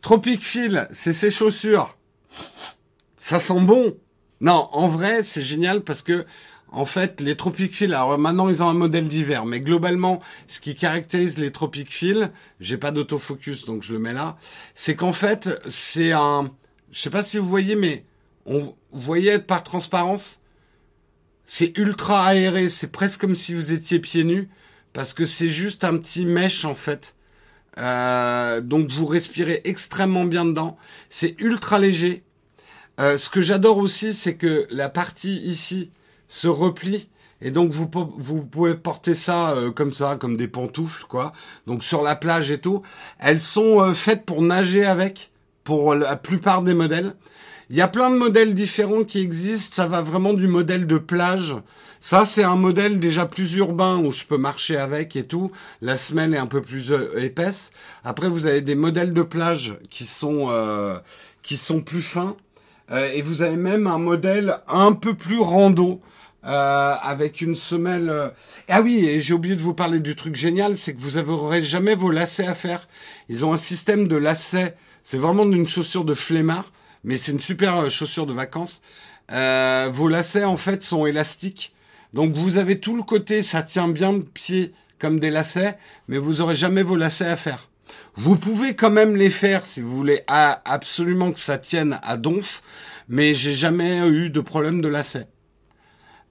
[0.00, 1.96] Tropic Feel, c'est ces chaussures.
[3.18, 3.96] Ça sent bon.
[4.40, 6.26] Non, en vrai, c'est génial parce que
[6.72, 10.58] en fait, les Tropic Feel, alors maintenant ils ont un modèle d'hiver, mais globalement, ce
[10.58, 14.38] qui caractérise les Tropic Feel, j'ai pas d'autofocus donc je le mets là,
[14.74, 16.50] c'est qu'en fait, c'est un,
[16.90, 18.04] je sais pas si vous voyez, mais
[18.46, 20.40] on, vous voyez par transparence,
[21.46, 24.48] c'est ultra aéré, c'est presque comme si vous étiez pieds nus
[24.92, 27.14] parce que c'est juste un petit mèche en fait.
[27.78, 30.76] Euh, donc vous respirez extrêmement bien dedans.
[31.10, 32.22] C'est ultra léger.
[33.00, 35.90] Euh, ce que j'adore aussi, c'est que la partie ici
[36.28, 37.08] se replie
[37.40, 41.32] et donc vous, vous pouvez porter ça euh, comme ça, comme des pantoufles quoi.
[41.66, 42.82] Donc sur la plage et tout.
[43.18, 45.32] Elles sont faites pour nager avec
[45.64, 47.14] pour la plupart des modèles.
[47.70, 49.76] Il y a plein de modèles différents qui existent.
[49.76, 51.56] Ça va vraiment du modèle de plage
[52.04, 55.52] ça, c'est un modèle déjà plus urbain où je peux marcher avec et tout.
[55.80, 57.70] La semelle est un peu plus euh, épaisse.
[58.02, 60.98] Après, vous avez des modèles de plage qui sont euh,
[61.42, 62.36] qui sont plus fins.
[62.90, 66.00] Euh, et vous avez même un modèle un peu plus rando.
[66.42, 68.32] avec une semelle.
[68.68, 71.62] Ah oui, et j'ai oublié de vous parler du truc génial, c'est que vous n'aurez
[71.62, 72.88] jamais vos lacets à faire.
[73.28, 74.74] Ils ont un système de lacets.
[75.04, 76.72] C'est vraiment une chaussure de flemmard,
[77.04, 78.82] mais c'est une super chaussure de vacances.
[79.28, 81.72] vos lacets en fait sont élastiques
[82.12, 86.18] donc vous avez tout le côté, ça tient bien le pied comme des lacets, mais
[86.18, 87.68] vous aurez jamais vos lacets à faire.
[88.14, 92.62] Vous pouvez quand même les faire si vous voulez absolument que ça tienne à donf,
[93.08, 95.26] mais j'ai jamais eu de problème de lacets.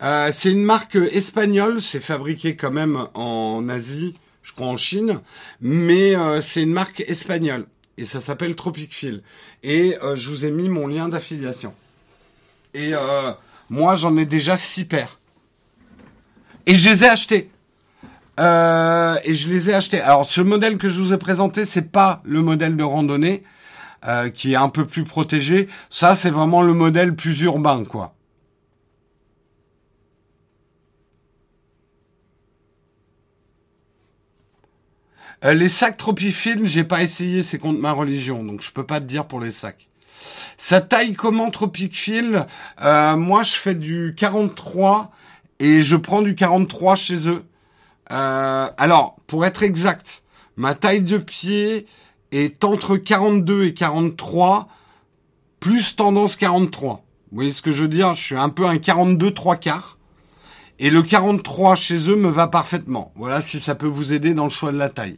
[0.03, 5.19] Euh, c'est une marque espagnole, c'est fabriqué quand même en Asie, je crois en Chine,
[5.59, 7.65] mais euh, c'est une marque espagnole
[8.01, 9.21] et ça s'appelle Tropic Feel.
[9.63, 11.73] Et euh, je vous ai mis mon lien d'affiliation.
[12.73, 12.93] Et
[13.69, 15.19] moi j'en ai déjà six paires.
[16.65, 17.49] Et je les ai achetés.
[18.39, 20.01] Euh, et je les ai achetés.
[20.01, 23.43] Alors ce modèle que je vous ai présenté, c'est pas le modèle de randonnée
[24.07, 25.67] euh, qui est un peu plus protégé.
[25.89, 28.15] Ça, c'est vraiment le modèle plus urbain, quoi.
[35.43, 38.99] Euh, les sacs Tropifilm, j'ai pas essayé, c'est contre ma religion, donc je peux pas
[38.99, 39.89] te dire pour les sacs.
[40.57, 42.45] Ça taille comment Tropicfil
[42.83, 45.11] euh, Moi, je fais du 43
[45.59, 47.43] et je prends du 43 chez eux.
[48.11, 50.21] Euh, alors, pour être exact,
[50.57, 51.87] ma taille de pied
[52.31, 54.67] est entre 42 et 43,
[55.59, 57.03] plus tendance 43.
[57.31, 58.13] Vous voyez ce que je veux dire?
[58.13, 59.97] Je suis un peu un 42 3 quarts.
[60.77, 63.11] Et le 43 chez eux me va parfaitement.
[63.15, 65.17] Voilà si ça peut vous aider dans le choix de la taille.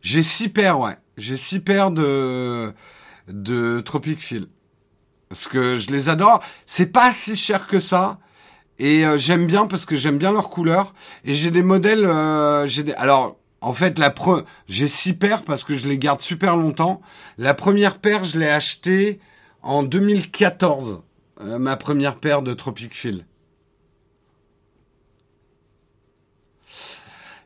[0.00, 0.96] J'ai six paires, ouais.
[1.16, 2.72] J'ai six paires de
[3.28, 4.46] de Tropic Feel.
[5.28, 6.42] parce que je les adore.
[6.66, 8.18] C'est pas si cher que ça.
[8.78, 10.94] Et euh, j'aime bien parce que j'aime bien leur couleur.
[11.24, 12.04] Et j'ai des modèles.
[12.06, 12.92] Euh, j'ai des...
[12.94, 14.44] Alors, en fait, la pre...
[14.68, 17.00] j'ai six paires parce que je les garde super longtemps.
[17.38, 19.20] La première paire, je l'ai achetée
[19.62, 21.02] en 2014.
[21.42, 23.26] Euh, ma première paire de Tropic Feel.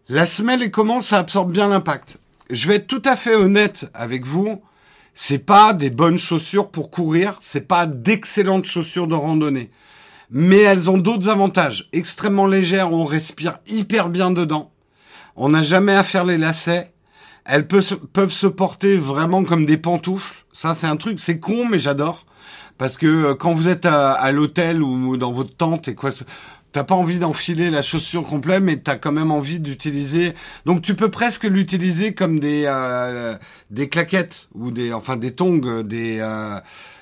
[0.08, 2.18] La semelle et comment ça absorbe bien l'impact.
[2.50, 4.62] Je vais être tout à fait honnête avec vous.
[5.14, 9.70] C'est pas des bonnes chaussures pour courir, c'est pas d'excellentes chaussures de randonnée.
[10.30, 11.88] Mais elles ont d'autres avantages.
[11.92, 14.72] Extrêmement légères, on respire hyper bien dedans.
[15.36, 16.92] On n'a jamais à faire les lacets.
[17.44, 20.44] Elles peuvent se porter vraiment comme des pantoufles.
[20.52, 22.26] Ça, c'est un truc, c'est con, mais j'adore.
[22.78, 26.10] Parce que euh, quand vous êtes à, l'hôtel ou dans votre tente et quoi,
[26.74, 30.34] T'as pas envie d'enfiler la chaussure complète, mais t'as quand même envie d'utiliser.
[30.66, 33.36] Donc tu peux presque l'utiliser comme des euh,
[33.70, 36.18] des claquettes ou des enfin des tongs, des.
[36.18, 36.58] Euh,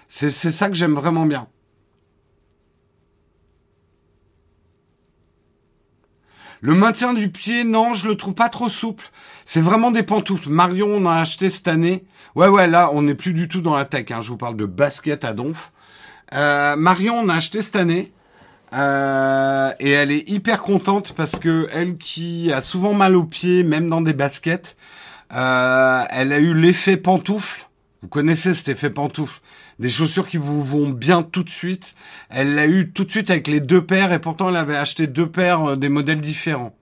[0.09, 1.49] c'est c'est ça que j'aime vraiment bien.
[6.61, 9.07] Le maintien du pied, non, je le trouve pas trop souple.
[9.47, 10.51] C'est vraiment des pantoufles.
[10.51, 12.05] Marion, on a acheté cette année.
[12.35, 14.11] Ouais, ouais, là, on n'est plus du tout dans la tech.
[14.11, 14.20] Hein.
[14.20, 15.73] Je vous parle de basket à donf.
[16.35, 18.12] Euh, Marion, on a acheté cette année.
[18.73, 23.65] Euh, et elle est hyper contente parce que elle qui a souvent mal aux pieds,
[23.65, 24.77] même dans des baskets,
[25.35, 27.69] euh, elle a eu l'effet pantoufle.
[28.01, 29.40] Vous connaissez cet effet pantoufle
[29.78, 31.94] Des chaussures qui vous vont bien tout de suite.
[32.31, 35.07] Elle l'a eu tout de suite avec les deux paires et pourtant elle avait acheté
[35.07, 36.74] deux paires euh, des modèles différents.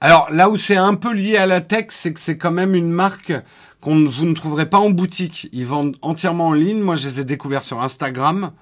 [0.00, 2.76] Alors là où c'est un peu lié à la tech, c'est que c'est quand même
[2.76, 3.32] une marque
[3.80, 5.48] qu'on vous ne trouverez pas en boutique.
[5.52, 6.80] Ils vendent entièrement en ligne.
[6.80, 8.52] Moi, je les ai découverts sur Instagram.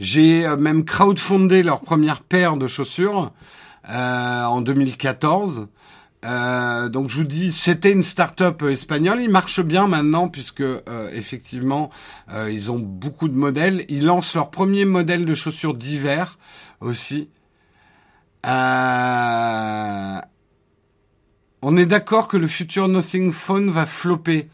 [0.00, 3.32] J'ai euh, même crowdfundé leur première paire de chaussures
[3.88, 5.68] euh, en 2014.
[6.24, 9.20] Euh, donc je vous dis, c'était une start-up espagnole.
[9.20, 11.90] Ils marchent bien maintenant puisque euh, effectivement,
[12.48, 13.84] ils ont beaucoup de modèles.
[13.88, 16.38] Ils lancent leur premier modèle de chaussures d'hiver
[16.80, 17.28] aussi.
[18.46, 20.20] Euh,
[21.66, 24.48] on est d'accord que le futur Nothing Phone va flopper.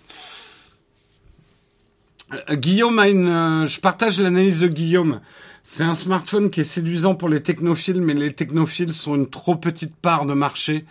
[2.32, 5.20] Euh, Guillaume a une, euh, je partage l'analyse de Guillaume.
[5.64, 9.56] C'est un smartphone qui est séduisant pour les technophiles, mais les technophiles sont une trop
[9.56, 10.84] petite part de marché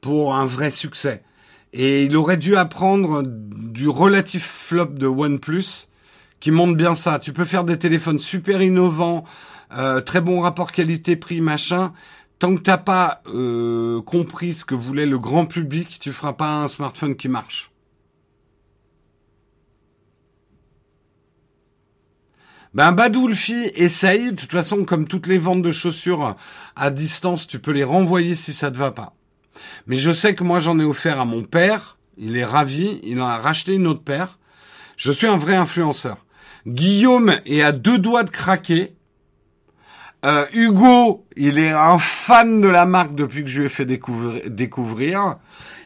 [0.00, 1.22] pour un vrai succès.
[1.74, 5.88] Et il aurait dû apprendre du relatif flop de OnePlus,
[6.40, 7.18] qui montre bien ça.
[7.18, 9.24] Tu peux faire des téléphones super innovants,
[9.76, 11.92] euh, très bon rapport qualité-prix, machin,
[12.38, 16.62] tant que t'as pas euh, compris ce que voulait le grand public, tu feras pas
[16.62, 17.70] un smartphone qui marche.
[22.74, 24.32] Ben Badoulfi, essaye.
[24.32, 26.36] De toute façon, comme toutes les ventes de chaussures
[26.76, 29.14] à distance, tu peux les renvoyer si ça te va pas.
[29.86, 31.96] Mais je sais que moi j'en ai offert à mon père.
[32.18, 33.00] Il est ravi.
[33.02, 34.38] Il en a racheté une autre paire.
[34.96, 36.18] Je suis un vrai influenceur.
[36.66, 38.94] Guillaume est à deux doigts de craquer.
[40.24, 43.86] Euh, Hugo, il est un fan de la marque depuis que je lui ai fait
[43.86, 45.36] découvrir.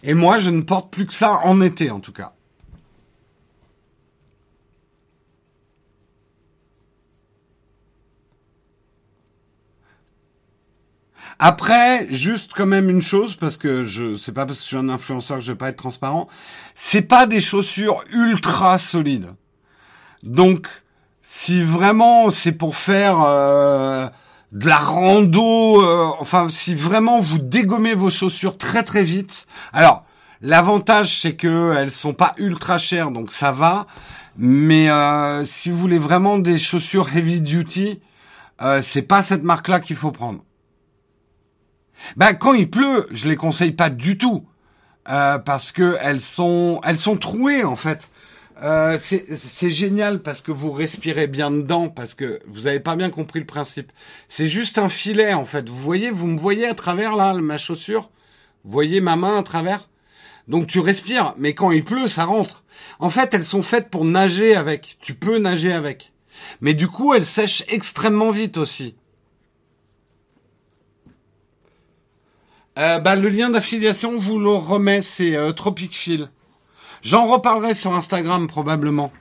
[0.03, 2.33] Et moi, je ne porte plus que ça en été, en tout cas.
[11.39, 14.77] Après, juste quand même une chose, parce que je c'est pas parce que je suis
[14.77, 16.29] un influenceur que je vais pas être transparent,
[16.77, 19.35] c'est pas des chaussures ultra solides.
[20.23, 20.69] Donc,
[21.23, 24.09] si vraiment c'est pour faire euh,
[24.53, 29.47] de la rando, euh, enfin si vraiment vous dégommez vos chaussures très très vite.
[29.73, 30.05] Alors
[30.41, 33.87] l'avantage c'est que elles sont pas ultra chères donc ça va,
[34.37, 38.01] mais euh, si vous voulez vraiment des chaussures heavy duty,
[38.61, 40.45] euh, c'est pas cette marque là qu'il faut prendre.
[42.17, 44.45] Ben quand il pleut, je les conseille pas du tout
[45.09, 48.11] euh, parce que elles sont elles sont trouées en fait.
[48.63, 53.11] Euh, c'est génial parce que vous respirez bien dedans, parce que vous avez pas bien
[53.11, 53.91] compris le principe.
[54.29, 55.69] C'est juste un filet en fait.
[55.69, 58.11] Vous voyez, vous me voyez à travers là, ma chaussure?
[58.65, 59.89] Vous voyez ma main à travers?
[60.47, 62.63] Donc tu respires, mais quand il pleut, ça rentre.
[63.01, 64.97] En fait, elles sont faites pour nager avec.
[65.01, 66.13] Tu peux nager avec.
[66.61, 68.95] Mais du coup, elles sèchent extrêmement vite aussi.
[72.79, 76.21] Euh, bah, le lien d'affiliation, vous le remet, c'est euh, Tropic.
[77.03, 79.13] J'en reparlerai sur Instagram probablement.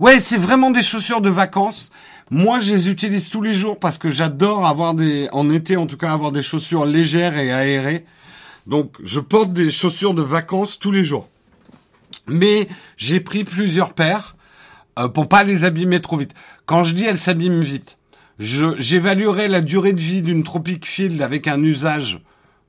[0.00, 1.92] Ouais, c'est vraiment des chaussures de vacances.
[2.30, 5.86] Moi, je les utilise tous les jours parce que j'adore avoir des, en été en
[5.86, 8.06] tout cas, avoir des chaussures légères et aérées.
[8.66, 11.28] Donc, je porte des chaussures de vacances tous les jours.
[12.26, 14.36] Mais j'ai pris plusieurs paires
[14.98, 16.34] euh, pour pas les abîmer trop vite.
[16.66, 17.98] Quand je dis elles s'abîment vite,
[18.38, 22.20] j'évaluerai la durée de vie d'une Tropic Field avec un usage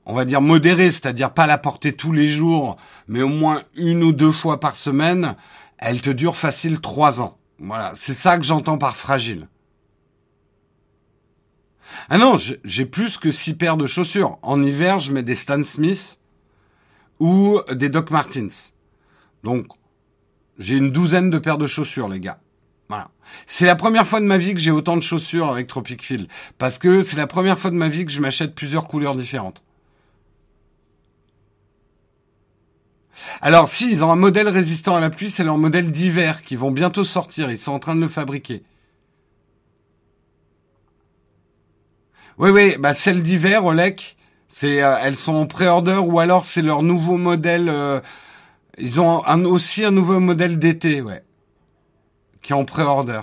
[0.06, 2.76] on va dire modérée, c'est-à-dire pas la porter tous les jours,
[3.08, 5.36] mais au moins une ou deux fois par semaine,
[5.78, 7.38] elle te dure facile trois ans.
[7.58, 9.48] Voilà, c'est ça que j'entends par fragile.
[12.08, 14.38] Ah non, j'ai plus que six paires de chaussures.
[14.42, 16.18] En hiver, je mets des Stan Smith
[17.20, 18.72] ou des Doc Martens.
[19.44, 19.66] Donc,
[20.58, 22.40] j'ai une douzaine de paires de chaussures, les gars.
[22.88, 23.10] Voilà.
[23.46, 26.28] C'est la première fois de ma vie que j'ai autant de chaussures avec Tropic Field.
[26.58, 29.62] Parce que c'est la première fois de ma vie que je m'achète plusieurs couleurs différentes.
[33.40, 36.56] Alors, si, ils ont un modèle résistant à la pluie, c'est leur modèle d'hiver qui
[36.56, 37.50] vont bientôt sortir.
[37.50, 38.62] Ils sont en train de le fabriquer.
[42.38, 44.16] Oui, oui, bah celles d'hiver, Olek,
[44.48, 47.68] c'est, euh, elles sont en pré-order ou alors c'est leur nouveau modèle.
[47.68, 48.00] Euh,
[48.78, 51.22] ils ont aussi un nouveau modèle d'été, ouais,
[52.40, 53.20] qui est en pré-order.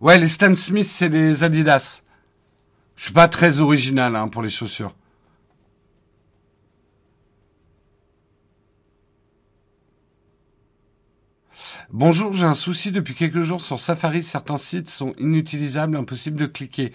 [0.00, 2.02] Ouais, les Stan Smith, c'est des Adidas.
[2.96, 4.94] Je suis pas très original hein, pour les chaussures.
[11.92, 14.24] Bonjour, j'ai un souci depuis quelques jours sur Safari.
[14.24, 16.92] Certains sites sont inutilisables, impossible de cliquer.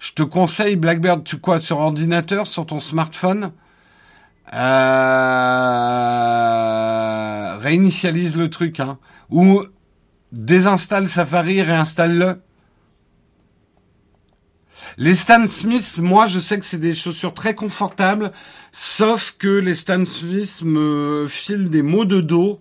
[0.00, 3.52] Je te conseille Blackbird, tu quoi, sur ordinateur, sur ton smartphone?
[4.52, 4.58] Euh...
[7.56, 8.98] Réinitialise le truc, hein.
[9.30, 9.62] Ou
[10.30, 12.42] désinstalle Safari, réinstalle-le.
[14.98, 18.30] Les Stan Smith, moi, je sais que c'est des chaussures très confortables,
[18.72, 22.60] sauf que les Stan Smith me filent des maux de dos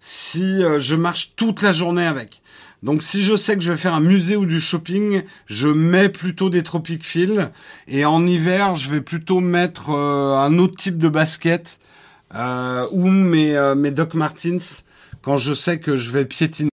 [0.00, 2.42] si euh, je marche toute la journée avec.
[2.82, 6.08] Donc si je sais que je vais faire un musée ou du shopping, je mets
[6.08, 7.50] plutôt des Tropic Feel.
[7.86, 11.78] Et en hiver, je vais plutôt mettre euh, un autre type de basket
[12.34, 14.84] euh, ou mes, mes Doc Martens
[15.22, 16.69] quand je sais que je vais piétiner